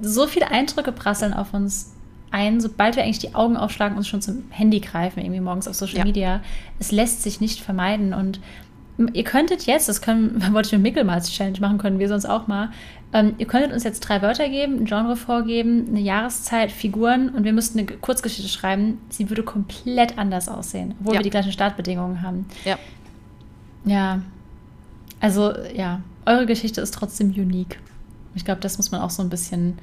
so 0.00 0.26
viele 0.26 0.50
Eindrücke 0.50 0.92
prasseln 0.92 1.34
auf 1.34 1.52
uns 1.52 1.92
ein, 2.30 2.60
sobald 2.60 2.96
wir 2.96 3.02
eigentlich 3.04 3.18
die 3.18 3.34
Augen 3.34 3.56
aufschlagen, 3.56 3.96
uns 3.96 4.06
schon 4.08 4.20
zum 4.22 4.44
Handy 4.50 4.80
greifen, 4.80 5.20
irgendwie 5.20 5.40
morgens 5.40 5.66
auf 5.68 5.74
Social 5.74 5.98
Ja. 5.98 6.04
Media. 6.04 6.40
Es 6.78 6.92
lässt 6.92 7.22
sich 7.22 7.40
nicht 7.40 7.60
vermeiden 7.60 8.12
und 8.14 8.40
Ihr 9.12 9.22
könntet 9.22 9.64
jetzt, 9.66 9.88
das 9.88 10.02
können, 10.02 10.42
wollte 10.52 10.66
ich 10.66 10.72
mit 10.72 10.82
Mickel 10.82 11.04
mal 11.04 11.12
als 11.14 11.30
Challenge 11.30 11.60
machen, 11.60 11.78
können 11.78 12.00
wir 12.00 12.08
sonst 12.08 12.24
auch 12.26 12.48
mal. 12.48 12.70
Ähm, 13.12 13.34
ihr 13.38 13.46
könntet 13.46 13.72
uns 13.72 13.84
jetzt 13.84 14.00
drei 14.00 14.22
Wörter 14.22 14.48
geben, 14.48 14.78
ein 14.80 14.84
Genre 14.86 15.14
vorgeben, 15.14 15.86
eine 15.88 16.00
Jahreszeit, 16.00 16.72
Figuren 16.72 17.28
und 17.28 17.44
wir 17.44 17.52
müssten 17.52 17.78
eine 17.78 17.86
Kurzgeschichte 17.86 18.48
schreiben. 18.50 18.98
Sie 19.08 19.30
würde 19.30 19.44
komplett 19.44 20.18
anders 20.18 20.48
aussehen, 20.48 20.96
obwohl 20.98 21.14
Ja. 21.14 21.20
wir 21.20 21.22
die 21.22 21.30
gleichen 21.30 21.52
Startbedingungen 21.52 22.22
haben. 22.22 22.46
Ja. 22.64 22.76
Ja. 23.84 24.20
Also, 25.20 25.52
ja, 25.76 26.00
eure 26.26 26.46
Geschichte 26.46 26.80
ist 26.80 26.92
trotzdem 26.92 27.28
unique. 27.30 27.78
Ich 28.34 28.44
glaube, 28.44 28.60
das 28.60 28.78
muss 28.78 28.90
man 28.90 29.00
auch 29.00 29.10
so 29.10 29.22
ein 29.22 29.30
bisschen 29.30 29.78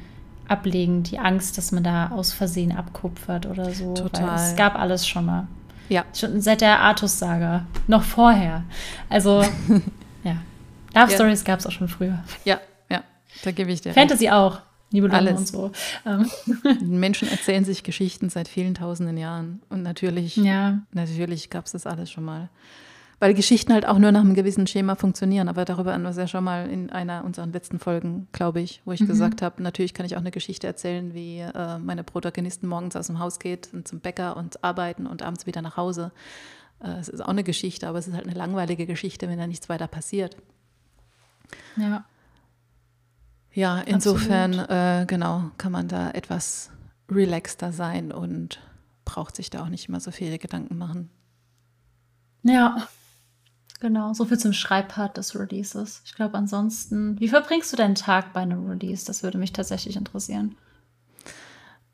ablegen, 0.47 1.03
die 1.03 1.19
Angst, 1.19 1.57
dass 1.57 1.71
man 1.71 1.83
da 1.83 2.09
aus 2.09 2.33
Versehen 2.33 2.71
abkupfert 2.71 3.45
oder 3.45 3.71
so. 3.71 3.93
Total. 3.93 4.35
Es 4.35 4.55
gab 4.55 4.75
alles 4.75 5.07
schon 5.07 5.25
mal. 5.25 5.47
Ja. 5.89 6.05
Schon 6.13 6.41
seit 6.41 6.61
der 6.61 6.79
Artus-Saga. 6.79 7.65
Noch 7.87 8.03
vorher. 8.03 8.63
Also, 9.09 9.41
ja. 10.23 10.37
Love 10.93 11.09
Ja. 11.09 11.09
Stories 11.09 11.43
gab 11.43 11.59
es 11.59 11.67
auch 11.67 11.71
schon 11.71 11.87
früher. 11.87 12.23
Ja, 12.43 12.59
ja, 12.89 13.03
da 13.43 13.51
gebe 13.51 13.71
ich 13.71 13.81
dir 13.81 13.89
recht. 13.89 13.99
Fantasy 13.99 14.29
auch. 14.29 14.61
Nibelungen 14.91 15.27
Alles. 15.27 15.39
und 15.39 15.47
so. 15.47 15.71
Ähm, 16.05 16.29
Menschen 16.81 17.27
erzählen 17.27 17.65
sich 17.65 17.83
Geschichten 17.83 18.29
seit 18.29 18.47
vielen 18.47 18.75
tausenden 18.75 19.17
Jahren. 19.17 19.61
Und 19.69 19.83
natürlich, 19.83 20.37
ja. 20.37 20.79
natürlich 20.91 21.49
gab 21.49 21.65
es 21.65 21.73
das 21.73 21.85
alles 21.85 22.11
schon 22.11 22.23
mal. 22.23 22.49
Weil 23.25 23.33
Geschichten 23.33 23.73
halt 23.73 23.87
auch 23.87 23.97
nur 23.97 24.11
nach 24.11 24.21
einem 24.21 24.35
gewissen 24.35 24.67
Schema 24.67 24.93
funktionieren. 24.93 25.49
Aber 25.49 25.65
darüber 25.65 25.93
haben 25.93 26.03
wir 26.03 26.11
es 26.11 26.17
ja 26.17 26.27
schon 26.27 26.43
mal 26.43 26.69
in 26.69 26.91
einer 26.91 27.23
unserer 27.23 27.47
letzten 27.47 27.79
Folgen, 27.79 28.27
glaube 28.33 28.61
ich, 28.61 28.83
wo 28.85 28.91
ich 28.91 28.99
gesagt 28.99 29.41
habe, 29.41 29.63
natürlich 29.63 29.95
kann 29.95 30.05
ich 30.05 30.15
auch 30.15 30.19
eine 30.19 30.29
Geschichte 30.29 30.67
erzählen, 30.67 31.15
wie 31.15 31.39
äh, 31.39 31.79
meine 31.79 32.03
Protagonistin 32.03 32.69
morgens 32.69 32.95
aus 32.95 33.07
dem 33.07 33.17
Haus 33.17 33.39
geht 33.39 33.69
und 33.73 33.87
zum 33.87 33.99
Bäcker 33.99 34.37
und 34.37 34.63
arbeiten 34.63 35.07
und 35.07 35.23
abends 35.23 35.47
wieder 35.47 35.63
nach 35.63 35.75
Hause. 35.75 36.11
Äh, 36.79 36.99
es 36.99 37.09
ist 37.09 37.19
auch 37.19 37.29
eine 37.29 37.43
Geschichte, 37.43 37.87
aber 37.87 37.97
es 37.97 38.07
ist 38.07 38.13
halt 38.13 38.27
eine 38.27 38.35
langweilige 38.35 38.85
Geschichte, 38.85 39.27
wenn 39.27 39.39
da 39.39 39.47
nichts 39.47 39.69
weiter 39.69 39.87
passiert. 39.87 40.37
Ja. 41.77 42.05
Ja, 43.53 43.79
insofern, 43.79 44.53
äh, 44.53 45.05
genau, 45.07 45.49
kann 45.57 45.71
man 45.71 45.87
da 45.87 46.11
etwas 46.11 46.69
relaxter 47.09 47.71
sein 47.71 48.11
und 48.11 48.59
braucht 49.03 49.35
sich 49.35 49.49
da 49.49 49.63
auch 49.63 49.69
nicht 49.69 49.89
immer 49.89 49.99
so 49.99 50.11
viele 50.11 50.37
Gedanken 50.37 50.77
machen. 50.77 51.09
Ja, 52.43 52.87
genau. 53.79 54.13
So 54.13 54.25
viel 54.25 54.37
zum 54.37 54.53
Schreibpart 54.53 55.17
des 55.17 55.37
Releases. 55.37 56.01
Ich 56.05 56.15
glaube, 56.15 56.37
ansonsten, 56.37 57.19
wie 57.19 57.29
verbringst 57.29 57.71
du 57.73 57.77
deinen 57.77 57.95
Tag 57.95 58.33
bei 58.33 58.41
einem 58.41 58.67
Release? 58.69 59.05
Das 59.05 59.23
würde 59.23 59.37
mich 59.37 59.53
tatsächlich 59.53 59.95
interessieren. 59.95 60.55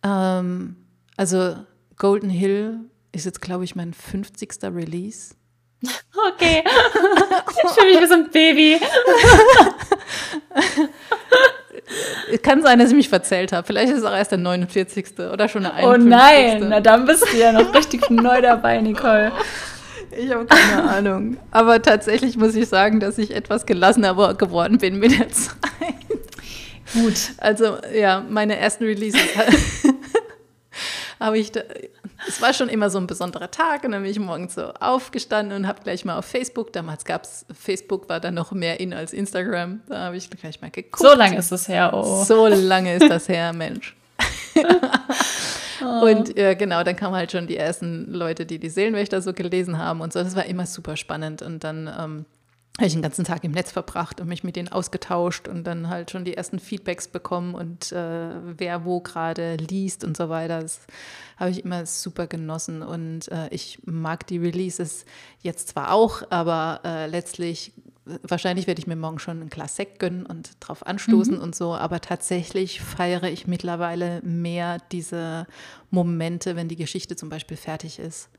Ähm, 0.04 0.76
also, 1.18 1.56
Golden 1.98 2.30
Hill 2.30 2.80
ist 3.12 3.26
jetzt, 3.26 3.42
glaube 3.42 3.64
ich, 3.64 3.76
mein 3.76 3.94
50. 3.94 4.64
Release. 4.64 5.36
Okay. 6.34 6.64
ich 6.64 7.72
fühle 7.72 7.94
mich 7.94 8.02
wie 8.02 8.08
so 8.08 8.14
ein 8.14 8.30
Baby. 8.30 8.80
Es 12.32 12.42
kann 12.44 12.62
sein, 12.62 12.78
dass 12.78 12.90
ich 12.90 12.96
mich 12.96 13.10
verzählt 13.10 13.52
habe. 13.52 13.66
Vielleicht 13.66 13.92
ist 13.92 14.00
es 14.00 14.06
auch 14.06 14.16
erst 14.16 14.32
der 14.32 14.38
49. 14.38 15.20
oder 15.20 15.48
schon 15.50 15.64
der 15.64 15.74
51. 15.74 15.84
Oh 15.84 16.08
nein, 16.08 16.70
na 16.70 16.80
dann 16.80 17.06
bist 17.06 17.26
du 17.32 17.38
ja 17.38 17.52
noch 17.52 17.74
richtig 17.74 18.10
neu 18.10 18.42
dabei, 18.42 18.82
Nicole. 18.82 19.32
Ich 20.12 20.32
habe 20.32 20.46
keine 20.46 20.84
Ahnung. 20.90 21.38
Aber 21.52 21.82
tatsächlich 21.82 22.38
muss 22.38 22.56
ich 22.56 22.68
sagen, 22.68 23.00
dass 23.00 23.18
ich 23.18 23.34
etwas 23.36 23.66
gelassener 23.66 24.34
geworden 24.36 24.78
bin 24.78 25.00
mit 25.00 25.18
der 25.18 25.30
Zeit. 25.30 25.56
Gut. 26.94 27.32
Also 27.38 27.78
ja, 27.94 28.26
meine 28.30 28.58
ersten 28.58 28.84
Releases 28.84 29.22
habe 31.20 31.38
ich 31.38 31.52
da, 31.52 31.62
es 32.28 32.42
war 32.42 32.54
schon 32.54 32.70
immer 32.70 32.90
so 32.90 32.98
ein 33.00 33.08
besonderer 33.08 33.50
Tag 33.50 33.84
und 33.84 33.92
dann 33.92 34.02
bin 34.02 34.12
ich 34.12 34.20
morgens 34.20 34.56
so 34.56 34.74
aufgestanden 34.74 35.56
und 35.56 35.68
habe 35.68 35.82
gleich 35.84 36.04
mal 36.06 36.18
auf 36.18 36.26
Facebook, 36.26 36.74
damals 36.74 37.06
gab 37.06 37.24
es, 37.24 37.46
Facebook 37.58 38.10
war 38.10 38.20
dann 38.20 38.34
noch 38.34 38.52
mehr 38.52 38.80
in 38.80 38.94
als 38.94 39.14
Instagram, 39.14 39.82
da 39.88 40.00
habe 40.06 40.18
ich 40.18 40.30
gleich 40.30 40.62
mal 40.62 40.72
geguckt. 40.72 41.00
So 41.00 41.16
lange 41.16 41.38
ist 41.38 41.52
das 41.52 41.68
her, 41.68 41.92
oh. 41.94 42.24
So 42.24 42.48
lange 42.48 42.96
ist 42.96 43.10
das 43.10 43.30
her, 43.30 43.54
Mensch. 43.54 43.96
oh. 45.84 46.06
Und 46.06 46.38
äh, 46.38 46.56
genau, 46.56 46.84
dann 46.84 46.96
kamen 46.96 47.16
halt 47.16 47.32
schon 47.32 47.48
die 47.48 47.58
ersten 47.58 48.12
Leute, 48.12 48.46
die 48.46 48.60
die 48.60 48.70
Seelenwächter 48.70 49.22
so 49.22 49.34
gelesen 49.34 49.78
haben 49.78 50.02
und 50.02 50.14
so. 50.14 50.24
Das 50.24 50.36
war 50.36 50.46
immer 50.46 50.66
super 50.66 50.98
spannend. 50.98 51.42
Und 51.42 51.64
dann 51.64 51.88
ähm, 51.88 52.26
habe 52.78 52.88
ich 52.88 52.94
den 52.94 53.02
ganzen 53.02 53.26
Tag 53.26 53.44
im 53.44 53.52
Netz 53.52 53.72
verbracht 53.72 54.22
und 54.22 54.28
mich 54.28 54.44
mit 54.44 54.56
denen 54.56 54.70
ausgetauscht 54.70 55.48
und 55.48 55.66
dann 55.66 55.90
halt 55.90 56.10
schon 56.10 56.26
die 56.26 56.36
ersten 56.36 56.58
Feedbacks 56.58 57.08
bekommen 57.08 57.54
und 57.54 57.92
äh, 57.92 58.30
wer 58.58 58.86
wo 58.86 59.02
gerade 59.02 59.56
liest 59.56 60.04
und 60.04 60.16
so 60.16 60.30
weiter. 60.30 60.62
Das 60.62 60.80
habe 61.38 61.52
ich 61.52 61.64
immer 61.64 61.86
super 61.86 62.28
genossen 62.28 62.82
und 62.82 63.28
äh, 63.30 63.50
ich 63.50 63.80
mag 63.86 64.26
die 64.28 64.38
Releases 64.38 65.06
jetzt 65.42 65.70
zwar 65.70 65.92
auch, 65.92 66.24
aber 66.30 66.82
äh, 66.86 67.08
letztlich 67.08 67.74
wahrscheinlich 68.06 68.68
werde 68.68 68.80
ich 68.80 68.88
mir 68.88 68.96
morgen 68.96 69.20
schon 69.20 69.42
ein 69.42 69.50
Glas 69.50 69.76
Sekt 69.76 70.00
gönnen 70.00 70.26
und 70.26 70.52
drauf 70.60 70.86
anstoßen 70.86 71.36
mhm. 71.36 71.42
und 71.42 71.56
so, 71.56 71.76
aber 71.76 72.02
tatsächlich 72.02 72.82
feiere 72.82 73.30
ich 73.30 73.48
mittlerweile 73.48 74.22
mehr 74.24 74.80
diese 74.92 75.48
Momente, 75.90 76.56
wenn 76.56 76.68
die 76.68 76.76
Geschichte 76.76 77.16
zum 77.16 77.30
Beispiel 77.30 77.58
fertig 77.58 78.00
ist 78.00 78.30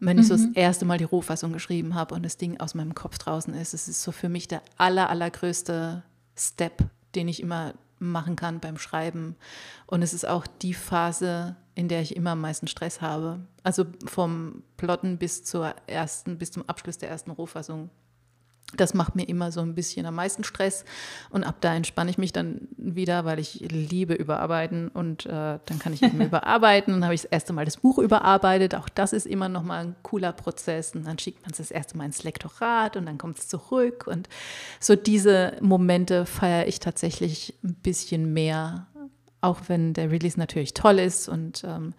wenn 0.00 0.18
ich 0.18 0.28
so 0.28 0.34
das 0.34 0.46
mhm. 0.46 0.52
erste 0.54 0.84
Mal 0.84 0.98
die 0.98 1.04
Rohfassung 1.04 1.52
geschrieben 1.52 1.94
habe 1.94 2.14
und 2.14 2.24
das 2.24 2.36
Ding 2.36 2.60
aus 2.60 2.74
meinem 2.74 2.94
Kopf 2.94 3.18
draußen 3.18 3.54
ist. 3.54 3.74
Es 3.74 3.88
ist 3.88 4.02
so 4.02 4.12
für 4.12 4.28
mich 4.28 4.48
der 4.48 4.62
aller, 4.76 5.08
allergrößte 5.08 6.02
Step, 6.36 6.84
den 7.14 7.28
ich 7.28 7.40
immer 7.40 7.74
machen 7.98 8.36
kann 8.36 8.60
beim 8.60 8.76
Schreiben. 8.76 9.36
Und 9.86 10.02
es 10.02 10.12
ist 10.12 10.26
auch 10.26 10.46
die 10.46 10.74
Phase, 10.74 11.56
in 11.74 11.88
der 11.88 12.02
ich 12.02 12.16
immer 12.16 12.30
am 12.30 12.40
meisten 12.40 12.66
Stress 12.66 13.00
habe. 13.00 13.40
Also 13.62 13.86
vom 14.04 14.62
Plotten 14.76 15.16
bis 15.18 15.44
zur 15.44 15.74
ersten, 15.86 16.38
bis 16.38 16.50
zum 16.50 16.68
Abschluss 16.68 16.98
der 16.98 17.08
ersten 17.08 17.30
Rohfassung 17.30 17.90
das 18.76 18.94
macht 18.94 19.14
mir 19.14 19.28
immer 19.28 19.52
so 19.52 19.60
ein 19.60 19.74
bisschen 19.74 20.06
am 20.06 20.14
meisten 20.14 20.44
Stress 20.44 20.84
und 21.30 21.44
ab 21.44 21.56
da 21.60 21.74
entspanne 21.74 22.10
ich 22.10 22.18
mich 22.18 22.32
dann 22.32 22.68
wieder, 22.76 23.24
weil 23.24 23.38
ich 23.38 23.60
liebe 23.60 24.14
überarbeiten 24.14 24.88
und 24.88 25.26
äh, 25.26 25.58
dann 25.64 25.78
kann 25.78 25.92
ich 25.92 26.02
eben 26.02 26.20
überarbeiten. 26.24 26.94
Dann 26.94 27.04
habe 27.04 27.14
ich 27.14 27.22
das 27.22 27.30
erste 27.30 27.52
Mal 27.52 27.64
das 27.64 27.78
Buch 27.78 27.98
überarbeitet. 27.98 28.74
Auch 28.74 28.88
das 28.88 29.12
ist 29.12 29.26
immer 29.26 29.48
noch 29.48 29.62
mal 29.62 29.84
ein 29.84 29.96
cooler 30.02 30.32
Prozess. 30.32 30.94
Und 30.94 31.06
dann 31.06 31.18
schickt 31.18 31.42
man 31.42 31.52
es 31.52 31.58
das 31.58 31.70
erste 31.70 31.96
Mal 31.96 32.06
ins 32.06 32.22
Lektorat 32.24 32.96
und 32.96 33.06
dann 33.06 33.18
kommt 33.18 33.38
es 33.38 33.48
zurück. 33.48 34.06
Und 34.06 34.28
so 34.80 34.96
diese 34.96 35.56
Momente 35.60 36.26
feiere 36.26 36.66
ich 36.66 36.80
tatsächlich 36.80 37.54
ein 37.62 37.74
bisschen 37.74 38.32
mehr, 38.32 38.86
auch 39.40 39.60
wenn 39.68 39.94
der 39.94 40.10
Release 40.10 40.38
natürlich 40.38 40.74
toll 40.74 40.98
ist 40.98 41.28
und 41.28 41.64
ähm, 41.64 41.94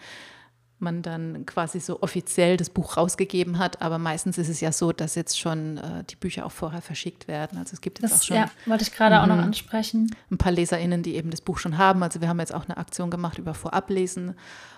man 0.80 1.02
dann 1.02 1.46
quasi 1.46 1.80
so 1.80 2.02
offiziell 2.02 2.58
das 2.58 2.70
Buch 2.70 2.98
rausgegeben 2.98 3.60
hat. 3.60 3.82
Aber 3.82 3.98
meistens 3.98 4.38
ist 4.38 4.50
es 4.50 4.62
ja 4.62 4.72
so, 4.72 4.92
dass 4.92 5.16
jetzt 5.16 5.40
schon 5.40 5.78
äh, 5.78 6.04
die 6.10 6.16
Bücher 6.16 6.46
auch 6.46 6.52
vorher 6.52 6.82
verschickt 6.82 7.28
werden. 7.28 7.58
Also 7.58 7.74
es 7.74 7.82
gibt 7.82 8.02
jetzt 8.02 8.12
das, 8.12 8.22
auch 8.22 8.26
schon. 8.26 8.38
Ja, 8.38 8.52
wollte 8.66 8.84
ich 8.84 8.94
gerade 8.94 9.22
auch 9.22 9.28
noch 9.28 9.38
mhm. 9.38 9.44
ansprechen. 9.44 10.16
Ein 10.30 10.38
paar 10.38 10.52
LeserInnen, 10.52 11.04
die 11.04 11.16
eben 11.16 11.32
das 11.32 11.42
Buch 11.42 11.58
schon 11.58 11.78
haben. 11.78 12.04
Also 12.04 12.22
wir 12.22 12.28
haben 12.28 12.40
jetzt 12.40 12.54
auch 12.54 12.66
eine 12.66 12.78
Aktion 12.78 13.10
gemacht 13.10 13.38
über 13.38 13.54
Vorablesen. 13.54 14.36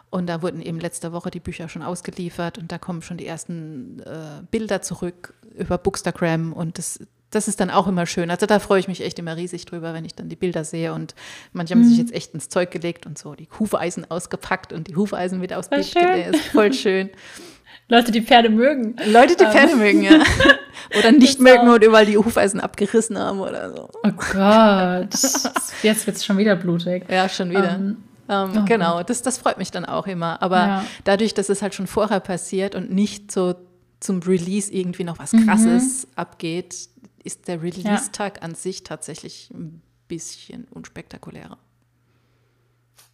Und 0.09 0.27
da 0.27 0.41
wurden 0.41 0.61
eben 0.61 0.79
letzte 0.79 1.11
Woche 1.11 1.31
die 1.31 1.41
Bücher 1.41 1.67
schon 1.67 1.81
ausgeliefert 1.81 2.57
und 2.57 2.71
da 2.71 2.77
kommen 2.77 3.01
schon 3.01 3.17
die 3.17 3.27
ersten 3.27 3.99
äh, 3.99 4.41
Bilder 4.49 4.81
zurück 4.81 5.33
über 5.57 5.77
Bookstagram 5.77 6.53
und 6.53 6.77
das, 6.77 6.99
das 7.29 7.47
ist 7.47 7.59
dann 7.59 7.69
auch 7.69 7.87
immer 7.87 8.05
schön. 8.05 8.29
Also 8.31 8.45
da 8.45 8.59
freue 8.59 8.79
ich 8.79 8.87
mich 8.87 9.03
echt 9.03 9.19
immer 9.19 9.35
riesig 9.35 9.65
drüber, 9.65 9.93
wenn 9.93 10.05
ich 10.05 10.15
dann 10.15 10.29
die 10.29 10.35
Bilder 10.35 10.63
sehe. 10.63 10.93
Und 10.93 11.13
manche 11.51 11.73
haben 11.73 11.81
mhm. 11.81 11.89
sich 11.89 11.97
jetzt 11.97 12.13
echt 12.13 12.33
ins 12.33 12.49
Zeug 12.49 12.71
gelegt 12.71 13.05
und 13.05 13.17
so 13.17 13.35
die 13.35 13.49
Hufeisen 13.59 14.09
ausgepackt 14.09 14.71
und 14.71 14.87
die 14.87 14.95
Hufeisen 14.95 15.41
wieder 15.41 15.59
aus 15.59 15.69
Bild 15.69 15.93
gelegt. 15.93 16.37
Voll 16.37 16.73
schön. 16.73 17.09
Leute, 17.89 18.11
die 18.11 18.21
Pferde 18.21 18.49
mögen. 18.49 18.95
Leute, 19.05 19.35
die 19.35 19.45
Pferde 19.45 19.73
um. 19.73 19.79
mögen, 19.79 20.03
ja. 20.03 20.19
Oder 20.97 21.11
nicht 21.11 21.39
mögen 21.39 21.69
und 21.69 21.83
überall 21.83 22.05
die 22.05 22.17
Hufeisen 22.17 22.59
abgerissen 22.59 23.17
haben 23.17 23.39
oder 23.39 23.75
so. 23.75 23.89
Oh 24.03 24.11
Gott. 24.11 25.13
Jetzt 25.83 26.07
wird 26.07 26.17
es 26.17 26.25
schon 26.25 26.37
wieder 26.37 26.55
blutig. 26.55 27.03
Ja, 27.09 27.27
schon 27.27 27.49
wieder. 27.49 27.75
Um, 27.77 27.97
ähm, 28.29 28.51
oh 28.55 28.65
genau, 28.65 29.03
das, 29.03 29.21
das 29.21 29.37
freut 29.37 29.57
mich 29.57 29.71
dann 29.71 29.85
auch 29.85 30.07
immer. 30.07 30.41
Aber 30.41 30.57
ja. 30.57 30.85
dadurch, 31.03 31.33
dass 31.33 31.49
es 31.49 31.61
halt 31.61 31.73
schon 31.73 31.87
vorher 31.87 32.19
passiert 32.19 32.75
und 32.75 32.91
nicht 32.91 33.31
so 33.31 33.55
zum 33.99 34.19
Release 34.21 34.71
irgendwie 34.71 35.03
noch 35.03 35.19
was 35.19 35.31
Krasses 35.31 36.05
mhm. 36.05 36.11
abgeht, 36.15 36.75
ist 37.27 37.47
der 37.47 37.61
Release-Tag 37.61 38.37
ja. 38.37 38.41
an 38.41 38.55
sich 38.55 38.83
tatsächlich 38.83 39.51
ein 39.53 39.81
bisschen 40.07 40.65
unspektakulärer. 40.71 41.57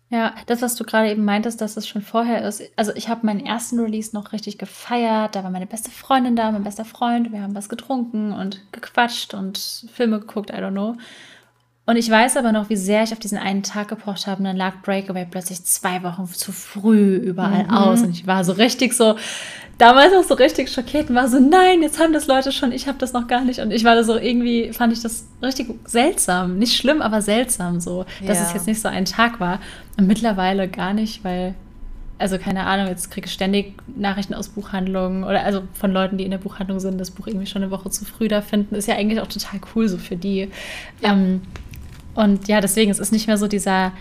Ja, 0.10 0.36
das, 0.46 0.62
was 0.62 0.76
du 0.76 0.84
gerade 0.84 1.10
eben 1.10 1.26
meintest, 1.26 1.60
dass 1.60 1.76
es 1.76 1.88
schon 1.88 2.04
vorher 2.04 2.48
ist. 2.48 2.62
Also 2.76 2.94
ich 2.94 3.10
habe 3.10 3.26
meinen 3.26 3.44
ersten 3.44 3.80
Release 3.80 4.16
noch 4.16 4.32
richtig 4.32 4.60
gefeiert. 4.60 5.36
Da 5.36 5.44
war 5.44 5.50
meine 5.50 5.66
beste 5.66 5.90
Freundin 5.90 6.36
da, 6.36 6.52
mein 6.52 6.64
bester 6.64 6.86
Freund. 6.86 7.32
Wir 7.32 7.42
haben 7.42 7.56
was 7.56 7.68
getrunken 7.68 8.32
und 8.32 8.62
gequatscht 8.72 9.34
und 9.34 9.58
Filme 9.92 10.20
geguckt, 10.20 10.52
I 10.52 10.58
don't 10.58 10.72
know. 10.72 10.96
Und 11.86 11.98
ich 11.98 12.10
weiß 12.10 12.38
aber 12.38 12.54
noch, 12.54 12.70
wie 12.70 12.78
sehr 12.78 13.04
ich 13.04 13.12
auf 13.12 13.20
diesen 13.20 13.38
einen 13.38 13.62
Tag 13.62 13.90
gepocht 13.90 14.26
habe. 14.26 14.40
Und 14.40 14.46
dann 14.46 14.56
lag 14.56 14.82
Breakaway 14.84 15.26
plötzlich 15.30 15.66
zwei 15.66 16.02
Wochen 16.04 16.26
zu 16.28 16.54
früh 16.54 17.16
überall 17.16 17.66
mhm. 17.66 17.72
aus. 17.72 18.02
Und 18.02 18.12
ich 18.12 18.26
war 18.26 18.46
so 18.46 18.54
richtig 18.54 18.94
so, 18.94 19.18
damals 19.78 20.14
auch 20.14 20.24
so 20.24 20.36
richtig 20.36 20.72
schockiert 20.72 21.10
und 21.10 21.16
war 21.16 21.28
so, 21.28 21.40
nein, 21.40 21.82
jetzt 21.82 22.00
haben 22.00 22.14
das 22.14 22.28
Leute 22.28 22.54
schon, 22.54 22.72
ich 22.72 22.88
habe 22.88 22.98
das 23.00 23.12
noch 23.12 23.28
gar 23.28 23.44
nicht. 23.44 23.60
Und 23.60 23.72
ich 23.72 23.84
war 23.84 23.96
da 23.96 24.04
so 24.04 24.16
irgendwie, 24.16 24.72
fand 24.72 24.94
ich 24.94 25.02
das 25.02 25.28
richtig 25.42 25.76
seltsam. 25.86 26.58
Nicht 26.58 26.78
schlimm, 26.78 27.02
aber 27.02 27.22
seltsam 27.22 27.82
so, 27.82 28.06
dass 28.26 28.38
ja. 28.38 28.46
es 28.46 28.54
jetzt 28.54 28.68
nicht 28.68 28.80
so 28.80 28.88
ein 28.88 29.04
Tag 29.04 29.42
war. 29.42 29.60
Und 29.98 30.08
mittlerweile 30.08 30.70
gar 30.70 30.94
nicht, 30.94 31.26
weil 31.26 31.54
also 32.18 32.38
keine 32.38 32.66
Ahnung, 32.66 32.88
jetzt 32.88 33.12
kriege 33.12 33.26
ich 33.26 33.34
ständig 33.34 33.74
Nachrichten 33.98 34.34
aus 34.34 34.48
Buchhandlungen 34.48 35.26
oder 35.26 35.44
also 35.44 35.64
von 35.74 35.92
Leuten, 35.92 36.18
die 36.18 36.24
in 36.24 36.32
der 36.32 36.38
Buchhandlung 36.38 36.80
sind, 36.80 36.98
das 36.98 37.12
Buch 37.12 37.28
irgendwie 37.28 37.48
schon 37.48 37.64
eine 37.64 37.72
Woche 37.72 37.90
zu 37.90 38.06
früh 38.06 38.30
da 38.30 38.42
finden, 38.42 38.76
ist 38.76 38.88
ja 38.88 38.96
eigentlich 38.96 39.20
auch 39.20 39.28
total 39.28 39.60
cool 39.76 39.90
so 39.90 39.98
für 39.98 40.16
die. 40.16 40.50
Ja. 41.02 41.12
Ähm, 41.12 41.42
und 42.16 42.48
ja, 42.48 42.62
deswegen, 42.62 42.92
es 42.92 43.00
ist 43.00 43.12
nicht 43.12 43.28
mehr 43.28 43.38
so 43.38 43.48
dieser 43.48 43.92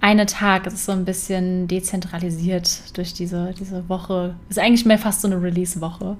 eine 0.00 0.26
Tag, 0.26 0.66
es 0.66 0.74
ist 0.74 0.84
so 0.84 0.92
ein 0.92 1.04
bisschen 1.04 1.66
dezentralisiert 1.66 2.96
durch 2.96 3.14
diese, 3.14 3.52
diese 3.58 3.88
Woche. 3.88 4.36
Es 4.48 4.56
ist 4.56 4.62
eigentlich 4.62 4.86
mehr 4.86 4.98
fast 4.98 5.22
so 5.22 5.26
eine 5.26 5.42
Release-Woche, 5.42 6.16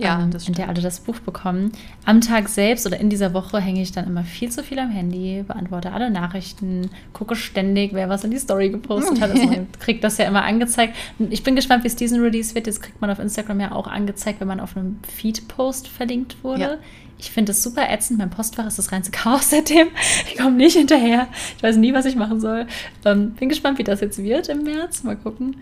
ja, 0.00 0.20
ähm, 0.20 0.30
in 0.48 0.54
der 0.54 0.68
alle 0.68 0.80
das 0.80 0.98
Buch 0.98 1.20
bekommen. 1.20 1.70
Am 2.04 2.20
Tag 2.20 2.48
selbst 2.48 2.88
oder 2.88 2.98
in 2.98 3.08
dieser 3.08 3.32
Woche 3.32 3.60
hänge 3.60 3.82
ich 3.82 3.92
dann 3.92 4.06
immer 4.06 4.24
viel 4.24 4.50
zu 4.50 4.64
viel 4.64 4.80
am 4.80 4.90
Handy, 4.90 5.44
beantworte 5.46 5.92
alle 5.92 6.10
Nachrichten, 6.10 6.90
gucke 7.12 7.36
ständig, 7.36 7.92
wer 7.92 8.08
was 8.08 8.24
in 8.24 8.32
die 8.32 8.38
Story 8.38 8.70
gepostet 8.70 9.20
hat. 9.20 9.30
Also 9.30 9.46
man 9.46 9.68
kriegt 9.78 10.02
das 10.02 10.18
ja 10.18 10.24
immer 10.24 10.42
angezeigt. 10.42 10.96
Ich 11.30 11.44
bin 11.44 11.54
gespannt, 11.54 11.84
wie 11.84 11.88
es 11.88 11.96
diesen 11.96 12.20
Release 12.20 12.56
wird. 12.56 12.66
Jetzt 12.66 12.82
kriegt 12.82 13.00
man 13.00 13.10
auf 13.10 13.20
Instagram 13.20 13.60
ja 13.60 13.72
auch 13.72 13.86
angezeigt, 13.86 14.40
wenn 14.40 14.48
man 14.48 14.58
auf 14.58 14.76
einem 14.76 14.98
Feed-Post 15.06 15.86
verlinkt 15.86 16.42
wurde. 16.42 16.62
Ja. 16.62 16.78
Ich 17.20 17.30
finde 17.30 17.52
es 17.52 17.62
super 17.62 17.88
ätzend. 17.90 18.18
Mein 18.18 18.30
Postfach 18.30 18.66
ist 18.66 18.78
das 18.78 18.92
reinste 18.92 19.12
Chaos 19.12 19.50
seitdem. 19.50 19.88
Ich 20.26 20.38
komme 20.38 20.56
nicht 20.56 20.76
hinterher. 20.76 21.28
Ich 21.56 21.62
weiß 21.62 21.76
nie, 21.76 21.92
was 21.92 22.06
ich 22.06 22.16
machen 22.16 22.40
soll. 22.40 22.66
Ähm, 23.04 23.32
bin 23.32 23.50
gespannt, 23.50 23.78
wie 23.78 23.84
das 23.84 24.00
jetzt 24.00 24.22
wird 24.22 24.48
im 24.48 24.62
März. 24.62 25.02
Mal 25.02 25.16
gucken. 25.16 25.56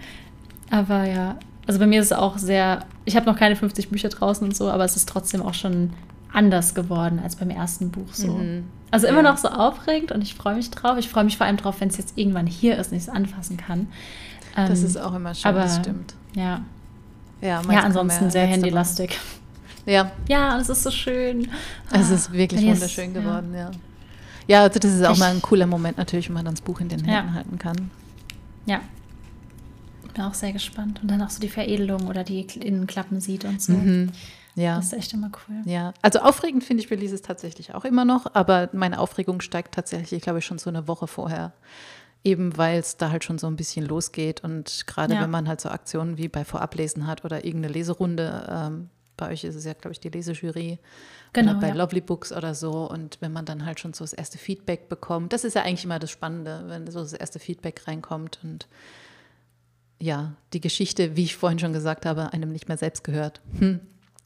Aber 0.71 1.05
ja, 1.05 1.37
also 1.67 1.81
bei 1.81 1.87
mir 1.87 2.01
ist 2.01 2.07
es 2.07 2.13
auch 2.13 2.39
sehr. 2.39 2.85
Ich 3.05 3.17
habe 3.17 3.27
noch 3.27 3.37
keine 3.37 3.57
50 3.57 3.91
Bücher 3.91 4.09
draußen 4.09 4.47
und 4.47 4.57
so, 4.57 4.71
aber 4.71 4.85
es 4.85 4.97
ist 4.97 5.09
trotzdem 5.09 5.43
auch 5.43 5.55
schon 5.55 5.91
anders 6.33 6.75
geworden 6.75 7.21
als 7.23 7.37
beim 7.37 7.51
ersten 7.51 7.91
Buch 7.91 8.13
so. 8.13 8.33
Mhm. 8.33 8.65
Also 8.91 9.07
immer 9.07 9.23
ja. 9.23 9.31
noch 9.31 9.39
so 9.39 9.49
aufregend 9.49 10.13
und 10.13 10.23
ich 10.23 10.35
freue 10.35 10.55
mich 10.55 10.71
drauf. 10.71 10.97
Ich 10.97 11.09
freue 11.09 11.25
mich 11.25 11.37
vor 11.37 11.47
allem 11.47 11.57
drauf, 11.57 11.81
wenn 11.81 11.89
es 11.89 11.99
jetzt 11.99 12.17
irgendwann 12.17 12.47
hier 12.47 12.79
ist 12.79 12.93
und 12.93 12.99
ich 12.99 13.03
es 13.05 13.09
anfassen 13.09 13.57
kann. 13.57 13.89
Ähm, 14.57 14.69
das 14.69 14.83
ist 14.83 14.97
auch 14.97 15.15
immer 15.15 15.35
schön, 15.35 15.49
aber, 15.49 15.63
das 15.63 15.77
stimmt. 15.77 16.15
Ja. 16.35 16.63
Ja, 17.41 17.63
ja 17.71 17.81
ansonsten 17.81 18.31
sehr 18.31 18.47
handylastig. 18.47 19.19
Ja. 19.89 20.13
Ja, 20.29 20.55
und 20.55 20.61
es 20.61 20.69
ist 20.69 20.83
so 20.83 20.91
schön. 20.91 21.49
Es 21.91 22.11
ist 22.11 22.33
wirklich 22.33 22.65
ah, 22.65 22.73
wunderschön 22.73 23.15
geworden, 23.15 23.53
ja. 23.55 23.61
ja. 23.61 23.71
Ja, 24.47 24.63
also 24.63 24.79
das 24.79 24.93
ist 24.93 25.05
auch 25.05 25.13
ich, 25.13 25.19
mal 25.19 25.31
ein 25.31 25.43
cooler 25.43 25.67
Moment 25.67 25.99
natürlich, 25.99 26.29
wenn 26.29 26.35
man 26.35 26.45
dann 26.45 26.55
das 26.55 26.63
Buch 26.63 26.81
in 26.81 26.89
den 26.89 27.05
Händen 27.05 27.29
ja. 27.29 27.35
halten 27.35 27.59
kann. 27.59 27.91
Ja. 28.67 28.81
Bin 30.15 30.25
auch 30.25 30.35
sehr 30.35 30.53
gespannt. 30.53 31.01
Und 31.03 31.11
dann 31.11 31.21
auch 31.23 31.31
so 31.31 31.41
die 31.41 31.51
Veredelung 31.51 32.07
oder 32.09 32.25
die 32.25 32.41
Innenklappen 32.41 33.21
sieht 33.21 33.45
und 33.45 33.61
so. 33.61 33.73
Mhm. 33.73 34.13
Ja. 34.55 34.77
Das 34.77 34.87
ist 34.87 34.93
echt 34.95 35.13
immer 35.13 35.31
cool. 35.49 35.57
Ja, 35.67 35.95
also 36.03 36.19
aufregend 36.21 36.65
finde 36.65 36.83
ich 36.83 36.91
Releases 36.91 37.23
tatsächlich 37.23 37.75
auch 37.75 37.85
immer 37.85 38.05
noch, 38.05 38.35
aber 38.35 38.71
meine 38.73 38.99
Aufregung 38.99 39.41
steigt 39.41 39.75
tatsächlich, 39.75 40.23
glaube 40.23 40.41
ich, 40.41 40.47
schon 40.47 40.59
so 40.59 40.69
eine 40.69 40.89
Woche 40.89 41.07
vorher. 41.07 41.53
Eben 42.25 42.57
weil 42.57 42.81
es 42.81 42.97
da 42.97 43.11
halt 43.11 43.23
schon 43.23 43.39
so 43.39 43.47
ein 43.47 43.55
bisschen 43.55 43.87
losgeht 43.87 44.43
und 44.43 44.87
gerade 44.89 45.15
ja. 45.15 45.21
wenn 45.21 45.31
man 45.31 45.47
halt 45.47 45.61
so 45.61 45.69
Aktionen 45.69 46.19
wie 46.19 46.27
bei 46.27 46.45
Vorablesen 46.45 47.07
hat 47.07 47.25
oder 47.25 47.45
irgendeine 47.45 47.73
Leserunde, 47.73 48.49
ähm, 48.51 48.91
bei 49.19 49.31
euch 49.31 49.45
ist 49.45 49.55
es 49.55 49.65
ja, 49.67 49.75
glaube 49.75 49.93
ich, 49.93 50.01
die 50.01 50.09
Lesejury, 50.09 50.79
Genau, 51.33 51.53
oder 51.53 51.61
bei 51.61 51.69
ja. 51.69 51.75
Lovely 51.75 52.01
Books 52.01 52.33
oder 52.33 52.55
so. 52.55 52.89
Und 52.89 53.19
wenn 53.21 53.33
man 53.33 53.45
dann 53.45 53.67
halt 53.67 53.81
schon 53.81 53.93
so 53.93 54.05
das 54.05 54.13
erste 54.13 54.39
Feedback 54.39 54.89
bekommt, 54.89 55.33
das 55.33 55.45
ist 55.45 55.55
ja 55.55 55.63
eigentlich 55.63 55.85
immer 55.85 55.99
das 55.99 56.11
Spannende, 56.11 56.65
wenn 56.69 56.91
so 56.91 57.01
das 57.01 57.13
erste 57.13 57.39
Feedback 57.39 57.87
reinkommt 57.87 58.41
und 58.43 58.67
ja, 60.01 60.35
die 60.53 60.61
Geschichte, 60.61 61.17
wie 61.17 61.25
ich 61.25 61.37
vorhin 61.37 61.59
schon 61.59 61.73
gesagt 61.73 62.07
habe, 62.07 62.33
einem 62.33 62.51
nicht 62.51 62.69
mehr 62.69 62.79
selbst 62.79 63.03
gehört, 63.03 63.41
hm. 63.59 63.81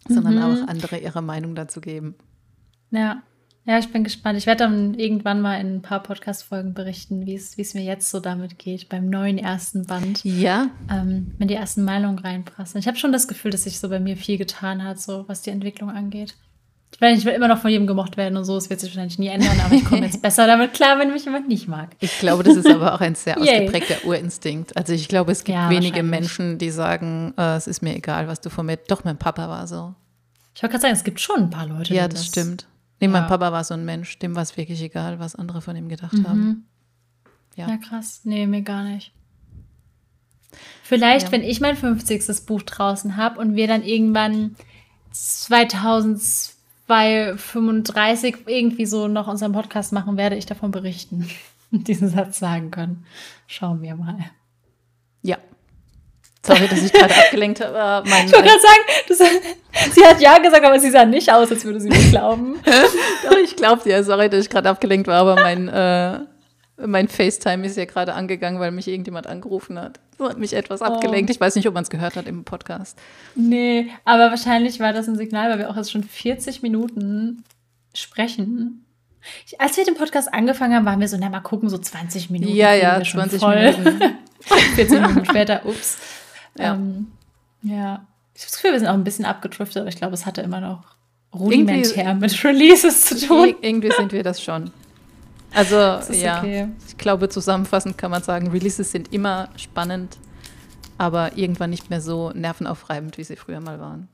sondern 0.06 0.36
mhm. 0.36 0.42
auch 0.42 0.68
andere 0.68 0.98
ihre 0.98 1.22
Meinung 1.22 1.54
dazu 1.54 1.80
geben. 1.80 2.14
Ja. 2.90 3.22
Ja, 3.64 3.78
ich 3.78 3.92
bin 3.92 4.02
gespannt. 4.02 4.38
Ich 4.38 4.46
werde 4.46 4.64
dann 4.64 4.94
irgendwann 4.94 5.40
mal 5.40 5.60
in 5.60 5.76
ein 5.76 5.82
paar 5.82 6.02
Podcast-Folgen 6.02 6.74
berichten, 6.74 7.26
wie 7.26 7.34
es 7.34 7.74
mir 7.74 7.82
jetzt 7.82 8.10
so 8.10 8.18
damit 8.18 8.58
geht, 8.58 8.88
beim 8.88 9.08
neuen 9.08 9.38
ersten 9.38 9.86
Band. 9.86 10.24
Ja. 10.24 10.70
Ähm, 10.90 11.32
wenn 11.38 11.46
die 11.46 11.54
ersten 11.54 11.84
Meinungen 11.84 12.18
reinpassen. 12.18 12.80
Ich 12.80 12.88
habe 12.88 12.96
schon 12.96 13.12
das 13.12 13.28
Gefühl, 13.28 13.52
dass 13.52 13.62
sich 13.62 13.78
so 13.78 13.88
bei 13.88 14.00
mir 14.00 14.16
viel 14.16 14.36
getan 14.36 14.82
hat, 14.82 15.00
so 15.00 15.24
was 15.28 15.42
die 15.42 15.50
Entwicklung 15.50 15.90
angeht. 15.90 16.34
Ich 16.92 17.00
meine, 17.00 17.16
ich 17.16 17.24
will 17.24 17.32
immer 17.32 17.48
noch 17.48 17.58
von 17.58 17.70
jedem 17.70 17.86
gemocht 17.86 18.16
werden 18.16 18.36
und 18.36 18.44
so. 18.44 18.56
Es 18.56 18.68
wird 18.68 18.80
sich 18.80 18.90
wahrscheinlich 18.90 19.18
nie 19.18 19.28
ändern, 19.28 19.58
aber 19.64 19.74
ich 19.76 19.84
komme 19.84 20.04
jetzt 20.04 20.20
besser 20.22 20.46
damit 20.46 20.74
klar, 20.74 20.98
wenn 20.98 21.12
mich 21.12 21.24
jemand 21.24 21.48
nicht 21.48 21.68
mag. 21.68 21.90
Ich 22.00 22.18
glaube, 22.18 22.42
das 22.42 22.56
ist 22.56 22.68
aber 22.68 22.94
auch 22.94 23.00
ein 23.00 23.14
sehr 23.14 23.38
ausgeprägter 23.40 24.04
Urinstinkt. 24.04 24.76
Also 24.76 24.92
ich 24.92 25.08
glaube, 25.08 25.32
es 25.32 25.44
gibt 25.44 25.56
ja, 25.56 25.70
wenige 25.70 26.02
Menschen, 26.02 26.58
die 26.58 26.70
sagen, 26.70 27.32
äh, 27.38 27.56
es 27.56 27.68
ist 27.68 27.80
mir 27.80 27.94
egal, 27.94 28.26
was 28.26 28.40
du 28.40 28.50
von 28.50 28.66
mir. 28.66 28.76
Doch, 28.76 29.04
mein 29.04 29.16
Papa 29.16 29.48
war 29.48 29.66
so. 29.68 29.94
Ich 30.54 30.62
wollte 30.62 30.72
gerade 30.72 30.82
sagen, 30.82 30.94
es 30.94 31.04
gibt 31.04 31.20
schon 31.20 31.44
ein 31.44 31.50
paar 31.50 31.66
Leute. 31.66 31.94
Ja, 31.94 32.08
das, 32.08 32.20
das 32.20 32.26
stimmt. 32.26 32.66
Nee, 33.02 33.08
ja. 33.08 33.12
mein 33.14 33.26
Papa 33.26 33.50
war 33.50 33.64
so 33.64 33.74
ein 33.74 33.84
Mensch, 33.84 34.20
dem 34.20 34.36
war 34.36 34.44
es 34.44 34.56
wirklich 34.56 34.80
egal, 34.80 35.18
was 35.18 35.34
andere 35.34 35.60
von 35.60 35.74
ihm 35.74 35.88
gedacht 35.88 36.12
mhm. 36.12 36.28
haben. 36.28 36.66
Ja. 37.56 37.68
ja, 37.68 37.76
krass. 37.76 38.20
Nee, 38.22 38.46
mir 38.46 38.62
gar 38.62 38.84
nicht. 38.84 39.12
Vielleicht, 40.84 41.26
ja. 41.26 41.32
wenn 41.32 41.42
ich 41.42 41.60
mein 41.60 41.76
50. 41.76 42.46
Buch 42.46 42.62
draußen 42.62 43.16
habe 43.16 43.40
und 43.40 43.56
wir 43.56 43.66
dann 43.66 43.82
irgendwann 43.82 44.54
2000 45.10 46.52
bei 46.86 47.36
35 47.36 48.44
irgendwie 48.46 48.86
so 48.86 49.08
noch 49.08 49.26
unseren 49.26 49.50
Podcast 49.50 49.92
machen, 49.92 50.16
werde 50.16 50.36
ich 50.36 50.46
davon 50.46 50.70
berichten 50.70 51.28
und 51.72 51.88
diesen 51.88 52.08
Satz 52.08 52.38
sagen 52.38 52.70
können. 52.70 53.04
Schauen 53.48 53.82
wir 53.82 53.96
mal. 53.96 54.30
Sorry, 56.44 56.66
dass 56.66 56.82
ich 56.82 56.92
gerade 56.92 57.14
abgelenkt 57.14 57.60
habe. 57.64 58.08
Mein, 58.08 58.26
ich 58.26 58.32
wollte 58.32 58.48
gerade 58.48 58.60
sagen, 58.60 59.40
sie 59.92 60.04
hat 60.04 60.20
ja 60.20 60.38
gesagt, 60.38 60.64
aber 60.64 60.80
sie 60.80 60.90
sah 60.90 61.04
nicht 61.04 61.32
aus, 61.32 61.50
als 61.52 61.64
würde 61.64 61.80
sie 61.80 61.88
mir 61.88 62.10
glauben. 62.10 62.56
Doch, 63.24 63.36
ich 63.38 63.54
glaube 63.54 63.82
dir. 63.84 64.02
Sorry, 64.02 64.28
dass 64.28 64.44
ich 64.44 64.50
gerade 64.50 64.68
abgelenkt 64.68 65.06
war, 65.06 65.20
aber 65.20 65.36
mein, 65.36 65.68
äh, 65.68 66.18
mein 66.84 67.06
FaceTime 67.06 67.64
ist 67.64 67.76
ja 67.76 67.84
gerade 67.84 68.14
angegangen, 68.14 68.58
weil 68.58 68.72
mich 68.72 68.88
irgendjemand 68.88 69.28
angerufen 69.28 69.78
hat. 69.78 70.00
Das 70.18 70.30
hat 70.30 70.38
mich 70.38 70.52
etwas 70.52 70.80
oh. 70.80 70.86
abgelenkt. 70.86 71.30
Ich 71.30 71.40
weiß 71.40 71.54
nicht, 71.54 71.68
ob 71.68 71.74
man 71.74 71.84
es 71.84 71.90
gehört 71.90 72.16
hat 72.16 72.26
im 72.26 72.42
Podcast. 72.42 72.98
Nee, 73.36 73.90
aber 74.04 74.30
wahrscheinlich 74.30 74.80
war 74.80 74.92
das 74.92 75.06
ein 75.06 75.16
Signal, 75.16 75.48
weil 75.48 75.58
wir 75.60 75.70
auch 75.70 75.76
jetzt 75.76 75.92
schon 75.92 76.02
40 76.02 76.62
Minuten 76.62 77.44
sprechen. 77.94 78.84
Ich, 79.46 79.60
als 79.60 79.76
wir 79.76 79.84
den 79.84 79.94
Podcast 79.94 80.34
angefangen 80.34 80.74
haben, 80.74 80.86
waren 80.86 80.98
wir 80.98 81.06
so, 81.06 81.16
na 81.16 81.28
mal 81.28 81.38
gucken, 81.38 81.68
so 81.68 81.78
20 81.78 82.30
Minuten. 82.30 82.52
Ja, 82.52 82.74
ja, 82.74 83.00
20 83.00 83.40
voll. 83.40 83.54
Minuten. 83.54 84.18
40 84.74 84.90
Minuten 85.00 85.24
später, 85.24 85.64
ups. 85.64 85.98
Ja. 86.58 86.74
Ähm, 86.74 87.12
ja. 87.62 88.06
Ich 88.34 88.42
habe 88.42 88.50
das 88.50 88.52
Gefühl, 88.54 88.72
wir 88.72 88.78
sind 88.78 88.88
auch 88.88 88.94
ein 88.94 89.04
bisschen 89.04 89.24
abgedriftet, 89.24 89.80
aber 89.80 89.88
ich 89.88 89.96
glaube, 89.96 90.14
es 90.14 90.26
hatte 90.26 90.40
immer 90.40 90.60
noch 90.60 90.96
rudimentär 91.34 92.06
irgendwie, 92.06 92.26
mit 92.26 92.44
Releases 92.44 93.04
zu 93.06 93.26
tun. 93.26 93.54
Irgendwie 93.60 93.90
sind 93.90 94.12
wir 94.12 94.22
das 94.22 94.42
schon. 94.42 94.70
Also 95.52 95.76
ja, 96.12 96.38
okay. 96.38 96.68
ich 96.86 96.96
glaube 96.96 97.28
zusammenfassend 97.28 97.98
kann 97.98 98.10
man 98.10 98.22
sagen, 98.22 98.48
Releases 98.48 98.90
sind 98.90 99.12
immer 99.12 99.50
spannend, 99.56 100.18
aber 100.98 101.36
irgendwann 101.36 101.70
nicht 101.70 101.90
mehr 101.90 102.00
so 102.00 102.30
nervenaufreibend, 102.30 103.18
wie 103.18 103.24
sie 103.24 103.36
früher 103.36 103.60
mal 103.60 103.78
waren. 103.78 104.08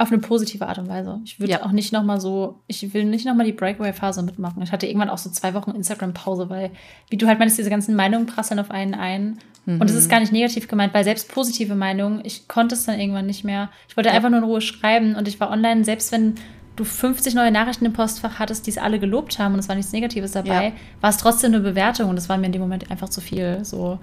Auf 0.00 0.12
eine 0.12 0.20
positive 0.20 0.66
Art 0.66 0.78
und 0.78 0.88
Weise. 0.88 1.20
Ich 1.24 1.40
würde 1.40 1.52
ja. 1.52 1.64
auch 1.64 1.72
nicht 1.72 1.92
nochmal 1.92 2.20
so, 2.20 2.60
ich 2.68 2.94
will 2.94 3.04
nicht 3.04 3.26
nochmal 3.26 3.46
die 3.46 3.52
Breakaway-Phase 3.52 4.22
mitmachen. 4.22 4.62
Ich 4.62 4.70
hatte 4.70 4.86
irgendwann 4.86 5.10
auch 5.10 5.18
so 5.18 5.28
zwei 5.28 5.54
Wochen 5.54 5.72
Instagram-Pause, 5.72 6.48
weil, 6.48 6.70
wie 7.10 7.16
du 7.16 7.26
halt 7.26 7.40
meinst, 7.40 7.58
diese 7.58 7.68
ganzen 7.68 7.96
Meinungen 7.96 8.26
prasseln 8.26 8.60
auf 8.60 8.70
einen 8.70 8.94
ein. 8.94 9.38
Mhm. 9.66 9.80
Und 9.80 9.90
es 9.90 9.96
ist 9.96 10.08
gar 10.08 10.20
nicht 10.20 10.32
negativ 10.32 10.68
gemeint, 10.68 10.94
weil 10.94 11.02
selbst 11.02 11.30
positive 11.30 11.74
Meinungen, 11.74 12.20
ich 12.24 12.46
konnte 12.46 12.76
es 12.76 12.84
dann 12.86 12.98
irgendwann 12.98 13.26
nicht 13.26 13.44
mehr. 13.44 13.70
Ich 13.88 13.96
wollte 13.96 14.08
ja. 14.08 14.14
einfach 14.14 14.30
nur 14.30 14.38
in 14.38 14.44
Ruhe 14.44 14.60
schreiben 14.60 15.16
und 15.16 15.28
ich 15.28 15.40
war 15.40 15.50
online, 15.50 15.84
selbst 15.84 16.12
wenn 16.12 16.36
du 16.76 16.84
50 16.84 17.34
neue 17.34 17.50
Nachrichten 17.50 17.84
im 17.84 17.92
Postfach 17.92 18.38
hattest, 18.38 18.66
die 18.66 18.70
es 18.70 18.78
alle 18.78 18.98
gelobt 18.98 19.38
haben 19.38 19.54
und 19.54 19.60
es 19.60 19.68
war 19.68 19.74
nichts 19.74 19.92
Negatives 19.92 20.32
dabei, 20.32 20.66
ja. 20.66 20.72
war 21.00 21.10
es 21.10 21.16
trotzdem 21.16 21.52
eine 21.52 21.60
Bewertung 21.60 22.08
und 22.08 22.16
das 22.16 22.28
war 22.28 22.38
mir 22.38 22.46
in 22.46 22.52
dem 22.52 22.62
Moment 22.62 22.90
einfach 22.90 23.08
zu 23.08 23.20
viel. 23.20 23.64
So, 23.64 23.98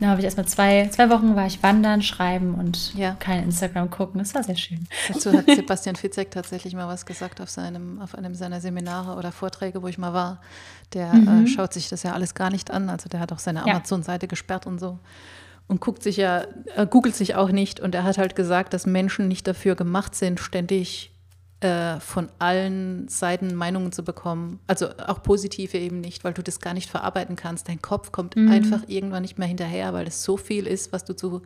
da 0.00 0.08
habe 0.08 0.20
ich 0.20 0.24
erstmal 0.24 0.46
zwei, 0.46 0.88
zwei 0.88 1.10
Wochen 1.10 1.34
war 1.34 1.46
ich 1.46 1.62
wandern, 1.62 2.02
schreiben 2.02 2.54
und 2.54 2.94
ja. 2.94 3.16
kein 3.18 3.44
Instagram 3.44 3.90
gucken. 3.90 4.18
Das 4.18 4.34
war 4.34 4.42
sehr 4.42 4.56
schön. 4.56 4.86
Dazu 5.08 5.32
hat 5.32 5.46
Sebastian 5.46 5.96
Fitzek 5.96 6.30
tatsächlich 6.30 6.74
mal 6.74 6.86
was 6.86 7.04
gesagt 7.04 7.40
auf 7.40 7.50
seinem, 7.50 8.00
auf 8.00 8.14
einem 8.14 8.34
seiner 8.34 8.60
Seminare 8.60 9.16
oder 9.16 9.32
Vorträge, 9.32 9.82
wo 9.82 9.88
ich 9.88 9.98
mal 9.98 10.12
war. 10.12 10.40
Der 10.94 11.12
mhm. 11.12 11.44
äh, 11.44 11.46
schaut 11.48 11.72
sich 11.72 11.88
das 11.88 12.02
ja 12.02 12.12
alles 12.12 12.34
gar 12.34 12.50
nicht 12.50 12.70
an. 12.70 12.90
Also 12.90 13.08
der 13.08 13.20
hat 13.20 13.32
auch 13.32 13.38
seine 13.38 13.62
Amazon-Seite 13.62 14.28
gesperrt 14.28 14.66
und 14.66 14.78
so 14.78 14.98
und 15.68 15.80
guckt 15.80 16.02
sich 16.02 16.16
ja, 16.16 16.44
äh, 16.76 16.86
googelt 16.86 17.14
sich 17.14 17.36
auch 17.36 17.50
nicht. 17.50 17.78
Und 17.78 17.94
er 17.94 18.02
hat 18.02 18.18
halt 18.18 18.34
gesagt, 18.34 18.72
dass 18.72 18.86
Menschen 18.86 19.28
nicht 19.28 19.46
dafür 19.46 19.76
gemacht 19.76 20.14
sind, 20.14 20.40
ständig 20.40 21.12
äh, 21.60 21.98
von 21.98 22.28
allen 22.38 23.08
Seiten 23.08 23.54
Meinungen 23.54 23.90
zu 23.90 24.04
bekommen. 24.04 24.60
Also 24.68 24.90
auch 25.06 25.22
positive 25.24 25.76
eben 25.76 26.00
nicht, 26.00 26.22
weil 26.22 26.32
du 26.32 26.42
das 26.42 26.60
gar 26.60 26.72
nicht 26.72 26.88
verarbeiten 26.88 27.34
kannst. 27.34 27.68
Dein 27.68 27.82
Kopf 27.82 28.12
kommt 28.12 28.36
mhm. 28.36 28.48
einfach 28.48 28.82
irgendwann 28.86 29.22
nicht 29.22 29.38
mehr 29.38 29.48
hinterher, 29.48 29.92
weil 29.92 30.06
es 30.06 30.22
so 30.22 30.36
viel 30.36 30.68
ist, 30.68 30.92
was 30.92 31.04
du 31.04 31.16
zu, 31.16 31.42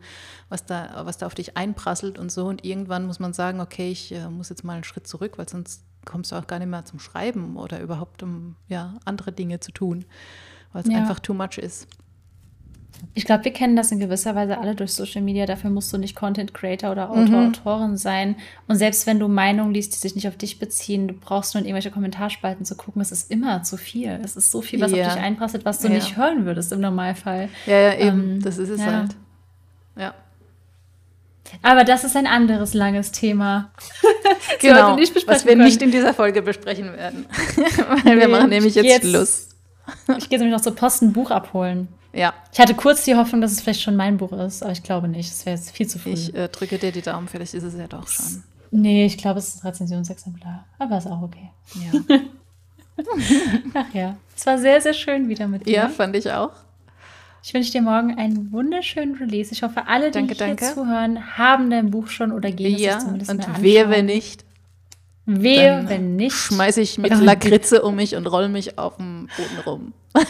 was 0.49 0.65
da, 0.65 1.01
was 1.05 1.17
da 1.17 1.25
auf 1.25 1.33
dich 1.33 1.57
einprasselt 1.57 2.19
und 2.19 2.31
so. 2.31 2.45
Und 2.45 2.63
irgendwann 2.63 3.07
muss 3.07 3.19
man 3.19 3.33
sagen, 3.33 3.59
okay, 3.59 3.91
ich 3.91 4.11
äh, 4.11 4.29
muss 4.29 4.49
jetzt 4.49 4.63
mal 4.63 4.73
einen 4.73 4.83
Schritt 4.83 5.07
zurück, 5.07 5.37
weil 5.37 5.49
sonst 5.49 5.83
kommst 6.05 6.31
du 6.31 6.35
auch 6.35 6.45
gar 6.45 6.59
nicht 6.59 6.69
mehr 6.69 6.85
zum 6.85 6.99
Schreiben 6.99 7.57
oder 7.57 7.79
überhaupt 7.81 8.21
um 8.21 8.55
ja, 8.67 8.93
andere 9.05 9.31
Dinge 9.31 9.61
zu 9.61 9.71
tun, 9.71 10.05
weil 10.73 10.83
es 10.83 10.91
ja. 10.91 10.99
einfach 10.99 11.19
too 11.21 11.33
much 11.33 11.57
ist. 11.57 11.87
Ich 13.15 13.25
glaube, 13.25 13.45
wir 13.45 13.53
kennen 13.53 13.75
das 13.75 13.91
in 13.91 13.99
gewisser 13.99 14.33
Weise 14.33 14.57
alle 14.57 14.75
durch 14.75 14.93
Social 14.93 15.21
Media. 15.21 15.45
Dafür 15.45 15.69
musst 15.69 15.93
du 15.93 15.97
nicht 15.97 16.15
Content 16.15 16.53
Creator 16.53 16.91
oder 16.91 17.11
Autor, 17.11 17.41
mhm. 17.41 17.49
Autorin 17.49 17.97
sein. 17.97 18.35
Und 18.67 18.77
selbst 18.77 19.05
wenn 19.05 19.19
du 19.19 19.27
Meinungen 19.27 19.73
liest, 19.73 19.93
die 19.93 19.99
sich 19.99 20.15
nicht 20.15 20.27
auf 20.27 20.35
dich 20.35 20.57
beziehen, 20.57 21.07
du 21.07 21.13
brauchst 21.13 21.53
nur 21.53 21.61
in 21.61 21.67
irgendwelche 21.67 21.91
Kommentarspalten 21.91 22.65
zu 22.65 22.75
gucken. 22.75 23.01
Es 23.01 23.11
ist 23.11 23.29
immer 23.29 23.61
zu 23.63 23.77
viel. 23.77 24.19
Es 24.23 24.35
ist 24.35 24.49
so 24.49 24.61
viel, 24.61 24.81
was 24.81 24.91
ja. 24.91 25.05
auf 25.05 25.13
dich 25.13 25.21
einprasselt, 25.21 25.63
was 25.65 25.79
du 25.79 25.89
ja. 25.89 25.95
nicht 25.95 26.17
hören 26.17 26.45
würdest 26.45 26.71
im 26.71 26.81
Normalfall. 26.81 27.49
Ja, 27.67 27.79
ja, 27.79 27.93
eben. 27.95 28.35
Ähm, 28.35 28.41
das 28.41 28.57
ist 28.57 28.69
es 28.69 28.79
ja. 28.79 28.91
halt. 28.91 29.15
Ja. 29.95 30.13
Aber 31.61 31.83
das 31.83 32.03
ist 32.03 32.15
ein 32.15 32.25
anderes 32.25 32.73
langes 32.73 33.11
Thema. 33.11 33.71
genau, 34.59 34.97
was 34.97 35.45
wir 35.45 35.51
können. 35.51 35.65
nicht 35.65 35.81
in 35.81 35.91
dieser 35.91 36.13
Folge 36.13 36.41
besprechen 36.41 36.93
werden. 36.93 37.27
Weil 38.05 38.17
wir 38.17 38.27
machen 38.27 38.49
nämlich 38.49 38.73
jetzt, 38.75 38.85
jetzt 38.85 39.07
Schluss. 39.07 39.49
Ich 40.17 40.29
gehe 40.29 40.39
nämlich 40.39 40.55
noch 40.55 40.61
zur 40.61 40.75
Post 40.75 41.03
ein 41.03 41.13
Buch 41.13 41.29
abholen. 41.29 41.89
Ja. 42.13 42.33
Ich 42.51 42.59
hatte 42.59 42.75
kurz 42.75 43.05
die 43.05 43.15
Hoffnung, 43.15 43.41
dass 43.41 43.51
es 43.51 43.61
vielleicht 43.61 43.81
schon 43.81 43.95
mein 43.95 44.17
Buch 44.17 44.31
ist, 44.31 44.61
aber 44.61 44.71
ich 44.71 44.83
glaube 44.83 45.07
nicht. 45.07 45.31
Es 45.31 45.45
wäre 45.45 45.55
jetzt 45.55 45.71
viel 45.71 45.87
zu 45.87 45.97
früh. 45.97 46.11
Ich 46.11 46.33
äh, 46.35 46.47
drücke 46.47 46.77
dir 46.77 46.91
die 46.91 47.01
Daumen, 47.01 47.27
vielleicht 47.27 47.53
ist 47.55 47.63
es 47.63 47.75
ja 47.75 47.87
doch 47.87 48.07
schon. 48.07 48.43
Nee, 48.71 49.05
ich 49.05 49.17
glaube, 49.17 49.39
es 49.39 49.49
ist 49.49 49.63
ein 49.63 49.67
Rezensionsexemplar. 49.67 50.65
Aber 50.79 50.97
ist 50.97 51.07
auch 51.07 51.21
okay. 51.21 51.49
Ja. 51.75 52.17
Ach 53.73 53.93
ja. 53.93 54.17
Es 54.35 54.45
war 54.45 54.57
sehr, 54.57 54.79
sehr 54.81 54.93
schön 54.93 55.27
wieder 55.27 55.47
mit 55.47 55.65
dir. 55.65 55.73
Ja, 55.73 55.89
fand 55.89 56.15
ich 56.15 56.31
auch. 56.31 56.51
Ich 57.43 57.53
wünsche 57.53 57.71
dir 57.71 57.81
morgen 57.81 58.17
einen 58.17 58.51
wunderschönen 58.51 59.15
Release. 59.15 59.51
Ich 59.51 59.63
hoffe, 59.63 59.87
alle, 59.87 60.11
die 60.11 60.19
danke, 60.19 60.35
danke. 60.35 60.73
zuhören, 60.73 61.37
haben 61.37 61.69
dein 61.69 61.91
Buch 61.91 62.07
schon 62.07 62.31
oder 62.31 62.51
gehen 62.51 62.77
ja, 62.77 62.97
es 62.97 63.03
zumindest 63.03 63.31
und 63.31 63.61
wehe, 63.61 63.89
wenn 63.89 64.05
nicht. 64.05 64.45
Wehe, 65.25 65.83
wenn 65.87 66.15
nicht. 66.15 66.35
Schmeiße 66.35 66.81
ich 66.81 66.97
mit 66.97 67.13
Lakritze 67.19 67.81
um 67.81 67.95
mich 67.95 68.15
und 68.15 68.27
roll 68.27 68.49
mich 68.49 68.77
auf 68.77 68.97
dem 68.97 69.29
Boden 69.35 69.59
rum. 69.65 69.93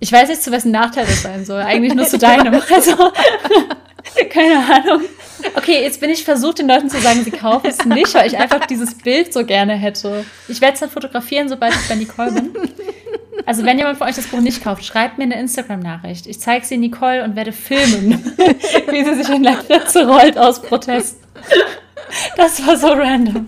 Ich 0.00 0.12
weiß 0.12 0.28
nicht, 0.28 0.42
zu 0.42 0.52
wessen 0.52 0.70
Nachteil 0.70 1.06
das 1.06 1.22
sein 1.22 1.44
soll. 1.44 1.62
Eigentlich 1.62 1.94
nur 1.94 2.06
zu 2.06 2.18
deinem. 2.18 2.60
Also, 2.72 2.96
keine 4.30 4.58
Ahnung. 4.58 5.02
Okay, 5.56 5.82
jetzt 5.82 6.00
bin 6.00 6.10
ich 6.10 6.24
versucht, 6.24 6.58
den 6.58 6.68
Leuten 6.68 6.88
zu 6.88 7.00
sagen, 7.00 7.22
sie 7.24 7.30
kaufen 7.30 7.66
es 7.66 7.84
nicht, 7.84 8.14
weil 8.14 8.26
ich 8.26 8.38
einfach 8.38 8.66
dieses 8.66 8.96
Bild 8.96 9.32
so 9.32 9.44
gerne 9.44 9.74
hätte. 9.74 10.24
Ich 10.48 10.60
werde 10.60 10.74
es 10.74 10.80
dann 10.80 10.90
fotografieren, 10.90 11.48
sobald 11.48 11.74
ich 11.74 11.88
bei 11.88 11.94
Nicole 11.94 12.32
bin. 12.32 12.50
Also 13.46 13.64
wenn 13.64 13.78
jemand 13.78 13.98
von 13.98 14.08
euch 14.08 14.16
das 14.16 14.26
Buch 14.26 14.40
nicht 14.40 14.62
kauft, 14.62 14.84
schreibt 14.84 15.18
mir 15.18 15.24
eine 15.24 15.40
Instagram-Nachricht. 15.40 16.26
Ich 16.26 16.40
zeige 16.40 16.66
sie 16.66 16.76
Nicole 16.76 17.24
und 17.24 17.34
werde 17.34 17.52
filmen, 17.52 18.32
wie 18.90 19.04
sie 19.04 19.14
sich 19.14 19.28
in 19.28 19.42
Lakritze 19.42 20.06
rollt 20.06 20.36
aus 20.36 20.60
Protest. 20.60 21.18
Das 22.36 22.64
war 22.66 22.76
so 22.76 22.88
random. 22.88 23.46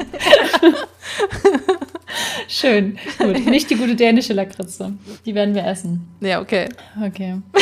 Schön. 2.48 2.98
Gut. 3.18 3.46
Nicht 3.50 3.70
die 3.70 3.76
gute 3.76 3.94
dänische 3.96 4.32
Lakritze. 4.32 4.92
Die 5.24 5.34
werden 5.34 5.54
wir 5.54 5.64
essen. 5.66 6.08
Ja, 6.20 6.40
okay. 6.40 6.68
Okay. 7.04 7.40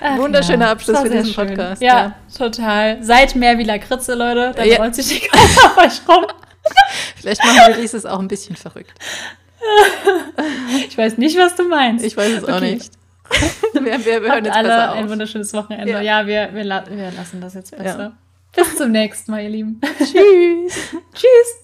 Ach, 0.00 0.18
Wunderschöner 0.18 0.64
ja. 0.66 0.72
Abschluss 0.72 0.98
für 1.00 1.10
diesen 1.10 1.32
schön. 1.32 1.48
Podcast. 1.48 1.80
Ja, 1.80 1.88
ja, 1.88 2.16
total. 2.36 3.02
Seid 3.02 3.36
mehr 3.36 3.56
wie 3.58 3.64
Lakritze, 3.64 4.14
Leute. 4.14 4.52
Dann 4.56 4.68
ja. 4.68 4.78
rollt 4.78 4.94
sich 4.96 5.08
die 5.08 5.20
Kamera 5.28 5.82
euch 5.82 6.00
rum. 6.08 6.24
Vielleicht 7.16 7.44
machen 7.44 7.60
wir 7.68 7.76
dieses 7.80 8.04
auch 8.06 8.18
ein 8.18 8.28
bisschen 8.28 8.56
verrückt. 8.56 8.98
Ich 10.88 10.98
weiß 10.98 11.18
nicht, 11.18 11.38
was 11.38 11.54
du 11.54 11.68
meinst. 11.68 12.04
Ich 12.04 12.16
weiß 12.16 12.32
es 12.32 12.42
okay. 12.42 12.52
auch 12.52 12.60
nicht. 12.60 12.90
Wir, 13.74 13.82
wir, 14.04 14.22
wir 14.22 14.32
hören 14.32 14.44
jetzt 14.44 14.56
alle 14.56 14.68
besser 14.68 14.90
auf. 14.90 14.96
ein 14.96 15.08
wunderschönes 15.08 15.54
Wochenende. 15.54 15.92
Ja, 15.92 16.00
ja 16.00 16.26
wir, 16.26 16.50
wir, 16.52 16.64
la 16.64 16.84
wir, 16.88 17.12
lassen 17.12 17.40
das 17.40 17.54
jetzt 17.54 17.76
besser. 17.76 18.12
Bis 18.54 18.76
zum 18.76 18.90
nächsten 18.90 19.30
Mal, 19.30 19.44
ihr 19.44 19.50
Lieben. 19.50 19.80
Tschüss. 19.98 20.74
Tschüss. 21.14 21.61